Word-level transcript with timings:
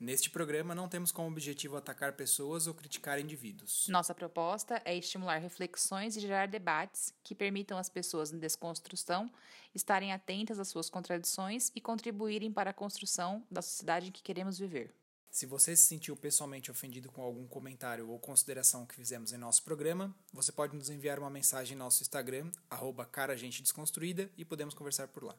Neste 0.00 0.30
programa, 0.30 0.76
não 0.76 0.88
temos 0.88 1.10
como 1.10 1.28
objetivo 1.28 1.76
atacar 1.76 2.12
pessoas 2.12 2.68
ou 2.68 2.74
criticar 2.74 3.18
indivíduos. 3.18 3.86
Nossa 3.88 4.14
proposta 4.14 4.80
é 4.84 4.96
estimular 4.96 5.38
reflexões 5.38 6.16
e 6.16 6.20
gerar 6.20 6.46
debates 6.46 7.12
que 7.24 7.34
permitam 7.34 7.76
às 7.76 7.88
pessoas 7.88 8.32
em 8.32 8.38
desconstrução 8.38 9.28
estarem 9.74 10.12
atentas 10.12 10.60
às 10.60 10.68
suas 10.68 10.88
contradições 10.88 11.72
e 11.74 11.80
contribuírem 11.80 12.52
para 12.52 12.70
a 12.70 12.74
construção 12.74 13.44
da 13.50 13.60
sociedade 13.60 14.08
em 14.08 14.12
que 14.12 14.22
queremos 14.22 14.56
viver. 14.56 14.94
Se 15.30 15.46
você 15.46 15.76
se 15.76 15.84
sentiu 15.84 16.16
pessoalmente 16.16 16.70
ofendido 16.70 17.10
com 17.10 17.22
algum 17.22 17.46
comentário 17.46 18.08
ou 18.08 18.18
consideração 18.18 18.86
que 18.86 18.94
fizemos 18.94 19.32
em 19.32 19.36
nosso 19.36 19.62
programa, 19.62 20.14
você 20.32 20.50
pode 20.52 20.76
nos 20.76 20.88
enviar 20.90 21.18
uma 21.18 21.28
mensagem 21.28 21.74
em 21.74 21.78
nosso 21.78 22.02
Instagram, 22.02 22.50
arroba 22.70 23.04
caragentedesconstruída, 23.04 24.30
e 24.36 24.44
podemos 24.44 24.74
conversar 24.74 25.08
por 25.08 25.24
lá. 25.24 25.36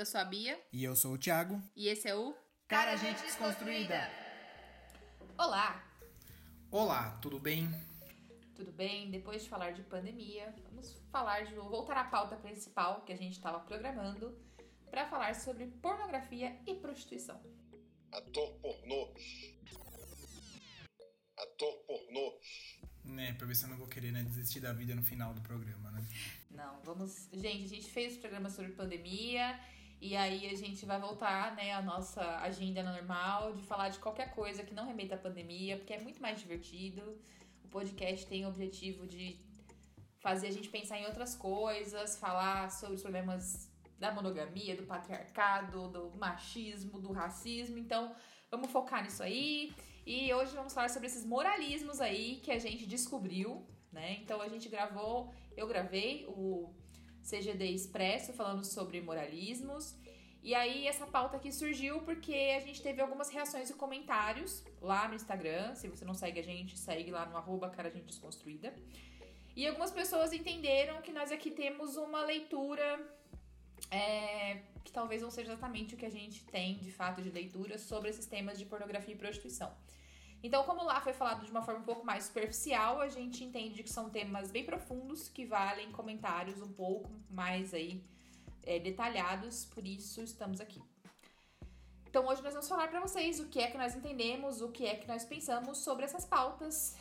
Eu 0.00 0.06
sou 0.06 0.18
a 0.18 0.24
Bia. 0.24 0.58
E 0.72 0.82
eu 0.82 0.96
sou 0.96 1.12
o 1.12 1.18
Thiago. 1.18 1.62
E 1.76 1.86
esse 1.86 2.08
é 2.08 2.14
o 2.14 2.34
Cara 2.66 2.96
Gente 2.96 3.20
Desconstruída. 3.20 4.10
Olá! 5.36 5.86
Olá, 6.70 7.18
tudo 7.20 7.38
bem? 7.38 7.68
Tudo 8.54 8.72
bem? 8.72 9.10
Depois 9.10 9.42
de 9.42 9.50
falar 9.50 9.72
de 9.72 9.82
pandemia, 9.82 10.54
vamos 10.70 10.98
falar 11.12 11.44
de 11.44 11.54
voltar 11.54 11.98
à 11.98 12.04
pauta 12.04 12.34
principal 12.34 13.02
que 13.02 13.12
a 13.12 13.16
gente 13.16 13.32
estava 13.32 13.60
programando 13.60 14.40
para 14.90 15.06
falar 15.06 15.34
sobre 15.34 15.66
pornografia 15.66 16.58
e 16.66 16.76
prostituição. 16.76 17.38
Ator 18.10 18.54
pornô. 18.54 19.14
Ator 21.36 21.74
pornô. 21.86 22.40
Né, 23.04 23.34
pra 23.34 23.46
ver 23.46 23.54
se 23.54 23.64
eu 23.64 23.68
não 23.68 23.76
vou 23.76 23.86
querer 23.86 24.12
né, 24.12 24.22
desistir 24.22 24.60
da 24.60 24.72
vida 24.72 24.94
no 24.94 25.02
final 25.02 25.34
do 25.34 25.42
programa, 25.42 25.90
né? 25.90 26.08
Não, 26.50 26.80
vamos. 26.84 27.28
Gente, 27.34 27.64
a 27.64 27.68
gente 27.68 27.90
fez 27.90 28.16
o 28.16 28.20
programa 28.20 28.48
sobre 28.48 28.72
pandemia 28.72 29.60
e 30.00 30.16
aí 30.16 30.48
a 30.48 30.56
gente 30.56 30.86
vai 30.86 30.98
voltar, 30.98 31.54
né, 31.54 31.72
a 31.72 31.82
nossa 31.82 32.22
agenda 32.38 32.82
normal 32.82 33.52
de 33.52 33.62
falar 33.62 33.90
de 33.90 33.98
qualquer 33.98 34.34
coisa 34.34 34.62
que 34.62 34.72
não 34.72 34.86
remeta 34.86 35.14
à 35.14 35.18
pandemia, 35.18 35.76
porque 35.76 35.92
é 35.92 36.00
muito 36.00 36.22
mais 36.22 36.40
divertido. 36.40 37.18
O 37.62 37.68
podcast 37.68 38.26
tem 38.26 38.46
o 38.46 38.48
objetivo 38.48 39.06
de 39.06 39.38
fazer 40.20 40.48
a 40.48 40.52
gente 40.52 40.70
pensar 40.70 40.98
em 40.98 41.04
outras 41.04 41.34
coisas, 41.34 42.16
falar 42.18 42.70
sobre 42.70 42.96
os 42.96 43.02
problemas 43.02 43.70
da 43.98 44.10
monogamia, 44.10 44.74
do 44.74 44.84
patriarcado, 44.84 45.88
do 45.88 46.16
machismo, 46.16 46.98
do 46.98 47.12
racismo. 47.12 47.76
Então, 47.76 48.14
vamos 48.50 48.70
focar 48.70 49.02
nisso 49.02 49.22
aí. 49.22 49.74
E 50.06 50.32
hoje 50.32 50.54
vamos 50.54 50.72
falar 50.72 50.88
sobre 50.88 51.08
esses 51.08 51.26
moralismos 51.26 52.00
aí 52.00 52.36
que 52.36 52.50
a 52.50 52.58
gente 52.58 52.86
descobriu, 52.86 53.66
né? 53.92 54.18
Então 54.22 54.40
a 54.40 54.48
gente 54.48 54.68
gravou, 54.68 55.32
eu 55.54 55.66
gravei 55.66 56.24
o 56.26 56.74
CGD 57.30 57.66
Expresso 57.66 58.32
falando 58.32 58.64
sobre 58.64 59.00
moralismos. 59.00 59.94
E 60.42 60.54
aí 60.54 60.86
essa 60.86 61.06
pauta 61.06 61.36
aqui 61.36 61.52
surgiu 61.52 62.00
porque 62.00 62.54
a 62.56 62.60
gente 62.60 62.82
teve 62.82 63.00
algumas 63.00 63.28
reações 63.28 63.68
e 63.68 63.74
comentários 63.74 64.64
lá 64.80 65.06
no 65.06 65.14
Instagram. 65.14 65.74
Se 65.74 65.86
você 65.88 66.04
não 66.04 66.14
segue 66.14 66.40
a 66.40 66.42
gente, 66.42 66.78
segue 66.78 67.10
lá 67.10 67.26
no 67.26 67.36
arroba 67.36 67.68
cara 67.68 67.90
gente 67.90 68.06
desconstruída. 68.06 68.74
E 69.54 69.66
algumas 69.66 69.90
pessoas 69.90 70.32
entenderam 70.32 71.02
que 71.02 71.12
nós 71.12 71.30
aqui 71.30 71.50
temos 71.50 71.96
uma 71.96 72.22
leitura 72.24 72.98
é, 73.90 74.62
que 74.84 74.92
talvez 74.92 75.20
não 75.22 75.30
seja 75.30 75.52
exatamente 75.52 75.94
o 75.94 75.98
que 75.98 76.06
a 76.06 76.10
gente 76.10 76.44
tem 76.44 76.78
de 76.78 76.90
fato 76.90 77.20
de 77.20 77.30
leitura 77.30 77.76
sobre 77.76 78.10
esses 78.10 78.26
temas 78.26 78.58
de 78.58 78.64
pornografia 78.64 79.14
e 79.14 79.18
prostituição. 79.18 79.70
Então, 80.42 80.64
como 80.64 80.82
lá 80.84 81.00
foi 81.00 81.12
falado 81.12 81.44
de 81.44 81.50
uma 81.50 81.62
forma 81.62 81.80
um 81.80 81.84
pouco 81.84 82.04
mais 82.04 82.24
superficial, 82.24 83.00
a 83.00 83.08
gente 83.08 83.44
entende 83.44 83.82
que 83.82 83.90
são 83.90 84.08
temas 84.08 84.50
bem 84.50 84.64
profundos 84.64 85.28
que 85.28 85.44
valem 85.44 85.92
comentários 85.92 86.60
um 86.62 86.72
pouco 86.72 87.10
mais 87.28 87.74
aí 87.74 88.02
é, 88.62 88.78
detalhados, 88.78 89.66
por 89.66 89.86
isso 89.86 90.22
estamos 90.22 90.60
aqui. 90.60 90.82
Então, 92.06 92.26
hoje 92.26 92.42
nós 92.42 92.54
vamos 92.54 92.68
falar 92.68 92.88
para 92.88 93.00
vocês 93.00 93.38
o 93.38 93.48
que 93.48 93.60
é 93.60 93.70
que 93.70 93.78
nós 93.78 93.94
entendemos, 93.94 94.60
o 94.60 94.70
que 94.70 94.86
é 94.86 94.96
que 94.96 95.06
nós 95.06 95.24
pensamos 95.24 95.78
sobre 95.78 96.04
essas 96.04 96.24
pautas. 96.24 96.96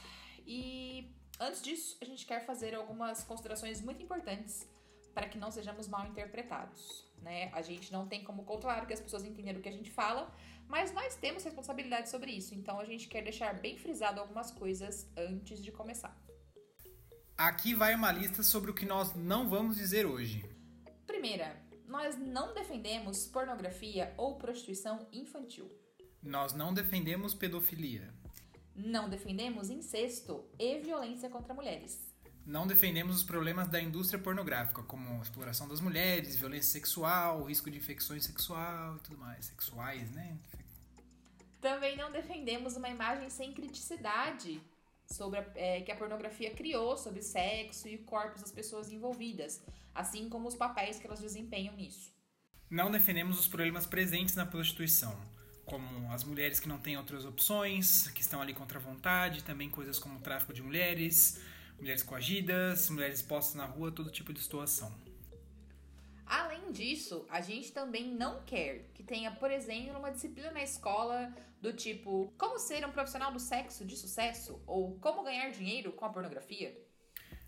E 0.46 1.10
antes 1.40 1.62
disso, 1.62 1.98
a 2.02 2.06
gente 2.06 2.26
quer 2.26 2.46
fazer 2.46 2.76
algumas 2.76 3.24
considerações 3.24 3.82
muito 3.82 4.04
importantes 4.04 4.68
para 5.14 5.28
que 5.28 5.38
não 5.38 5.50
sejamos 5.50 5.88
mal 5.88 6.06
interpretados. 6.06 7.06
Né? 7.22 7.50
A 7.54 7.62
gente 7.62 7.92
não 7.92 8.08
tem 8.08 8.24
como 8.24 8.44
controlar 8.44 8.86
que 8.86 8.94
as 8.94 9.00
pessoas 9.00 9.24
entenderam 9.24 9.60
o 9.60 9.62
que 9.64 9.70
a 9.70 9.72
gente 9.72 9.90
fala, 9.90 10.32
mas 10.69 10.94
nós 10.94 11.16
temos 11.16 11.44
responsabilidade 11.44 12.09
sobre 12.09 12.31
isso, 12.31 12.53
então 12.53 12.80
a 12.80 12.85
gente 12.85 13.07
quer 13.07 13.24
deixar 13.24 13.59
bem 13.59 13.75
frisado 13.78 14.22
algumas 14.22 14.52
coisas 14.52 15.09
antes 15.18 15.62
de 15.62 15.72
começar. 15.72 16.16
Aqui 17.35 17.74
vai 17.74 17.96
uma 17.96 18.12
lista 18.12 18.44
sobre 18.44 18.69
o 18.69 18.74
que 18.74 18.85
nós 18.85 19.16
não 19.16 19.50
vamos 19.50 19.75
dizer 19.75 20.06
hoje. 20.06 20.46
Primeira, 21.07 21.59
nós 21.88 22.16
não 22.18 22.53
defendemos 22.53 23.25
pornografia 23.25 24.13
ou 24.16 24.38
prostituição 24.38 25.07
infantil. 25.12 25.72
Nós 26.22 26.53
não 26.53 26.74
defendemos 26.74 27.34
pedofilia. 27.34 28.13
Não 28.75 29.09
defendemos 29.09 29.69
incesto 29.69 30.46
e 30.59 30.80
violência 30.80 31.30
contra 31.30 31.53
mulheres. 31.53 32.09
Não 32.46 32.68
defendemos 32.68 33.18
os 33.18 33.24
problemas 33.24 33.68
da 33.68 33.81
indústria 33.81 34.19
pornográfica, 34.19 34.84
como 34.84 35.19
a 35.19 35.22
exploração 35.22 35.68
das 35.68 35.80
mulheres, 35.80 36.36
violência 36.36 36.72
sexual, 36.72 37.44
risco 37.44 37.69
de 37.69 37.78
infecções 37.78 38.25
sexual 38.25 38.97
e 38.97 39.00
tudo 39.00 39.18
mais. 39.18 39.46
Sexuais, 39.46 40.12
né? 40.12 40.38
Também 41.62 41.97
não 41.97 42.12
defendemos 42.12 42.75
uma 42.75 42.90
imagem 42.90 43.30
sem 43.30 43.53
criticidade 43.53 44.62
sobre 45.06 45.40
a, 45.40 45.46
é, 45.56 45.81
que 45.81 45.92
a 45.92 45.96
pornografia 45.96 46.52
criou 46.52 46.97
sobre 46.97 47.22
sexo 47.22 47.88
e 47.88 47.97
corpos 47.97 48.42
das 48.42 48.52
pessoas 48.52 48.92
envolvidas, 48.92 49.62
assim 49.94 50.30
como 50.30 50.48
os 50.48 50.56
papéis 50.56 51.00
que 51.00 51.08
elas 51.08 51.19
desempenham 51.19 51.75
nisso. 51.75 52.14
Não 52.69 52.92
defendemos 52.92 53.40
os 53.40 53.48
problemas 53.48 53.86
presentes 53.86 54.36
na 54.36 54.46
prostituição, 54.46 55.19
como 55.66 56.12
as 56.12 56.24
mulheres 56.24 56.59
que 56.59 56.69
não 56.69 56.80
têm 56.80 56.98
outras 56.98 57.25
opções, 57.25 58.08
que 58.09 58.22
estão 58.22 58.42
ali 58.42 58.53
contra 58.53 58.78
a 58.78 58.81
vontade, 58.81 59.44
também 59.44 59.69
coisas 59.69 59.98
como 60.00 60.18
o 60.18 60.22
tráfico 60.22 60.53
de 60.53 60.62
mulheres, 60.62 61.42
mulheres 61.78 62.03
coagidas, 62.03 62.90
mulheres 62.90 63.22
postas 63.22 63.56
na 63.56 63.66
rua, 63.66 63.92
todo 63.92 64.12
tipo 64.12 64.31
de 64.31 64.40
situação. 64.40 64.94
Além 66.25 66.59
disso, 66.72 67.25
a 67.30 67.41
gente 67.41 67.72
também 67.72 68.13
não 68.13 68.44
quer 68.44 68.90
que 68.94 69.03
tenha, 69.03 69.31
por 69.31 69.52
exemplo, 69.52 69.97
uma 69.97 70.12
disciplina 70.12 70.52
na 70.52 70.63
escola 70.63 71.34
do 71.62 71.74
tipo 71.74 72.34
como 72.38 72.57
ser 72.57 72.85
um 72.85 72.91
profissional 72.91 73.31
do 73.31 73.40
sexo 73.40 73.85
de 73.85 73.97
sucesso 73.97 74.62
ou 74.66 74.97
como 75.00 75.24
ganhar 75.24 75.50
dinheiro 75.52 75.91
com 75.91 76.06
a 76.06 76.09
pornografia. 76.09 76.75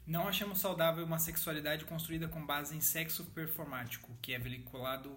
Não 0.06 0.28
achamos 0.28 0.60
saudável 0.60 1.06
uma 1.06 1.20
sexualidade 1.20 1.86
construída 1.86 2.28
com 2.28 2.46
base 2.46 2.76
em 2.76 2.82
sexo 2.82 3.24
performático, 3.26 4.18
que 4.22 4.34
é 4.34 4.40
veiculado 4.40 5.16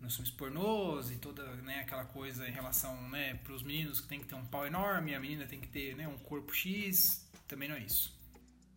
nos 0.00 0.14
filmes 0.14 0.30
pornôs 0.30 1.10
e 1.10 1.16
toda 1.16 1.42
né, 1.56 1.80
aquela 1.80 2.04
coisa 2.04 2.48
em 2.48 2.52
relação 2.52 3.08
né, 3.08 3.34
para 3.42 3.52
os 3.52 3.62
meninos 3.62 4.00
que 4.00 4.08
tem 4.08 4.20
que 4.20 4.26
ter 4.26 4.34
um 4.34 4.44
pau 4.44 4.66
enorme, 4.66 5.14
a 5.14 5.20
menina 5.20 5.46
tem 5.46 5.60
que 5.60 5.68
ter 5.68 5.96
né, 5.96 6.06
um 6.06 6.18
corpo 6.18 6.52
X, 6.54 7.26
também 7.48 7.68
não 7.68 7.76
é 7.76 7.80
isso. 7.80 8.15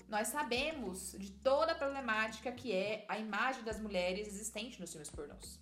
Nós 0.09 0.29
sabemos 0.29 1.15
de 1.19 1.29
toda 1.31 1.73
a 1.73 1.75
problemática 1.75 2.51
que 2.51 2.71
é 2.71 3.05
a 3.07 3.19
imagem 3.19 3.63
das 3.63 3.79
mulheres 3.79 4.27
existente 4.27 4.79
nos 4.79 4.89
filmes 4.89 5.09
pornôs. 5.11 5.59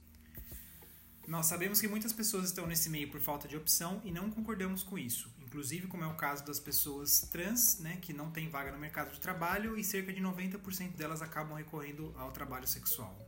Nós 1.28 1.47
sabemos 1.47 1.81
que 1.81 1.88
muitas 1.90 2.13
pessoas 2.13 2.46
estão 2.46 2.66
nesse 2.66 2.90
meio 2.90 3.12
por 3.12 3.19
falta 3.19 3.46
de 3.46 3.58
opção 3.58 4.02
e 4.06 4.12
não 4.12 4.31
concordamos 4.31 4.84
com 4.84 4.97
isso. 4.97 5.30
Inclusive, 5.41 5.88
como 5.88 6.06
é 6.06 6.08
o 6.08 6.16
caso 6.16 6.46
das 6.46 6.62
pessoas 6.62 7.28
trans, 7.30 7.80
né, 7.80 7.97
que 8.02 8.13
não 8.13 8.31
têm 8.31 8.50
vaga 8.50 8.72
no 8.72 8.80
mercado 8.80 9.12
de 9.12 9.19
trabalho 9.19 9.78
e 9.78 9.84
cerca 9.84 10.13
de 10.13 10.22
90% 10.22 10.96
delas 10.96 11.22
acabam 11.22 11.58
recorrendo 11.58 12.16
ao 12.18 12.31
trabalho 12.31 12.66
sexual. 12.66 13.19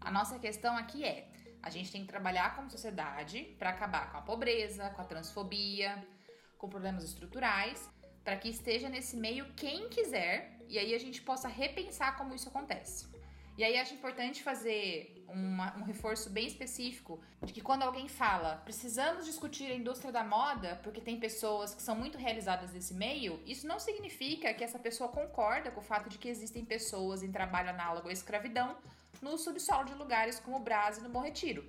A 0.00 0.10
nossa 0.10 0.38
questão 0.38 0.78
aqui 0.78 1.04
é: 1.04 1.30
a 1.62 1.68
gente 1.68 1.92
tem 1.92 2.00
que 2.00 2.08
trabalhar 2.08 2.56
como 2.56 2.70
sociedade 2.70 3.54
para 3.58 3.68
acabar 3.68 4.10
com 4.10 4.16
a 4.16 4.22
pobreza, 4.22 4.88
com 4.88 5.02
a 5.02 5.04
transfobia, 5.04 6.02
com 6.56 6.70
problemas 6.70 7.04
estruturais 7.04 7.86
para 8.26 8.36
que 8.36 8.48
esteja 8.48 8.88
nesse 8.88 9.16
meio 9.16 9.44
quem 9.54 9.88
quiser 9.88 10.58
e 10.68 10.80
aí 10.80 10.92
a 10.96 10.98
gente 10.98 11.22
possa 11.22 11.46
repensar 11.46 12.18
como 12.18 12.34
isso 12.34 12.48
acontece. 12.48 13.06
E 13.56 13.62
aí 13.62 13.78
acho 13.78 13.94
importante 13.94 14.42
fazer 14.42 15.24
uma, 15.28 15.76
um 15.76 15.84
reforço 15.84 16.28
bem 16.28 16.44
específico 16.44 17.20
de 17.40 17.52
que 17.52 17.60
quando 17.60 17.84
alguém 17.84 18.08
fala 18.08 18.56
precisamos 18.64 19.24
discutir 19.24 19.70
a 19.70 19.76
indústria 19.76 20.10
da 20.10 20.24
moda 20.24 20.80
porque 20.82 21.00
tem 21.00 21.20
pessoas 21.20 21.72
que 21.72 21.80
são 21.80 21.94
muito 21.94 22.18
realizadas 22.18 22.72
nesse 22.72 22.94
meio, 22.94 23.40
isso 23.46 23.64
não 23.64 23.78
significa 23.78 24.52
que 24.52 24.64
essa 24.64 24.78
pessoa 24.78 25.08
concorda 25.08 25.70
com 25.70 25.80
o 25.80 25.84
fato 25.84 26.10
de 26.10 26.18
que 26.18 26.28
existem 26.28 26.64
pessoas 26.64 27.22
em 27.22 27.30
trabalho 27.30 27.70
análogo 27.70 28.08
à 28.08 28.12
escravidão 28.12 28.76
no 29.22 29.38
subsolo 29.38 29.84
de 29.84 29.94
lugares 29.94 30.40
como 30.40 30.56
o 30.56 30.66
Brasil 30.68 31.04
e 31.04 31.06
no 31.06 31.12
Bom 31.12 31.20
Retiro. 31.20 31.64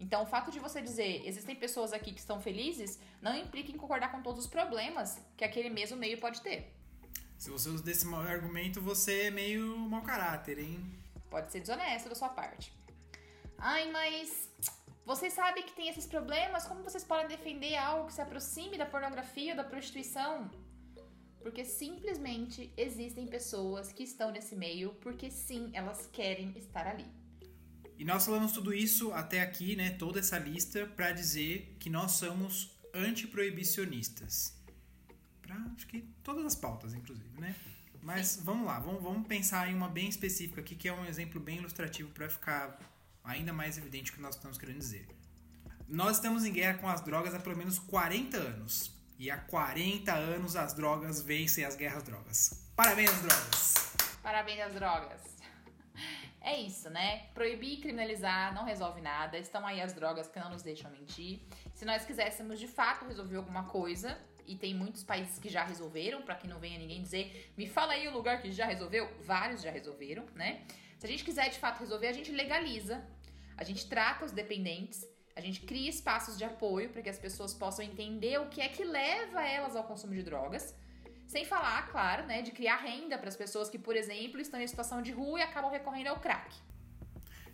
Então, 0.00 0.22
o 0.22 0.26
fato 0.26 0.50
de 0.50 0.58
você 0.58 0.80
dizer 0.80 1.22
existem 1.26 1.54
pessoas 1.54 1.92
aqui 1.92 2.12
que 2.12 2.18
estão 2.18 2.40
felizes 2.40 2.98
não 3.20 3.36
implica 3.36 3.70
em 3.70 3.76
concordar 3.76 4.10
com 4.10 4.22
todos 4.22 4.44
os 4.44 4.50
problemas 4.50 5.20
que 5.36 5.44
aquele 5.44 5.68
mesmo 5.68 5.96
meio 5.96 6.18
pode 6.18 6.40
ter. 6.40 6.74
Se 7.38 7.50
você 7.50 7.68
usa 7.68 7.84
desse 7.84 8.06
argumento, 8.12 8.80
você 8.80 9.24
é 9.24 9.30
meio 9.30 9.76
mau 9.78 10.02
caráter, 10.02 10.58
hein? 10.58 10.80
Pode 11.28 11.52
ser 11.52 11.60
desonesto 11.60 12.08
da 12.08 12.14
sua 12.14 12.30
parte. 12.30 12.72
Ai, 13.58 13.90
mas 13.92 14.48
vocês 15.04 15.32
sabem 15.34 15.62
que 15.62 15.72
tem 15.72 15.88
esses 15.88 16.06
problemas? 16.06 16.66
Como 16.66 16.82
vocês 16.82 17.04
podem 17.04 17.28
defender 17.28 17.76
algo 17.76 18.06
que 18.06 18.14
se 18.14 18.22
aproxime 18.22 18.76
da 18.78 18.86
pornografia 18.86 19.52
ou 19.52 19.56
da 19.56 19.64
prostituição? 19.64 20.50
porque 21.40 21.64
simplesmente 21.64 22.72
existem 22.76 23.26
pessoas 23.26 23.92
que 23.92 24.02
estão 24.02 24.30
nesse 24.30 24.54
meio 24.54 24.94
porque 25.00 25.30
sim, 25.30 25.70
elas 25.72 26.06
querem 26.12 26.52
estar 26.56 26.86
ali. 26.86 27.06
E 28.00 28.04
nós 28.06 28.24
falamos 28.24 28.52
tudo 28.52 28.72
isso 28.72 29.12
até 29.12 29.42
aqui, 29.42 29.76
né, 29.76 29.90
toda 29.90 30.20
essa 30.20 30.38
lista 30.38 30.86
para 30.96 31.12
dizer 31.12 31.76
que 31.78 31.90
nós 31.90 32.12
somos 32.12 32.70
antiproibicionistas. 32.94 34.54
Para 35.42 35.54
acho 35.76 35.86
que 35.86 36.00
todas 36.24 36.46
as 36.46 36.54
pautas, 36.56 36.94
inclusive, 36.94 37.38
né? 37.38 37.54
Mas 38.00 38.40
vamos 38.42 38.66
lá, 38.66 38.78
vamos, 38.78 39.02
vamos 39.02 39.28
pensar 39.28 39.70
em 39.70 39.74
uma 39.74 39.86
bem 39.86 40.08
específica 40.08 40.62
aqui, 40.62 40.74
que 40.74 40.88
é 40.88 40.94
um 40.94 41.04
exemplo 41.04 41.38
bem 41.38 41.58
ilustrativo 41.58 42.08
para 42.12 42.26
ficar 42.30 42.78
ainda 43.22 43.52
mais 43.52 43.76
evidente 43.76 44.12
o 44.12 44.14
que 44.14 44.22
nós 44.22 44.34
estamos 44.34 44.56
querendo 44.56 44.78
dizer. 44.78 45.06
Nós 45.86 46.16
estamos 46.16 46.46
em 46.46 46.54
guerra 46.54 46.78
com 46.78 46.88
as 46.88 47.02
drogas 47.02 47.34
há 47.34 47.38
pelo 47.38 47.58
menos 47.58 47.78
40 47.78 48.34
anos. 48.38 48.98
E 49.18 49.30
há 49.30 49.36
40 49.36 50.10
anos 50.14 50.56
as 50.56 50.72
drogas 50.72 51.20
vencem 51.20 51.66
as 51.66 51.76
guerras 51.76 52.02
drogas. 52.02 52.64
Parabéns, 52.74 53.12
drogas! 53.20 53.74
Parabéns 54.22 54.60
às 54.60 54.72
drogas. 54.72 55.20
É 56.40 56.58
isso, 56.58 56.88
né? 56.88 57.26
Proibir 57.34 57.74
e 57.74 57.76
criminalizar 57.76 58.54
não 58.54 58.64
resolve 58.64 59.00
nada. 59.00 59.38
Estão 59.38 59.66
aí 59.66 59.80
as 59.80 59.92
drogas 59.92 60.26
que 60.26 60.38
não 60.38 60.50
nos 60.50 60.62
deixam 60.62 60.90
mentir. 60.90 61.40
Se 61.74 61.84
nós 61.84 62.04
quiséssemos 62.04 62.58
de 62.58 62.66
fato 62.66 63.04
resolver 63.04 63.36
alguma 63.36 63.64
coisa, 63.64 64.18
e 64.46 64.56
tem 64.56 64.74
muitos 64.74 65.04
países 65.04 65.38
que 65.38 65.48
já 65.48 65.62
resolveram, 65.62 66.22
para 66.22 66.34
que 66.34 66.48
não 66.48 66.58
venha 66.58 66.78
ninguém 66.78 67.00
dizer, 67.02 67.52
me 67.56 67.68
fala 67.68 67.92
aí 67.92 68.08
o 68.08 68.12
lugar 68.12 68.42
que 68.42 68.50
já 68.50 68.66
resolveu. 68.66 69.08
Vários 69.20 69.62
já 69.62 69.70
resolveram, 69.70 70.26
né? 70.34 70.62
Se 70.98 71.06
a 71.06 71.08
gente 71.08 71.24
quiser 71.24 71.48
de 71.50 71.58
fato 71.58 71.78
resolver, 71.78 72.08
a 72.08 72.12
gente 72.12 72.32
legaliza, 72.32 73.06
a 73.56 73.62
gente 73.62 73.86
trata 73.88 74.24
os 74.24 74.32
dependentes, 74.32 75.06
a 75.36 75.40
gente 75.40 75.60
cria 75.60 75.88
espaços 75.88 76.36
de 76.36 76.44
apoio 76.44 76.90
para 76.90 77.00
que 77.00 77.08
as 77.08 77.18
pessoas 77.18 77.54
possam 77.54 77.84
entender 77.84 78.40
o 78.40 78.48
que 78.48 78.60
é 78.60 78.68
que 78.68 78.84
leva 78.84 79.46
elas 79.46 79.76
ao 79.76 79.84
consumo 79.84 80.14
de 80.14 80.22
drogas. 80.22 80.74
Sem 81.30 81.44
falar, 81.44 81.88
claro, 81.92 82.26
né, 82.26 82.42
de 82.42 82.50
criar 82.50 82.78
renda 82.78 83.16
para 83.16 83.28
as 83.28 83.36
pessoas 83.36 83.70
que, 83.70 83.78
por 83.78 83.94
exemplo, 83.94 84.40
estão 84.40 84.60
em 84.60 84.66
situação 84.66 85.00
de 85.00 85.12
rua 85.12 85.38
e 85.38 85.42
acabam 85.42 85.70
recorrendo 85.70 86.08
ao 86.08 86.18
crack. 86.18 86.52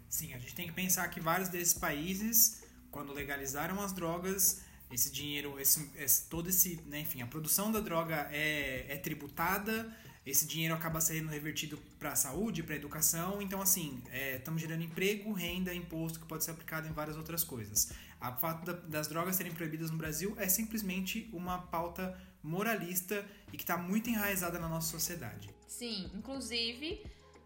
Sim, 0.08 0.32
a 0.32 0.38
gente 0.38 0.54
tem 0.54 0.66
que 0.66 0.72
pensar 0.72 1.06
que 1.08 1.20
vários 1.20 1.50
desses 1.50 1.74
países, 1.74 2.64
quando 2.90 3.12
legalizaram 3.12 3.78
as 3.82 3.92
drogas, 3.92 4.62
esse 4.90 5.12
dinheiro, 5.12 5.60
esse, 5.60 5.90
esse 5.94 6.26
todo 6.26 6.48
esse, 6.48 6.80
né, 6.86 7.00
enfim, 7.00 7.20
a 7.20 7.26
produção 7.26 7.70
da 7.70 7.80
droga 7.80 8.26
é, 8.32 8.86
é 8.88 8.96
tributada, 8.96 9.94
esse 10.24 10.46
dinheiro 10.46 10.74
acaba 10.74 10.98
sendo 10.98 11.28
revertido 11.28 11.76
para 11.98 12.12
a 12.12 12.16
saúde, 12.16 12.62
para 12.62 12.72
a 12.72 12.78
educação, 12.78 13.42
então 13.42 13.60
assim, 13.60 14.02
estamos 14.36 14.62
é, 14.62 14.66
gerando 14.66 14.84
emprego, 14.84 15.34
renda, 15.34 15.74
imposto 15.74 16.18
que 16.18 16.24
pode 16.24 16.44
ser 16.44 16.52
aplicado 16.52 16.88
em 16.88 16.92
várias 16.92 17.18
outras 17.18 17.44
coisas. 17.44 17.92
A 18.18 18.32
fato 18.32 18.64
da, 18.64 18.72
das 18.72 19.06
drogas 19.06 19.36
serem 19.36 19.52
proibidas 19.52 19.90
no 19.90 19.98
Brasil 19.98 20.34
é 20.38 20.48
simplesmente 20.48 21.28
uma 21.30 21.58
pauta 21.58 22.18
moralista 22.46 23.24
e 23.52 23.56
que 23.56 23.62
está 23.62 23.76
muito 23.76 24.08
enraizada 24.08 24.58
na 24.58 24.68
nossa 24.68 24.90
sociedade. 24.90 25.54
Sim, 25.66 26.10
inclusive 26.14 27.02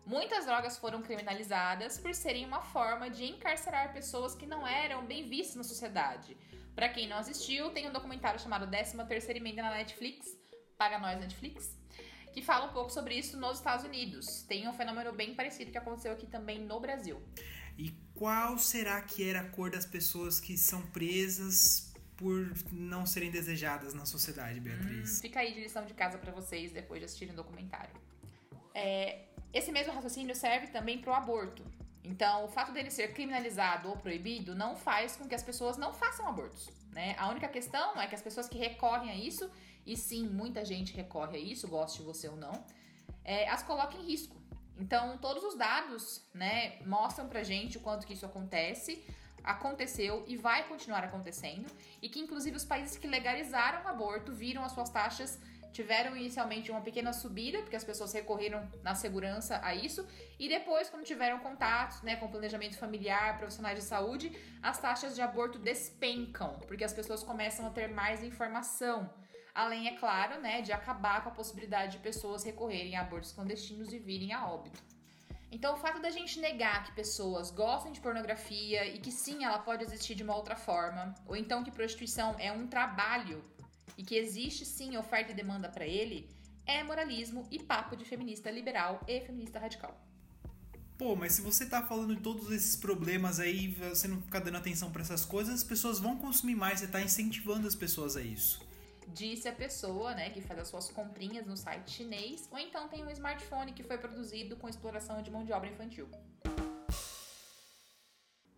Muitas 0.06 0.44
drogas 0.44 0.76
foram 0.76 1.02
criminalizadas 1.02 1.97
por 1.97 2.12
serem 2.14 2.44
uma 2.44 2.62
forma 2.62 3.08
de 3.08 3.26
encarcerar 3.26 3.93
pessoas 3.93 4.35
que 4.35 4.44
não 4.44 4.67
eram 4.67 5.06
bem 5.06 5.29
vistas 5.29 5.55
na 5.55 5.62
sociedade. 5.62 6.37
Para 6.75 6.88
quem 6.88 7.06
não 7.06 7.19
assistiu, 7.19 7.70
tem 7.70 7.88
um 7.88 7.93
documentário 7.93 8.41
chamado 8.41 8.69
13 8.69 8.97
Terceira 9.06 9.38
Emenda 9.38 9.62
na 9.62 9.70
Netflix, 9.70 10.37
paga 10.76 10.99
nós 10.99 11.20
Netflix, 11.20 11.76
que 12.32 12.43
fala 12.43 12.67
um 12.67 12.73
pouco 12.73 12.91
sobre 12.91 13.14
isso 13.14 13.37
nos 13.38 13.58
Estados 13.58 13.85
Unidos. 13.85 14.43
Tem 14.49 14.67
um 14.67 14.73
fenômeno 14.73 15.12
bem 15.12 15.35
parecido 15.35 15.70
que 15.70 15.79
aconteceu 15.79 16.12
aqui 16.12 16.26
também 16.26 16.58
no 16.58 16.81
Brasil. 16.81 17.23
E 17.79 17.91
qual 18.14 18.58
será 18.58 19.00
que 19.02 19.29
era 19.29 19.43
a 19.43 19.49
cor 19.50 19.70
das 19.70 19.87
pessoas 19.87 20.41
que 20.41 20.56
são 20.56 20.82
presas 20.88 21.89
por 22.20 22.52
não 22.70 23.06
serem 23.06 23.31
desejadas 23.31 23.94
na 23.94 24.05
sociedade, 24.05 24.61
Beatriz? 24.61 25.19
Hum, 25.19 25.20
fica 25.22 25.40
aí 25.40 25.55
de 25.55 25.61
lição 25.61 25.87
de 25.87 25.94
casa 25.94 26.19
para 26.19 26.31
vocês 26.31 26.70
depois 26.70 27.00
de 27.00 27.06
assistirem 27.06 27.32
o 27.32 27.37
documentário. 27.37 27.94
É, 28.75 29.22
esse 29.52 29.72
mesmo 29.72 29.93
raciocínio 29.93 30.37
serve 30.37 30.67
também 30.67 30.99
para 30.99 31.11
o 31.11 31.14
aborto. 31.14 31.64
Então, 32.05 32.44
o 32.44 32.49
fato 32.49 32.72
dele 32.72 32.90
ser 32.90 33.14
criminalizado 33.14 33.88
ou 33.88 33.96
proibido 33.96 34.55
não 34.55 34.76
faz 34.76 35.17
com 35.17 35.26
que 35.26 35.34
as 35.34 35.43
pessoas 35.43 35.78
não 35.78 35.93
façam 35.94 36.28
abortos. 36.28 36.69
Né? 36.93 37.17
A 37.19 37.28
única 37.28 37.49
questão 37.49 37.99
é 37.99 38.06
que 38.06 38.14
as 38.14 38.23
pessoas 38.23 38.49
que 38.49 38.58
recorrem 38.58 39.11
a 39.11 39.16
isso, 39.16 39.50
e 39.87 39.96
sim, 39.96 40.28
muita 40.28 40.64
gente 40.64 40.94
recorre 40.94 41.38
a 41.38 41.40
isso, 41.40 41.66
goste 41.69 42.02
você 42.02 42.28
ou 42.28 42.37
não, 42.37 42.64
é, 43.25 43.49
as 43.49 43.62
coloquem 43.62 44.02
em 44.02 44.05
risco. 44.05 44.37
Então, 44.78 45.19
todos 45.19 45.43
os 45.44 45.55
dados 45.56 46.23
né, 46.34 46.81
mostram 46.87 47.28
pra 47.28 47.43
gente 47.43 47.76
o 47.76 47.81
quanto 47.81 48.06
que 48.06 48.14
isso 48.14 48.26
acontece, 48.26 49.05
aconteceu 49.44 50.25
e 50.26 50.37
vai 50.37 50.66
continuar 50.69 51.04
acontecendo, 51.04 51.70
e 52.00 52.08
que 52.08 52.20
inclusive 52.20 52.56
os 52.56 52.64
países 52.64 52.96
que 52.96 53.06
legalizaram 53.06 53.84
o 53.84 53.88
aborto 53.88 54.32
viram 54.32 54.64
as 54.64 54.72
suas 54.72 54.90
taxas 54.90 55.38
tiveram 55.72 56.16
inicialmente 56.16 56.70
uma 56.70 56.81
pequena 56.81 57.12
subida, 57.12 57.60
porque 57.60 57.76
as 57.76 57.84
pessoas 57.84 58.12
recorreram 58.12 58.69
na 58.82 58.94
segurança 58.94 59.60
a 59.62 59.75
isso, 59.75 60.06
e 60.38 60.48
depois, 60.48 60.90
quando 60.90 61.04
tiveram 61.04 61.38
contatos 61.38 62.02
né, 62.02 62.16
com 62.16 62.28
planejamento 62.28 62.76
familiar, 62.76 63.38
profissionais 63.38 63.78
de 63.78 63.84
saúde, 63.84 64.37
as 64.62 64.78
taxas 64.78 65.14
de 65.14 65.22
aborto 65.22 65.58
despencam, 65.58 66.58
porque 66.66 66.84
as 66.84 66.92
pessoas 66.92 67.22
começam 67.22 67.66
a 67.66 67.70
ter 67.70 67.88
mais 67.88 68.22
informação. 68.22 69.12
Além, 69.54 69.88
é 69.88 69.96
claro, 69.96 70.40
né, 70.40 70.60
de 70.62 70.72
acabar 70.72 71.22
com 71.22 71.28
a 71.28 71.32
possibilidade 71.32 71.92
de 71.92 72.02
pessoas 72.02 72.44
recorrerem 72.44 72.96
a 72.96 73.02
abortos 73.02 73.32
clandestinos 73.32 73.92
e 73.92 73.98
virem 73.98 74.32
a 74.32 74.48
óbito. 74.48 74.81
Então, 75.52 75.75
o 75.75 75.76
fato 75.76 76.00
da 76.00 76.11
gente 76.11 76.38
negar 76.38 76.85
que 76.85 76.93
pessoas 76.93 77.50
gostem 77.50 77.93
de 77.93 78.00
pornografia 78.00 78.87
e 78.87 78.99
que 78.99 79.11
sim, 79.11 79.44
ela 79.44 79.58
pode 79.58 79.82
existir 79.82 80.14
de 80.14 80.23
uma 80.23 80.37
outra 80.37 80.55
forma, 80.55 81.14
ou 81.26 81.35
então 81.35 81.64
que 81.64 81.73
prostituição 81.73 82.37
é 82.38 82.52
um 82.52 82.69
trabalho 82.69 83.43
e 83.99 84.05
que 84.05 84.14
existe 84.14 84.64
sim 84.64 84.97
oferta 84.97 85.32
e 85.32 85.35
demanda 85.35 85.69
para 85.69 85.85
ele, 85.85 86.31
é 86.64 86.85
moralismo 86.85 87.47
e 87.50 87.58
papo 87.58 87.97
de 87.97 88.05
feminista 88.05 88.50
liberal 88.50 89.02
e 89.08 89.20
feminista 89.23 89.58
radical. 89.58 90.00
Pô, 90.97 91.17
mas 91.17 91.32
se 91.32 91.43
você 91.43 91.67
tá 91.67 91.82
falando 91.82 92.14
de 92.14 92.20
todos 92.20 92.52
esses 92.52 92.76
problemas 92.76 93.41
aí, 93.41 93.69
você 93.69 94.06
não 94.06 94.20
ficar 94.23 94.38
dando 94.41 94.58
atenção 94.58 94.93
para 94.93 95.02
essas 95.02 95.25
coisas, 95.25 95.55
as 95.55 95.64
pessoas 95.64 95.99
vão 95.99 96.17
consumir 96.17 96.55
mais, 96.55 96.79
você 96.79 96.87
tá 96.87 97.00
incentivando 97.00 97.67
as 97.67 97.75
pessoas 97.75 98.17
a 98.17 98.23
isso. 98.23 98.61
Disse 99.12 99.48
a 99.48 99.52
pessoa, 99.52 100.14
né, 100.14 100.30
que 100.30 100.40
faz 100.40 100.60
as 100.60 100.68
suas 100.68 100.90
comprinhas 100.90 101.46
no 101.46 101.56
site 101.56 101.90
chinês, 101.90 102.48
ou 102.50 102.58
então 102.58 102.88
tem 102.88 103.04
um 103.04 103.10
smartphone 103.10 103.72
que 103.72 103.82
foi 103.82 103.98
produzido 103.98 104.56
com 104.56 104.68
exploração 104.68 105.20
de 105.22 105.30
mão 105.30 105.44
de 105.44 105.52
obra 105.52 105.68
infantil. 105.68 106.08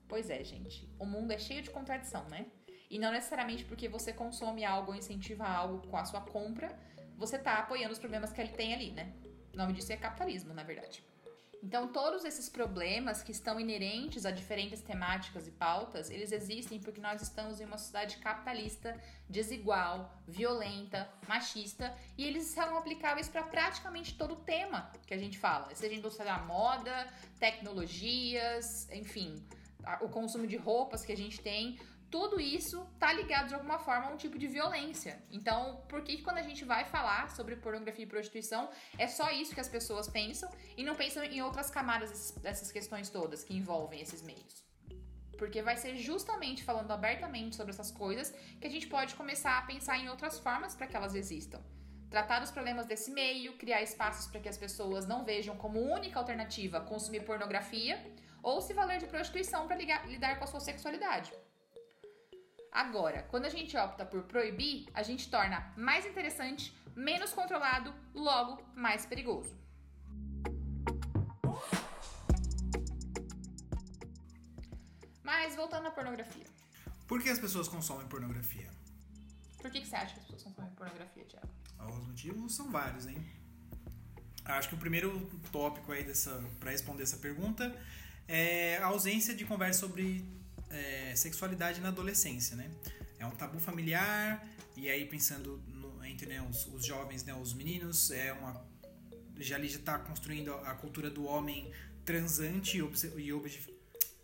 Pois 0.08 0.28
é, 0.28 0.44
gente. 0.44 0.88
O 0.98 1.06
mundo 1.06 1.32
é 1.32 1.38
cheio 1.38 1.62
de 1.62 1.70
contradição, 1.70 2.28
né? 2.28 2.46
E 2.90 2.98
não 2.98 3.10
necessariamente 3.10 3.64
porque 3.64 3.88
você 3.88 4.12
consome 4.12 4.64
algo 4.64 4.92
ou 4.92 4.96
incentiva 4.96 5.46
algo 5.46 5.86
com 5.88 5.96
a 5.96 6.04
sua 6.04 6.20
compra, 6.20 6.78
você 7.16 7.36
está 7.36 7.54
apoiando 7.54 7.92
os 7.92 7.98
problemas 7.98 8.30
que 8.30 8.40
ele 8.40 8.52
tem 8.52 8.74
ali, 8.74 8.90
né? 8.90 9.14
O 9.54 9.56
nome 9.56 9.72
disso 9.72 9.92
é 9.92 9.96
capitalismo, 9.96 10.52
na 10.52 10.62
verdade. 10.62 11.02
Então, 11.62 11.86
todos 11.92 12.24
esses 12.24 12.48
problemas 12.48 13.22
que 13.22 13.30
estão 13.30 13.60
inerentes 13.60 14.26
a 14.26 14.32
diferentes 14.32 14.80
temáticas 14.80 15.46
e 15.46 15.52
pautas, 15.52 16.10
eles 16.10 16.32
existem 16.32 16.80
porque 16.80 17.00
nós 17.00 17.22
estamos 17.22 17.60
em 17.60 17.64
uma 17.64 17.78
sociedade 17.78 18.16
capitalista, 18.16 19.00
desigual, 19.28 20.12
violenta, 20.26 21.08
machista, 21.28 21.96
e 22.18 22.24
eles 22.24 22.46
são 22.46 22.76
aplicáveis 22.76 23.28
para 23.28 23.44
praticamente 23.44 24.14
todo 24.14 24.34
tema 24.34 24.90
que 25.06 25.14
a 25.14 25.18
gente 25.18 25.38
fala, 25.38 25.72
seja 25.72 25.94
indústria 25.94 26.24
da 26.26 26.38
moda, 26.38 27.08
tecnologias, 27.38 28.90
enfim, 28.90 29.40
o 30.00 30.08
consumo 30.08 30.48
de 30.48 30.56
roupas 30.56 31.04
que 31.04 31.12
a 31.12 31.16
gente 31.16 31.40
tem, 31.40 31.78
tudo 32.12 32.38
isso 32.38 32.86
tá 32.98 33.10
ligado 33.10 33.48
de 33.48 33.54
alguma 33.54 33.78
forma 33.78 34.08
a 34.08 34.12
um 34.12 34.18
tipo 34.18 34.38
de 34.38 34.46
violência. 34.46 35.24
Então, 35.30 35.82
por 35.88 36.02
que 36.02 36.20
quando 36.20 36.36
a 36.36 36.42
gente 36.42 36.62
vai 36.62 36.84
falar 36.84 37.30
sobre 37.30 37.56
pornografia 37.56 38.04
e 38.04 38.06
prostituição, 38.06 38.68
é 38.98 39.06
só 39.08 39.30
isso 39.30 39.54
que 39.54 39.60
as 39.60 39.68
pessoas 39.76 40.10
pensam 40.10 40.50
e 40.76 40.84
não 40.84 40.94
pensam 40.94 41.24
em 41.24 41.40
outras 41.40 41.70
camadas 41.70 42.32
dessas 42.32 42.70
questões 42.70 43.08
todas 43.08 43.42
que 43.42 43.56
envolvem 43.56 44.02
esses 44.02 44.20
meios? 44.20 44.62
Porque 45.38 45.62
vai 45.62 45.78
ser 45.78 45.96
justamente 45.96 46.62
falando 46.62 46.90
abertamente 46.90 47.56
sobre 47.56 47.72
essas 47.72 47.90
coisas 47.90 48.30
que 48.60 48.66
a 48.66 48.70
gente 48.70 48.88
pode 48.88 49.14
começar 49.14 49.56
a 49.56 49.62
pensar 49.62 49.96
em 49.96 50.10
outras 50.10 50.38
formas 50.38 50.74
para 50.74 50.86
que 50.86 50.94
elas 50.94 51.14
existam. 51.14 51.62
Tratar 52.10 52.42
os 52.42 52.50
problemas 52.50 52.84
desse 52.84 53.10
meio, 53.10 53.56
criar 53.56 53.80
espaços 53.80 54.26
para 54.26 54.38
que 54.38 54.50
as 54.50 54.58
pessoas 54.58 55.06
não 55.06 55.24
vejam 55.24 55.56
como 55.56 55.80
única 55.80 56.18
alternativa 56.18 56.82
consumir 56.82 57.24
pornografia 57.24 57.98
ou 58.42 58.60
se 58.60 58.74
valer 58.74 58.98
de 58.98 59.06
prostituição 59.06 59.66
para 59.66 59.76
lidar 59.76 60.36
com 60.38 60.44
a 60.44 60.46
sua 60.46 60.60
sexualidade. 60.60 61.32
Agora, 62.72 63.22
quando 63.24 63.44
a 63.44 63.50
gente 63.50 63.76
opta 63.76 64.02
por 64.06 64.22
proibir, 64.22 64.88
a 64.94 65.02
gente 65.02 65.28
torna 65.28 65.70
mais 65.76 66.06
interessante, 66.06 66.74
menos 66.96 67.30
controlado, 67.30 67.92
logo 68.14 68.64
mais 68.74 69.04
perigoso. 69.04 69.54
Mas 75.22 75.54
voltando 75.54 75.88
à 75.88 75.90
pornografia. 75.90 76.46
Por 77.06 77.22
que 77.22 77.28
as 77.28 77.38
pessoas 77.38 77.68
consomem 77.68 78.08
pornografia? 78.08 78.70
Por 79.60 79.70
que, 79.70 79.82
que 79.82 79.86
você 79.86 79.96
acha 79.96 80.14
que 80.14 80.20
as 80.20 80.24
pessoas 80.24 80.42
consomem 80.44 80.70
pornografia, 80.72 81.24
Thiago? 81.26 81.48
Os 81.78 82.06
motivos 82.06 82.54
são 82.54 82.70
vários, 82.70 83.06
hein? 83.06 83.22
Acho 84.46 84.70
que 84.70 84.74
o 84.76 84.78
primeiro 84.78 85.20
tópico 85.52 85.92
aí 85.92 86.04
dessa 86.04 86.42
para 86.58 86.70
responder 86.70 87.02
essa 87.02 87.18
pergunta 87.18 87.78
é 88.26 88.78
a 88.78 88.86
ausência 88.86 89.34
de 89.34 89.44
conversa 89.44 89.80
sobre 89.80 90.24
é, 90.72 91.14
sexualidade 91.14 91.80
na 91.80 91.88
adolescência, 91.88 92.56
né? 92.56 92.70
É 93.18 93.26
um 93.26 93.30
tabu 93.30 93.60
familiar, 93.60 94.44
e 94.76 94.88
aí 94.88 95.04
pensando 95.04 95.62
no, 95.68 96.04
entre 96.04 96.26
né, 96.26 96.42
os, 96.42 96.66
os 96.66 96.84
jovens, 96.84 97.24
né, 97.24 97.34
os 97.34 97.54
meninos, 97.54 98.10
é 98.10 98.32
uma 98.32 98.66
já 99.38 99.56
ali 99.56 99.68
já 99.68 99.78
está 99.78 99.98
construindo 99.98 100.52
a 100.52 100.74
cultura 100.74 101.10
do 101.10 101.24
homem 101.24 101.70
transante 102.04 102.78
e, 102.78 103.32
obje, 103.32 103.60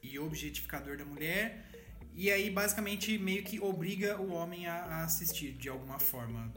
e 0.02 0.18
objetificador 0.18 0.96
da 0.96 1.04
mulher. 1.04 1.66
E 2.14 2.30
aí, 2.30 2.50
basicamente, 2.50 3.16
meio 3.18 3.44
que 3.44 3.60
obriga 3.60 4.20
o 4.20 4.32
homem 4.32 4.66
a, 4.66 4.74
a 4.74 5.04
assistir 5.04 5.52
de 5.52 5.68
alguma 5.68 5.98
forma. 5.98 6.52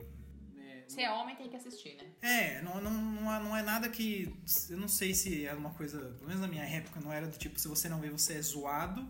Se 0.87 1.01
é 1.01 1.09
homem, 1.09 1.37
tem 1.37 1.47
que 1.47 1.55
assistir, 1.55 1.95
né? 1.95 2.03
É, 2.21 2.61
não, 2.63 2.81
não, 2.81 3.33
é, 3.33 3.39
não 3.39 3.55
é 3.55 3.61
nada 3.61 3.87
que. 3.87 4.35
Eu 4.69 4.77
não 4.77 4.89
sei 4.89 5.13
se 5.13 5.45
é 5.45 5.53
uma 5.53 5.69
coisa. 5.69 5.97
Pelo 6.17 6.27
menos 6.27 6.41
na 6.41 6.49
minha 6.49 6.65
época, 6.65 6.99
não 6.99 7.13
era 7.13 7.27
do 7.27 7.37
tipo, 7.37 7.57
se 7.57 7.67
você 7.69 7.87
não 7.87 8.01
vê, 8.01 8.09
você 8.09 8.33
é 8.33 8.41
zoado. 8.41 9.07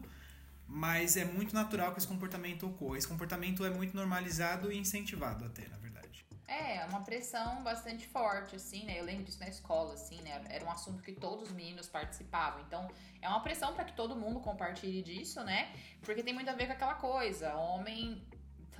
Mas 0.74 1.18
é 1.18 1.26
muito 1.26 1.54
natural 1.54 1.92
que 1.92 2.00
esse 2.00 2.08
comportamento 2.08 2.66
ocorra. 2.66 2.98
Esse 2.98 3.08
comportamento 3.08 3.66
é 3.66 3.70
muito 3.70 3.94
normalizado 3.94 4.72
e 4.72 4.78
incentivado 4.78 5.44
até, 5.44 5.68
na 5.68 5.78
verdade. 5.78 6.26
É, 6.48 6.86
uma 6.86 7.02
pressão 7.02 7.62
bastante 7.62 8.08
forte, 8.08 8.56
assim, 8.56 8.86
né? 8.86 8.98
Eu 8.98 9.04
lembro 9.04 9.26
disso 9.26 9.40
na 9.40 9.50
escola, 9.50 9.94
assim, 9.94 10.22
né? 10.22 10.42
Era 10.50 10.64
um 10.64 10.72
assunto 10.72 11.04
que 11.04 11.12
todos 11.12 11.50
os 11.50 11.54
meninos 11.54 11.88
participavam. 11.88 12.62
Então, 12.62 12.90
é 13.22 13.28
uma 13.28 13.42
pressão 13.42 13.74
para 13.74 13.84
que 13.84 13.94
todo 13.94 14.16
mundo 14.16 14.40
compartilhe 14.40 15.02
disso, 15.02 15.44
né? 15.44 15.76
Porque 16.02 16.24
tem 16.24 16.34
muito 16.34 16.50
a 16.50 16.54
ver 16.54 16.68
com 16.68 16.74
aquela 16.74 16.96
coisa. 16.96 17.54
Homem 17.56 18.26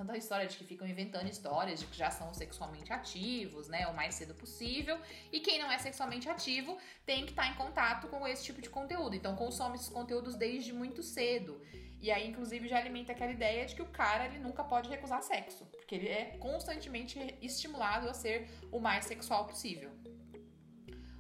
tanta 0.02 0.18
história 0.18 0.48
de 0.48 0.58
que 0.58 0.64
ficam 0.64 0.88
inventando 0.88 1.30
histórias 1.30 1.80
de 1.80 1.86
que 1.86 1.96
já 1.96 2.10
são 2.10 2.34
sexualmente 2.34 2.92
ativos, 2.92 3.68
né, 3.68 3.88
o 3.88 3.94
mais 3.94 4.16
cedo 4.16 4.34
possível. 4.34 5.00
E 5.32 5.40
quem 5.40 5.60
não 5.60 5.72
é 5.72 5.78
sexualmente 5.78 6.28
ativo 6.28 6.78
tem 7.06 7.24
que 7.26 7.32
estar 7.32 7.44
tá 7.44 7.50
em 7.50 7.54
contato 7.56 8.08
com 8.08 8.28
esse 8.28 8.44
tipo 8.44 8.62
de 8.62 8.70
conteúdo. 8.70 9.16
Então 9.16 9.36
consome 9.36 9.76
esses 9.76 9.90
conteúdos 9.90 10.36
desde 10.36 10.74
muito 10.74 11.04
cedo. 11.04 11.62
E 12.02 12.10
aí, 12.10 12.28
inclusive, 12.28 12.68
já 12.68 12.80
alimenta 12.80 13.12
aquela 13.12 13.32
ideia 13.32 13.64
de 13.68 13.76
que 13.76 13.82
o 13.82 13.86
cara 13.86 14.26
ele 14.26 14.40
nunca 14.40 14.64
pode 14.64 14.90
recusar 14.90 15.22
sexo, 15.22 15.66
porque 15.68 15.94
ele 15.94 16.10
é 16.10 16.38
constantemente 16.40 17.20
estimulado 17.40 18.10
a 18.10 18.14
ser 18.14 18.50
o 18.72 18.80
mais 18.80 19.06
sexual 19.06 19.46
possível. 19.46 19.92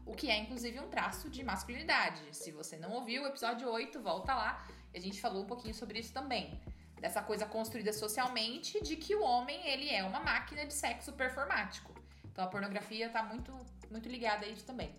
O 0.07 0.13
que 0.13 0.27
é, 0.27 0.37
inclusive, 0.39 0.79
um 0.79 0.89
traço 0.89 1.29
de 1.29 1.43
masculinidade. 1.43 2.21
Se 2.35 2.51
você 2.51 2.77
não 2.77 2.93
ouviu 2.93 3.21
o 3.21 3.27
episódio 3.27 3.69
8, 3.69 4.01
volta 4.01 4.33
lá. 4.33 4.67
A 4.93 4.99
gente 4.99 5.21
falou 5.21 5.43
um 5.43 5.45
pouquinho 5.45 5.75
sobre 5.75 5.99
isso 5.99 6.11
também 6.11 6.59
dessa 7.01 7.21
coisa 7.21 7.45
construída 7.45 7.91
socialmente 7.91 8.81
de 8.81 8.95
que 8.95 9.13
o 9.15 9.23
homem 9.23 9.67
ele 9.67 9.89
é 9.89 10.03
uma 10.03 10.21
máquina 10.21 10.65
de 10.65 10.73
sexo 10.73 11.11
performático. 11.11 11.93
Então 12.31 12.45
a 12.45 12.47
pornografia 12.47 13.09
tá 13.09 13.21
muito 13.23 13.51
muito 13.89 14.07
ligada 14.07 14.45
a 14.45 14.49
isso 14.49 14.63
também. 14.63 14.95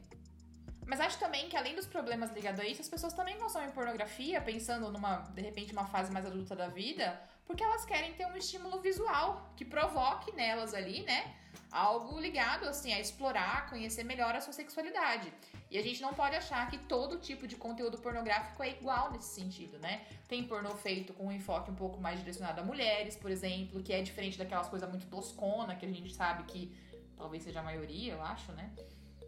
Mas 0.87 1.01
acho 1.01 1.19
também 1.19 1.49
que 1.49 1.57
além 1.57 1.75
dos 1.75 1.87
problemas 1.87 2.33
ligados 2.33 2.61
a 2.61 2.67
isso, 2.67 2.83
as 2.83 2.89
pessoas 2.89 3.13
também 3.15 3.39
consomem 3.39 3.71
pornografia 3.71 4.41
pensando 4.41 4.91
numa, 4.91 5.19
de 5.35 5.41
repente, 5.41 5.73
uma 5.73 5.87
fase 5.87 6.13
mais 6.13 6.27
adulta 6.27 6.55
da 6.55 6.69
vida, 6.69 7.19
porque 7.47 7.63
elas 7.63 7.85
querem 7.85 8.15
ter 8.15 8.27
um 8.27 8.37
estímulo 8.37 8.81
visual 8.81 9.53
que 9.57 9.65
provoque 9.65 10.33
nelas 10.33 10.75
ali, 10.75 11.03
né? 11.03 11.35
Algo 11.71 12.19
ligado 12.19 12.67
assim 12.67 12.93
a 12.93 13.01
explorar, 13.01 13.69
conhecer 13.69 14.05
melhor 14.05 14.35
a 14.35 14.41
sua 14.41 14.53
sexualidade. 14.53 15.33
E 15.71 15.79
a 15.79 15.83
gente 15.83 16.03
não 16.03 16.13
pode 16.13 16.37
achar 16.37 16.69
que 16.71 16.77
todo 16.77 17.19
tipo 17.19 17.47
de 17.47 17.57
conteúdo 17.57 17.97
pornográfico 17.97 18.63
é 18.63 18.71
igual 18.71 19.11
nesse 19.11 19.35
sentido, 19.35 19.79
né? 19.79 20.05
Tem 20.29 20.45
pornô 20.45 20.75
feito 20.77 21.15
com 21.15 21.29
um 21.29 21.33
enfoque 21.33 21.71
um 21.71 21.75
pouco 21.75 21.99
mais 21.99 22.19
direcionado 22.19 22.61
a 22.61 22.65
mulheres, 22.65 23.17
por 23.17 23.31
exemplo, 23.31 23.83
que 23.83 23.93
é 23.93 24.03
diferente 24.03 24.37
daquelas 24.37 24.69
coisas 24.69 24.87
muito 24.89 25.07
toscona 25.07 25.75
que 25.75 25.87
a 25.87 25.89
gente 25.89 26.13
sabe 26.13 26.45
que 26.45 26.77
talvez 27.17 27.43
seja 27.43 27.61
a 27.61 27.63
maioria, 27.63 28.13
eu 28.13 28.23
acho, 28.23 28.53
né? 28.53 28.71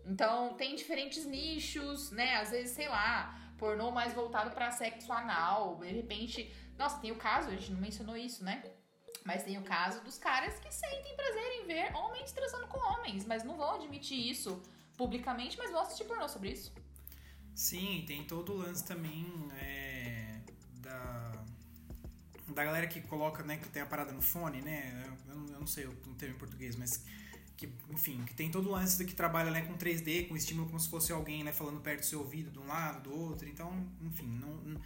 Então, 0.04 0.52
tem 0.54 0.76
diferentes 0.76 1.24
nichos, 1.24 2.10
né? 2.10 2.36
Às 2.36 2.50
vezes, 2.50 2.72
sei 2.72 2.88
lá, 2.88 3.34
pornô 3.56 3.90
mais 3.90 4.12
voltado 4.12 4.50
para 4.50 4.70
sexo 4.70 5.10
anal, 5.12 5.76
de 5.76 5.88
repente, 5.88 6.52
nossa, 6.78 6.98
tem 6.98 7.12
o 7.12 7.16
caso, 7.16 7.48
a 7.48 7.52
gente 7.52 7.72
não 7.72 7.80
mencionou 7.80 8.16
isso, 8.16 8.44
né? 8.44 8.62
Mas 9.24 9.42
tem 9.42 9.56
o 9.58 9.62
caso 9.62 10.02
dos 10.02 10.18
caras 10.18 10.58
que 10.58 10.72
sentem 10.72 11.16
prazer 11.16 11.62
em 11.62 11.66
ver 11.66 11.94
homens 11.96 12.32
transando 12.32 12.66
com 12.66 12.78
homens, 12.78 13.24
mas 13.24 13.42
não 13.42 13.56
vão 13.56 13.76
admitir 13.76 14.18
isso 14.18 14.60
publicamente, 14.96 15.56
mas 15.56 15.70
vou 15.70 15.80
assistir 15.80 16.04
pornô 16.04 16.28
sobre 16.28 16.50
isso. 16.50 16.72
Sim, 17.54 18.04
tem 18.06 18.24
todo 18.24 18.52
o 18.52 18.56
lance 18.56 18.84
também 18.84 19.24
é, 19.56 20.40
da, 20.74 21.44
da 22.48 22.64
galera 22.64 22.86
que 22.86 23.00
coloca, 23.00 23.42
né, 23.42 23.56
que 23.56 23.68
tem 23.68 23.80
a 23.80 23.86
parada 23.86 24.12
no 24.12 24.20
fone, 24.20 24.60
né? 24.60 25.04
Eu, 25.28 25.34
eu 25.34 25.60
não 25.60 25.66
sei 25.66 25.86
o 25.86 25.94
termo 26.18 26.34
em 26.34 26.38
português, 26.38 26.76
mas 26.76 27.04
que, 27.56 27.72
enfim, 27.88 28.24
que 28.24 28.34
tem 28.34 28.50
todo 28.50 28.68
o 28.68 28.72
lance 28.72 28.98
do 28.98 29.04
que 29.04 29.14
trabalha 29.14 29.50
né, 29.50 29.62
com 29.62 29.76
3D, 29.76 30.28
com 30.28 30.36
estímulo 30.36 30.66
como 30.66 30.80
se 30.80 30.88
fosse 30.88 31.12
alguém 31.12 31.44
né, 31.44 31.52
falando 31.52 31.80
perto 31.80 32.00
do 32.00 32.06
seu 32.06 32.20
ouvido, 32.20 32.50
de 32.50 32.58
um 32.58 32.66
lado, 32.66 33.08
do 33.08 33.16
outro. 33.16 33.48
Então, 33.48 33.72
enfim, 34.02 34.26
não, 34.26 34.54
não 34.56 34.80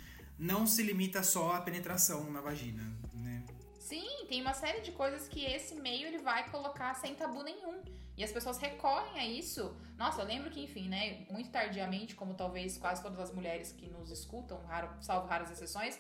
se 0.66 0.83
limita 0.83 1.23
só 1.23 1.52
à 1.52 1.61
penetração 1.61 2.30
na 2.30 2.40
vagina, 2.40 2.83
né? 3.14 3.45
Sim, 3.78 4.26
tem 4.28 4.40
uma 4.40 4.54
série 4.54 4.80
de 4.80 4.92
coisas 4.92 5.26
que 5.28 5.45
esse 5.45 5.75
meio 5.75 6.07
ele 6.07 6.18
vai 6.18 6.49
colocar 6.50 6.95
sem 6.95 7.14
tabu 7.14 7.42
nenhum. 7.42 7.83
E 8.16 8.25
as 8.25 8.33
pessoas 8.33 8.59
recorrem 8.59 9.18
a 9.18 9.26
isso. 9.26 9.76
Nossa, 9.97 10.23
eu 10.23 10.26
lembro 10.26 10.50
que, 10.50 10.61
enfim, 10.61 10.88
né, 10.88 11.25
muito 11.30 11.50
tardiamente, 11.50 12.16
como 12.16 12.35
talvez 12.35 12.76
quase 12.76 13.00
todas 13.00 13.18
as 13.21 13.33
mulheres 13.33 13.73
que 13.73 13.88
nos 13.88 14.11
escutam, 14.11 14.61
raro, 14.66 14.90
salvo 15.00 15.28
raras 15.28 15.50
exceções, 15.50 15.99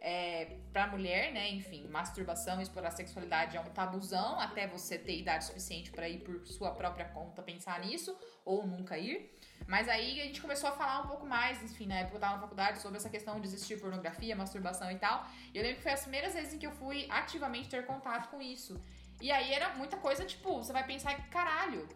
é, 0.00 0.56
pra 0.72 0.86
mulher, 0.86 1.32
né, 1.32 1.50
enfim, 1.50 1.86
masturbação 1.88 2.60
explorar 2.60 2.90
sexualidade 2.92 3.56
é 3.56 3.60
um 3.60 3.70
tabuzão 3.70 4.40
até 4.40 4.66
você 4.66 4.96
ter 4.96 5.18
idade 5.18 5.44
suficiente 5.44 5.90
para 5.90 6.08
ir 6.08 6.20
por 6.20 6.46
sua 6.46 6.70
própria 6.70 7.06
conta 7.06 7.42
pensar 7.42 7.80
nisso, 7.80 8.16
ou 8.44 8.66
nunca 8.66 8.96
ir. 8.96 9.37
Mas 9.66 9.88
aí 9.88 10.20
a 10.20 10.24
gente 10.24 10.40
começou 10.40 10.70
a 10.70 10.72
falar 10.72 11.00
um 11.02 11.08
pouco 11.08 11.26
mais, 11.26 11.62
enfim, 11.62 11.86
na 11.86 11.96
época 11.96 12.16
eu 12.16 12.20
tava 12.20 12.34
na 12.34 12.40
faculdade, 12.40 12.80
sobre 12.80 12.96
essa 12.98 13.10
questão 13.10 13.38
de 13.40 13.46
existir 13.46 13.78
pornografia, 13.78 14.34
masturbação 14.34 14.90
e 14.90 14.96
tal. 14.96 15.26
E 15.52 15.58
eu 15.58 15.62
lembro 15.62 15.76
que 15.76 15.82
foi 15.82 15.92
as 15.92 16.02
primeiras 16.02 16.32
vezes 16.32 16.54
em 16.54 16.58
que 16.58 16.66
eu 16.66 16.72
fui 16.72 17.06
ativamente 17.10 17.68
ter 17.68 17.84
contato 17.84 18.28
com 18.30 18.40
isso. 18.40 18.80
E 19.20 19.30
aí 19.30 19.52
era 19.52 19.74
muita 19.74 19.96
coisa, 19.96 20.24
tipo, 20.24 20.58
você 20.58 20.72
vai 20.72 20.84
pensar, 20.86 21.14
caralho, 21.28 21.86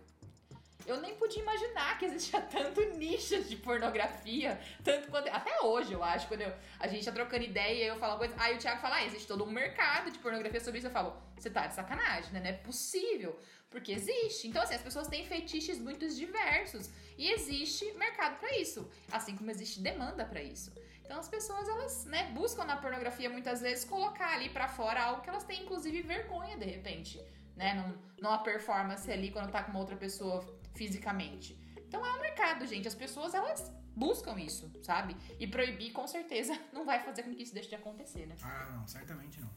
eu 0.87 1.01
nem 1.01 1.15
podia 1.15 1.41
imaginar 1.41 1.99
que 1.99 2.05
existia 2.05 2.41
tanto 2.51 2.81
nicho 2.97 3.43
de 3.45 3.57
pornografia, 3.57 4.61
tanto 4.83 5.09
quando. 5.09 5.29
Até 5.29 5.61
hoje, 5.61 5.93
eu 5.93 6.03
acho, 6.03 6.27
quando 6.27 6.43
eu, 6.43 6.53
a 6.79 6.89
gente 6.89 7.05
tá 7.05 7.13
trocando 7.13 7.45
ideia 7.45 7.85
e 7.85 7.87
eu 7.87 7.97
falo 7.97 8.19
coisa. 8.19 8.35
Aí 8.39 8.57
o 8.57 8.59
Thiago 8.59 8.81
fala, 8.81 8.97
ah, 8.97 9.05
existe 9.05 9.27
todo 9.27 9.45
um 9.45 9.51
mercado 9.51 10.11
de 10.11 10.19
pornografia 10.19 10.61
sobre 10.61 10.79
isso. 10.79 10.89
Eu 10.89 10.93
falo, 10.93 11.17
você 11.37 11.51
tá 11.51 11.67
de 11.67 11.75
sacanagem, 11.75 12.33
né? 12.33 12.41
Não 12.41 12.49
é 12.49 12.53
possível. 12.53 13.39
Porque 13.73 13.93
existe. 13.93 14.47
Então, 14.47 14.63
assim, 14.63 14.75
as 14.75 14.83
pessoas 14.83 15.09
têm 15.09 15.27
fetiches 15.27 15.79
muito 15.79 16.07
diversos. 16.09 16.91
E 17.19 17.31
existe 17.33 17.91
mercado 17.95 18.39
para 18.39 18.57
isso. 18.59 18.89
Assim 19.11 19.35
como 19.37 19.51
existe 19.51 19.81
demanda 19.81 20.25
para 20.25 20.43
isso. 20.43 20.73
Então 21.13 21.21
as 21.21 21.29
pessoas 21.29 21.69
elas, 21.69 22.07
né, 22.07 22.31
buscam 22.33 22.65
na 22.65 22.77
pornografia 22.77 23.29
muitas 23.29 23.61
vezes 23.61 23.85
colocar 23.85 24.33
ali 24.33 24.49
para 24.49 24.67
fora 24.67 25.03
algo 25.03 25.21
que 25.21 25.29
elas 25.29 25.45
têm 25.45 25.63
inclusive 25.63 26.01
vergonha 26.01 26.57
de 26.57 26.65
repente, 26.65 27.21
né, 27.55 27.75
não, 27.75 27.95
não 28.19 28.33
a 28.33 28.39
performance 28.39 29.13
ali 29.13 29.31
quando 29.31 29.51
tá 29.51 29.63
com 29.63 29.73
uma 29.73 29.81
outra 29.81 29.95
pessoa 29.95 30.43
fisicamente. 30.75 31.55
Então 31.87 32.05
é 32.07 32.13
um 32.15 32.21
mercado, 32.23 32.67
gente. 32.67 32.89
As 32.89 32.95
pessoas 32.95 33.35
elas 33.35 33.71
buscam 33.95 34.41
isso, 34.41 34.73
sabe? 34.83 35.15
E 35.39 35.47
proibir 35.47 35.93
com 35.93 36.07
certeza 36.07 36.59
não 36.73 36.87
vai 36.87 37.01
fazer 37.01 37.25
com 37.25 37.35
que 37.35 37.43
isso 37.43 37.53
deixe 37.53 37.69
de 37.69 37.75
acontecer, 37.75 38.27
né? 38.27 38.35
Ah, 38.43 38.71
não, 38.75 38.89
certamente 38.89 39.39
não. 39.39 39.51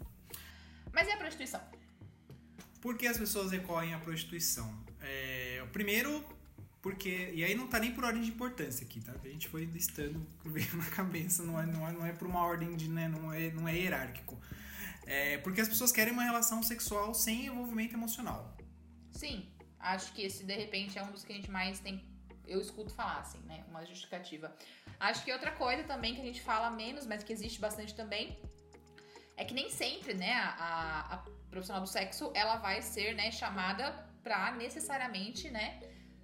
Mas 0.92 1.08
e 1.08 1.12
a 1.12 1.18
prostituição? 1.18 1.62
Por 2.86 2.96
que 3.00 3.08
as 3.08 3.18
pessoas 3.18 3.52
recorrem 3.52 3.96
à 3.96 4.00
prostituição? 4.00 4.72
É, 5.02 5.66
primeiro, 5.74 6.24
porque. 6.84 7.32
E 7.34 7.44
aí 7.44 7.56
não 7.56 7.68
tá 7.68 7.80
nem 7.80 7.92
por 7.92 8.04
ordem 8.04 8.22
de 8.22 8.30
importância 8.30 8.86
aqui, 8.86 9.02
tá? 9.02 9.12
A 9.24 9.28
gente 9.28 9.48
foi 9.48 9.66
listando 9.66 10.24
veio 10.46 10.72
na 10.78 10.86
cabeça, 10.86 11.42
não 11.42 11.60
é, 11.60 11.66
não 11.66 11.88
é, 11.88 11.92
não 11.92 12.06
é 12.06 12.14
por 12.14 12.28
uma 12.28 12.42
ordem 12.44 12.76
de. 12.76 12.88
Né, 12.88 13.08
não, 13.08 13.34
é, 13.34 13.50
não 13.50 13.68
é 13.68 13.76
hierárquico. 13.76 14.40
É 15.04 15.40
porque 15.40 15.62
as 15.62 15.68
pessoas 15.68 15.92
querem 15.92 16.14
uma 16.14 16.22
relação 16.22 16.62
sexual 16.62 17.16
sem 17.16 17.48
envolvimento 17.48 17.96
emocional. 17.96 18.56
Sim, 19.10 19.50
acho 19.80 20.14
que 20.14 20.22
esse 20.22 20.44
de 20.44 20.56
repente 20.56 21.00
é 21.00 21.04
um 21.04 21.10
dos 21.12 21.26
que 21.26 21.34
a 21.34 21.36
gente 21.36 21.50
mais 21.50 21.80
tem. 21.80 22.06
Eu 22.46 22.62
escuto 22.62 22.94
falar, 22.94 23.22
assim, 23.22 23.40
né? 23.48 23.66
Uma 23.68 23.84
justificativa. 23.84 24.56
Acho 25.00 25.26
que 25.26 25.32
outra 25.34 25.50
coisa 25.50 25.84
também 25.86 26.14
que 26.14 26.22
a 26.22 26.24
gente 26.24 26.42
fala 26.44 26.70
menos, 26.70 27.08
mas 27.08 27.24
que 27.24 27.34
existe 27.34 27.60
bastante 27.60 27.96
também, 27.96 28.38
é 29.38 29.44
que 29.44 29.54
nem 29.54 29.70
sempre, 29.70 30.14
né, 30.14 30.34
a, 30.34 31.16
a 31.16 31.18
profissional 31.50 31.82
do 31.82 31.88
sexo, 31.88 32.32
ela 32.34 32.58
vai 32.58 32.82
ser, 32.82 33.16
né, 33.16 33.32
chamada 33.32 33.92
pra 34.24 34.52
necessariamente, 34.52 35.50
né, 35.50 35.80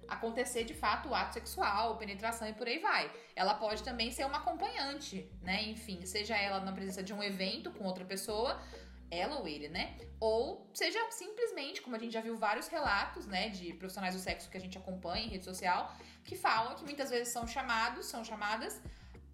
acontecer 0.08 0.64
de 0.64 0.74
fato 0.74 1.08
o 1.08 1.14
ato 1.14 1.34
sexual, 1.34 1.96
penetração 1.96 2.48
e 2.48 2.52
por 2.52 2.66
aí 2.66 2.78
vai. 2.78 3.10
Ela 3.34 3.54
pode 3.54 3.82
também 3.82 4.10
ser 4.10 4.24
uma 4.24 4.38
acompanhante, 4.38 5.30
né? 5.40 5.62
Enfim, 5.62 6.04
seja 6.04 6.36
ela 6.36 6.60
na 6.60 6.72
presença 6.72 7.02
de 7.02 7.12
um 7.14 7.22
evento 7.22 7.70
com 7.70 7.84
outra 7.84 8.04
pessoa, 8.04 8.60
ela 9.10 9.38
ou 9.38 9.48
ele, 9.48 9.68
né? 9.68 9.96
Ou 10.20 10.70
seja 10.74 10.98
simplesmente, 11.10 11.80
como 11.80 11.96
a 11.96 11.98
gente 11.98 12.12
já 12.12 12.20
viu 12.20 12.36
vários 12.36 12.68
relatos, 12.68 13.26
né, 13.26 13.48
de 13.48 13.72
profissionais 13.74 14.14
do 14.14 14.20
sexo 14.20 14.50
que 14.50 14.56
a 14.56 14.60
gente 14.60 14.76
acompanha 14.76 15.24
em 15.24 15.28
rede 15.28 15.44
social, 15.44 15.94
que 16.24 16.36
falam 16.36 16.74
que 16.76 16.84
muitas 16.84 17.10
vezes 17.10 17.32
são 17.32 17.46
chamados, 17.46 18.06
são 18.06 18.24
chamadas 18.24 18.80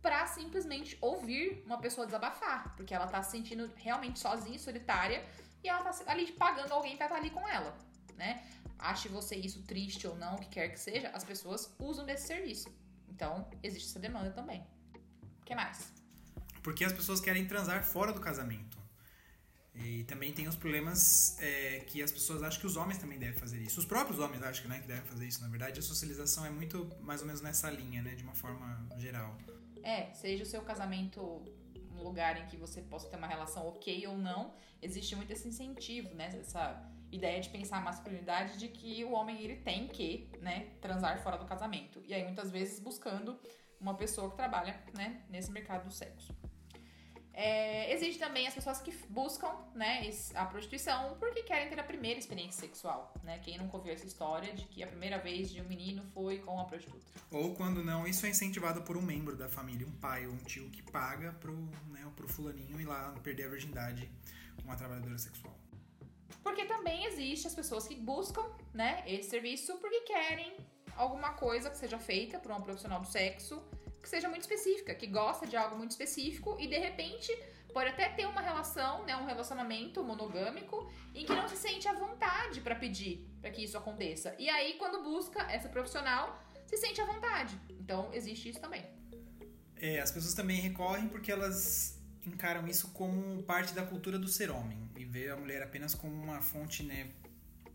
para 0.08 0.26
simplesmente 0.26 0.96
ouvir 1.02 1.62
uma 1.66 1.76
pessoa 1.76 2.06
desabafar, 2.06 2.74
porque 2.76 2.94
ela 2.94 3.06
tá 3.06 3.22
se 3.22 3.32
sentindo 3.32 3.70
realmente 3.76 4.18
sozinha 4.18 4.58
solitária 4.58 5.22
e 5.62 5.68
ela 5.68 5.84
tá 5.84 5.92
ali 6.06 6.32
pagando 6.32 6.72
alguém 6.72 6.96
para 6.96 7.04
estar 7.06 7.16
tá 7.16 7.20
ali 7.20 7.30
com 7.30 7.46
ela, 7.46 7.76
né? 8.16 8.42
ache 8.78 9.06
você 9.08 9.36
isso 9.36 9.62
triste 9.64 10.06
ou 10.06 10.16
não, 10.16 10.36
o 10.36 10.38
que 10.38 10.48
quer 10.48 10.68
que 10.68 10.80
seja, 10.80 11.10
as 11.10 11.24
pessoas 11.24 11.70
usam 11.78 12.06
desse 12.06 12.26
serviço. 12.26 12.72
Então, 13.10 13.46
existe 13.62 13.90
essa 13.90 13.98
demanda 13.98 14.30
também. 14.30 14.64
O 15.42 15.44
que 15.44 15.54
mais? 15.54 15.92
Porque 16.62 16.84
as 16.84 16.92
pessoas 16.92 17.20
querem 17.20 17.46
transar 17.46 17.84
fora 17.84 18.10
do 18.10 18.20
casamento. 18.20 18.78
E 19.74 20.04
também 20.04 20.32
tem 20.32 20.48
os 20.48 20.56
problemas 20.56 21.36
é, 21.38 21.80
que 21.86 22.02
as 22.02 22.10
pessoas 22.10 22.42
acham 22.42 22.60
que 22.60 22.66
os 22.66 22.76
homens 22.76 22.98
também 22.98 23.18
devem 23.18 23.38
fazer 23.38 23.60
isso. 23.60 23.78
Os 23.78 23.86
próprios 23.86 24.18
homens 24.18 24.42
acham 24.42 24.68
né, 24.68 24.80
que 24.80 24.88
devem 24.88 25.04
fazer 25.04 25.26
isso. 25.26 25.42
Na 25.42 25.48
verdade, 25.48 25.78
a 25.78 25.82
socialização 25.82 26.46
é 26.46 26.50
muito 26.50 26.90
mais 27.00 27.20
ou 27.20 27.26
menos 27.26 27.42
nessa 27.42 27.70
linha, 27.70 28.02
né? 28.02 28.14
De 28.14 28.22
uma 28.24 28.34
forma 28.34 28.88
geral. 28.96 29.36
É, 29.82 30.12
seja 30.12 30.42
o 30.42 30.46
seu 30.46 30.62
casamento 30.62 31.42
um 31.98 32.02
lugar 32.02 32.40
em 32.40 32.46
que 32.46 32.56
você 32.56 32.80
possa 32.80 33.08
ter 33.08 33.16
uma 33.16 33.26
relação 33.26 33.66
ok 33.66 34.06
ou 34.06 34.16
não, 34.16 34.52
existe 34.80 35.16
muito 35.16 35.32
esse 35.32 35.48
incentivo, 35.48 36.14
né? 36.14 36.30
Essa 36.40 36.88
ideia 37.10 37.40
de 37.40 37.48
pensar 37.48 37.78
a 37.78 37.80
masculinidade 37.80 38.58
de 38.58 38.68
que 38.68 39.04
o 39.04 39.12
homem 39.12 39.40
ele 39.42 39.56
tem 39.56 39.88
que, 39.88 40.30
né, 40.40 40.74
transar 40.80 41.22
fora 41.22 41.38
do 41.38 41.46
casamento. 41.46 42.02
E 42.06 42.12
aí 42.12 42.22
muitas 42.22 42.50
vezes 42.50 42.78
buscando 42.78 43.38
uma 43.80 43.94
pessoa 43.94 44.30
que 44.30 44.36
trabalha, 44.36 44.78
né, 44.94 45.22
nesse 45.28 45.50
mercado 45.50 45.86
do 45.86 45.92
sexo. 45.92 46.34
É, 47.40 47.94
existe 47.94 48.18
também 48.18 48.48
as 48.48 48.54
pessoas 48.54 48.80
que 48.80 48.92
buscam 49.08 49.48
né, 49.72 50.10
a 50.34 50.44
prostituição 50.44 51.16
porque 51.20 51.44
querem 51.44 51.68
ter 51.68 51.78
a 51.78 51.84
primeira 51.84 52.18
experiência 52.18 52.60
sexual. 52.60 53.14
Né? 53.22 53.38
Quem 53.38 53.56
nunca 53.56 53.76
ouviu 53.76 53.92
essa 53.92 54.04
história 54.04 54.52
de 54.52 54.64
que 54.64 54.82
a 54.82 54.88
primeira 54.88 55.18
vez 55.18 55.48
de 55.48 55.60
um 55.60 55.64
menino 55.68 56.02
foi 56.12 56.38
com 56.38 56.54
uma 56.54 56.64
prostituta? 56.64 57.06
Ou 57.30 57.54
quando 57.54 57.84
não, 57.84 58.08
isso 58.08 58.26
é 58.26 58.28
incentivado 58.28 58.82
por 58.82 58.96
um 58.96 59.02
membro 59.02 59.36
da 59.36 59.48
família, 59.48 59.86
um 59.86 59.92
pai 59.92 60.26
ou 60.26 60.32
um 60.32 60.38
tio 60.38 60.68
que 60.70 60.82
paga 60.82 61.32
pro, 61.34 61.54
né, 61.92 62.04
pro 62.16 62.26
fulaninho 62.26 62.80
ir 62.80 62.86
lá 62.86 63.14
perder 63.22 63.44
a 63.44 63.50
virgindade 63.50 64.10
com 64.56 64.62
uma 64.62 64.74
trabalhadora 64.74 65.16
sexual. 65.16 65.56
Porque 66.42 66.64
também 66.64 67.04
existe 67.04 67.46
as 67.46 67.54
pessoas 67.54 67.86
que 67.86 67.94
buscam 67.94 68.42
né, 68.74 69.04
esse 69.06 69.30
serviço 69.30 69.78
porque 69.78 70.00
querem 70.00 70.56
alguma 70.96 71.34
coisa 71.34 71.70
que 71.70 71.78
seja 71.78 72.00
feita 72.00 72.40
por 72.40 72.50
um 72.50 72.60
profissional 72.60 73.00
do 73.00 73.06
sexo 73.06 73.62
que 74.08 74.16
seja 74.16 74.28
muito 74.28 74.40
específica, 74.40 74.94
que 74.94 75.06
gosta 75.06 75.46
de 75.46 75.54
algo 75.54 75.76
muito 75.76 75.90
específico 75.90 76.56
e 76.58 76.66
de 76.66 76.78
repente 76.78 77.30
pode 77.74 77.90
até 77.90 78.08
ter 78.08 78.26
uma 78.26 78.40
relação, 78.40 79.04
né, 79.04 79.14
um 79.14 79.26
relacionamento 79.26 80.02
monogâmico 80.02 80.90
em 81.14 81.26
que 81.26 81.34
não 81.34 81.46
se 81.46 81.58
sente 81.58 81.86
à 81.86 81.92
vontade 81.92 82.62
para 82.62 82.74
pedir 82.74 83.28
para 83.42 83.50
que 83.50 83.62
isso 83.62 83.76
aconteça. 83.76 84.34
E 84.38 84.48
aí 84.48 84.78
quando 84.78 85.04
busca 85.04 85.42
essa 85.52 85.68
profissional, 85.68 86.42
se 86.66 86.78
sente 86.78 86.98
à 87.02 87.04
vontade. 87.04 87.60
Então 87.68 88.08
existe 88.14 88.48
isso 88.48 88.60
também. 88.60 88.82
É, 89.76 90.00
as 90.00 90.10
pessoas 90.10 90.32
também 90.32 90.58
recorrem 90.58 91.06
porque 91.06 91.30
elas 91.30 92.00
encaram 92.26 92.66
isso 92.66 92.88
como 92.92 93.42
parte 93.42 93.74
da 93.74 93.84
cultura 93.84 94.18
do 94.18 94.26
ser 94.26 94.50
homem 94.50 94.90
e 94.96 95.04
vê 95.04 95.28
a 95.28 95.36
mulher 95.36 95.62
apenas 95.62 95.94
como 95.94 96.14
uma 96.14 96.40
fonte, 96.40 96.82
né, 96.82 97.10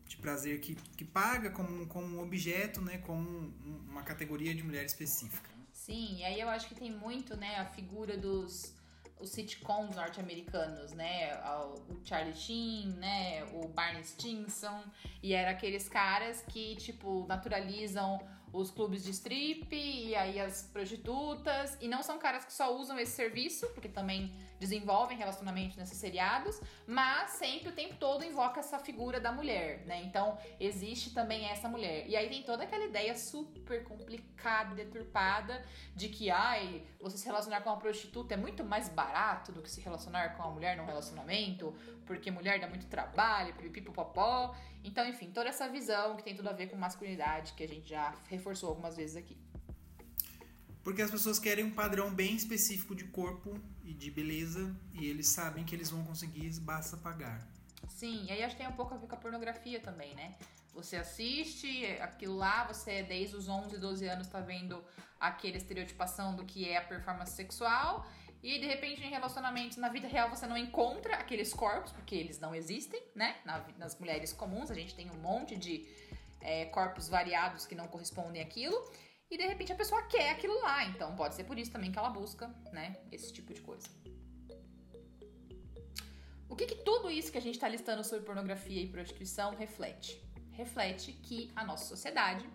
de 0.07 0.17
prazer 0.17 0.59
que, 0.61 0.73
que 0.97 1.05
paga 1.05 1.51
como, 1.51 1.85
como 1.85 2.17
um 2.17 2.21
objeto, 2.21 2.81
né, 2.81 2.97
como 2.97 3.53
uma 3.87 4.01
categoria 4.01 4.53
de 4.53 4.63
mulher 4.63 4.83
específica. 4.83 5.52
Sim, 5.85 6.15
e 6.19 6.23
aí 6.23 6.39
eu 6.39 6.47
acho 6.47 6.69
que 6.69 6.75
tem 6.75 6.89
muito, 6.89 7.35
né, 7.35 7.57
a 7.57 7.65
figura 7.65 8.15
dos 8.15 8.73
os 9.19 9.31
sitcoms 9.31 9.95
norte-americanos, 9.95 10.91
né? 10.93 11.33
O 11.45 11.99
Charlie 12.03 12.35
Sheen, 12.35 12.87
né? 12.97 13.43
O 13.53 13.67
Barney 13.67 14.03
Stinson. 14.03 14.83
E 15.21 15.33
era 15.33 15.51
aqueles 15.51 15.87
caras 15.87 16.41
que, 16.47 16.75
tipo, 16.77 17.25
naturalizam 17.27 18.19
os 18.51 18.69
clubes 18.69 19.03
de 19.03 19.11
strip 19.11 19.73
e 19.73 20.13
aí 20.15 20.39
as 20.39 20.63
prostitutas. 20.63 21.77
E 21.79 21.87
não 21.87 22.03
são 22.03 22.17
caras 22.17 22.43
que 22.43 22.51
só 22.51 22.77
usam 22.77 22.99
esse 22.99 23.13
serviço, 23.13 23.67
porque 23.73 23.87
também 23.87 24.33
desenvolvem 24.63 25.17
relacionamentos 25.17 25.75
nesses 25.75 25.97
seriados, 25.97 26.61
mas 26.87 27.31
sempre 27.31 27.67
o 27.69 27.71
tempo 27.73 27.95
todo 27.95 28.23
invoca 28.23 28.61
essa 28.61 28.79
figura 28.79 29.19
da 29.19 29.31
mulher, 29.31 29.85
né? 29.85 30.01
Então 30.03 30.37
existe 30.57 31.13
também 31.13 31.45
essa 31.49 31.67
mulher. 31.67 32.07
E 32.07 32.15
aí 32.15 32.29
tem 32.29 32.43
toda 32.43 32.63
aquela 32.63 32.85
ideia 32.85 33.13
super 33.13 33.83
complicada, 33.83 34.73
deturpada, 34.73 35.61
de 35.93 36.07
que, 36.07 36.31
ai, 36.31 36.83
você 37.01 37.17
se 37.17 37.25
relacionar 37.25 37.59
com 37.61 37.69
uma 37.71 37.77
prostituta 37.77 38.35
é 38.35 38.37
muito 38.37 38.63
mais 38.63 38.87
barato 38.87 39.51
do 39.51 39.61
que 39.61 39.69
se 39.69 39.81
relacionar 39.81 40.37
com 40.37 40.43
uma 40.43 40.51
mulher 40.51 40.77
num 40.77 40.85
relacionamento, 40.85 41.75
porque 42.05 42.31
mulher 42.31 42.57
dá 42.59 42.67
muito 42.67 42.87
trabalho, 42.87 43.53
pipipopopó. 43.55 44.55
Então, 44.81 45.05
enfim, 45.05 45.29
toda 45.29 45.49
essa 45.49 45.67
visão 45.67 46.15
que 46.15 46.23
tem 46.23 46.35
tudo 46.35 46.49
a 46.49 46.53
ver 46.53 46.67
com 46.67 46.77
masculinidade 46.77 47.53
que 47.53 47.63
a 47.63 47.67
gente 47.67 47.89
já 47.89 48.15
reforçou 48.29 48.69
algumas 48.69 48.95
vezes 48.95 49.17
aqui. 49.17 49.37
Porque 50.83 51.01
as 51.01 51.09
pessoas 51.09 51.39
querem 51.39 51.63
um 51.63 51.71
padrão 51.71 52.13
bem 52.13 52.35
específico 52.35 52.93
de 52.93 53.05
corpo 53.05 53.57
e 53.83 53.93
de 53.93 54.11
beleza 54.11 54.75
e 54.93 55.05
eles 55.05 55.29
sabem 55.29 55.63
que 55.63 55.73
eles 55.73 55.89
vão 55.89 56.03
conseguir, 56.03 56.49
basta 56.59 56.97
pagar. 56.97 57.47
Sim, 57.87 58.25
e 58.25 58.31
aí 58.31 58.43
acho 58.43 58.55
que 58.55 58.61
tem 58.61 58.71
um 58.71 58.75
pouco 58.75 58.93
a 58.93 58.97
ver 58.97 59.07
com 59.07 59.15
a 59.15 59.17
pornografia 59.17 59.79
também, 59.79 60.13
né? 60.15 60.35
Você 60.73 60.97
assiste 60.97 61.85
aquilo 62.01 62.35
lá, 62.35 62.65
você 62.65 63.03
desde 63.03 63.35
os 63.35 63.47
11, 63.47 63.77
12 63.77 64.07
anos 64.07 64.27
tá 64.27 64.41
vendo 64.41 64.83
aquela 65.19 65.55
estereotipação 65.55 66.35
do 66.35 66.43
que 66.43 66.67
é 66.67 66.77
a 66.77 66.81
performance 66.81 67.31
sexual 67.31 68.05
e 68.41 68.59
de 68.59 68.65
repente 68.65 69.01
em 69.01 69.09
relacionamentos 69.09 69.77
na 69.77 69.87
vida 69.87 70.07
real 70.07 70.29
você 70.29 70.45
não 70.45 70.57
encontra 70.57 71.15
aqueles 71.15 71.53
corpos, 71.53 71.93
porque 71.93 72.13
eles 72.13 72.39
não 72.39 72.53
existem, 72.53 73.01
né? 73.15 73.37
nas 73.77 73.97
mulheres 73.97 74.33
comuns 74.33 74.69
a 74.69 74.73
gente 74.73 74.93
tem 74.95 75.09
um 75.09 75.19
monte 75.19 75.55
de 75.55 75.87
é, 76.41 76.65
corpos 76.65 77.07
variados 77.07 77.65
que 77.65 77.73
não 77.73 77.87
correspondem 77.87 78.41
àquilo 78.41 78.75
e 79.33 79.37
de 79.37 79.47
repente 79.47 79.73
a 79.73 79.75
pessoa 79.75 80.03
quer 80.03 80.29
aquilo 80.29 80.61
lá. 80.61 80.85
Então 80.85 81.15
pode 81.15 81.33
ser 81.33 81.43
por 81.43 81.57
isso 81.57 81.71
também 81.71 81.91
que 81.91 81.97
ela 81.97 82.09
busca, 82.09 82.47
né, 82.71 82.95
esse 83.11 83.33
tipo 83.33 83.51
de 83.53 83.61
coisa. 83.61 83.87
O 86.47 86.55
que, 86.55 86.67
que 86.67 86.75
tudo 86.75 87.09
isso 87.09 87.31
que 87.31 87.37
a 87.39 87.41
gente 87.41 87.55
está 87.55 87.67
listando 87.67 88.03
sobre 88.03 88.23
pornografia 88.23 88.79
e 88.79 88.87
prostituição 88.87 89.55
reflete? 89.55 90.23
Reflete 90.51 91.11
que 91.13 91.51
a 91.55 91.65
nossa 91.65 91.85
sociedade 91.85 92.47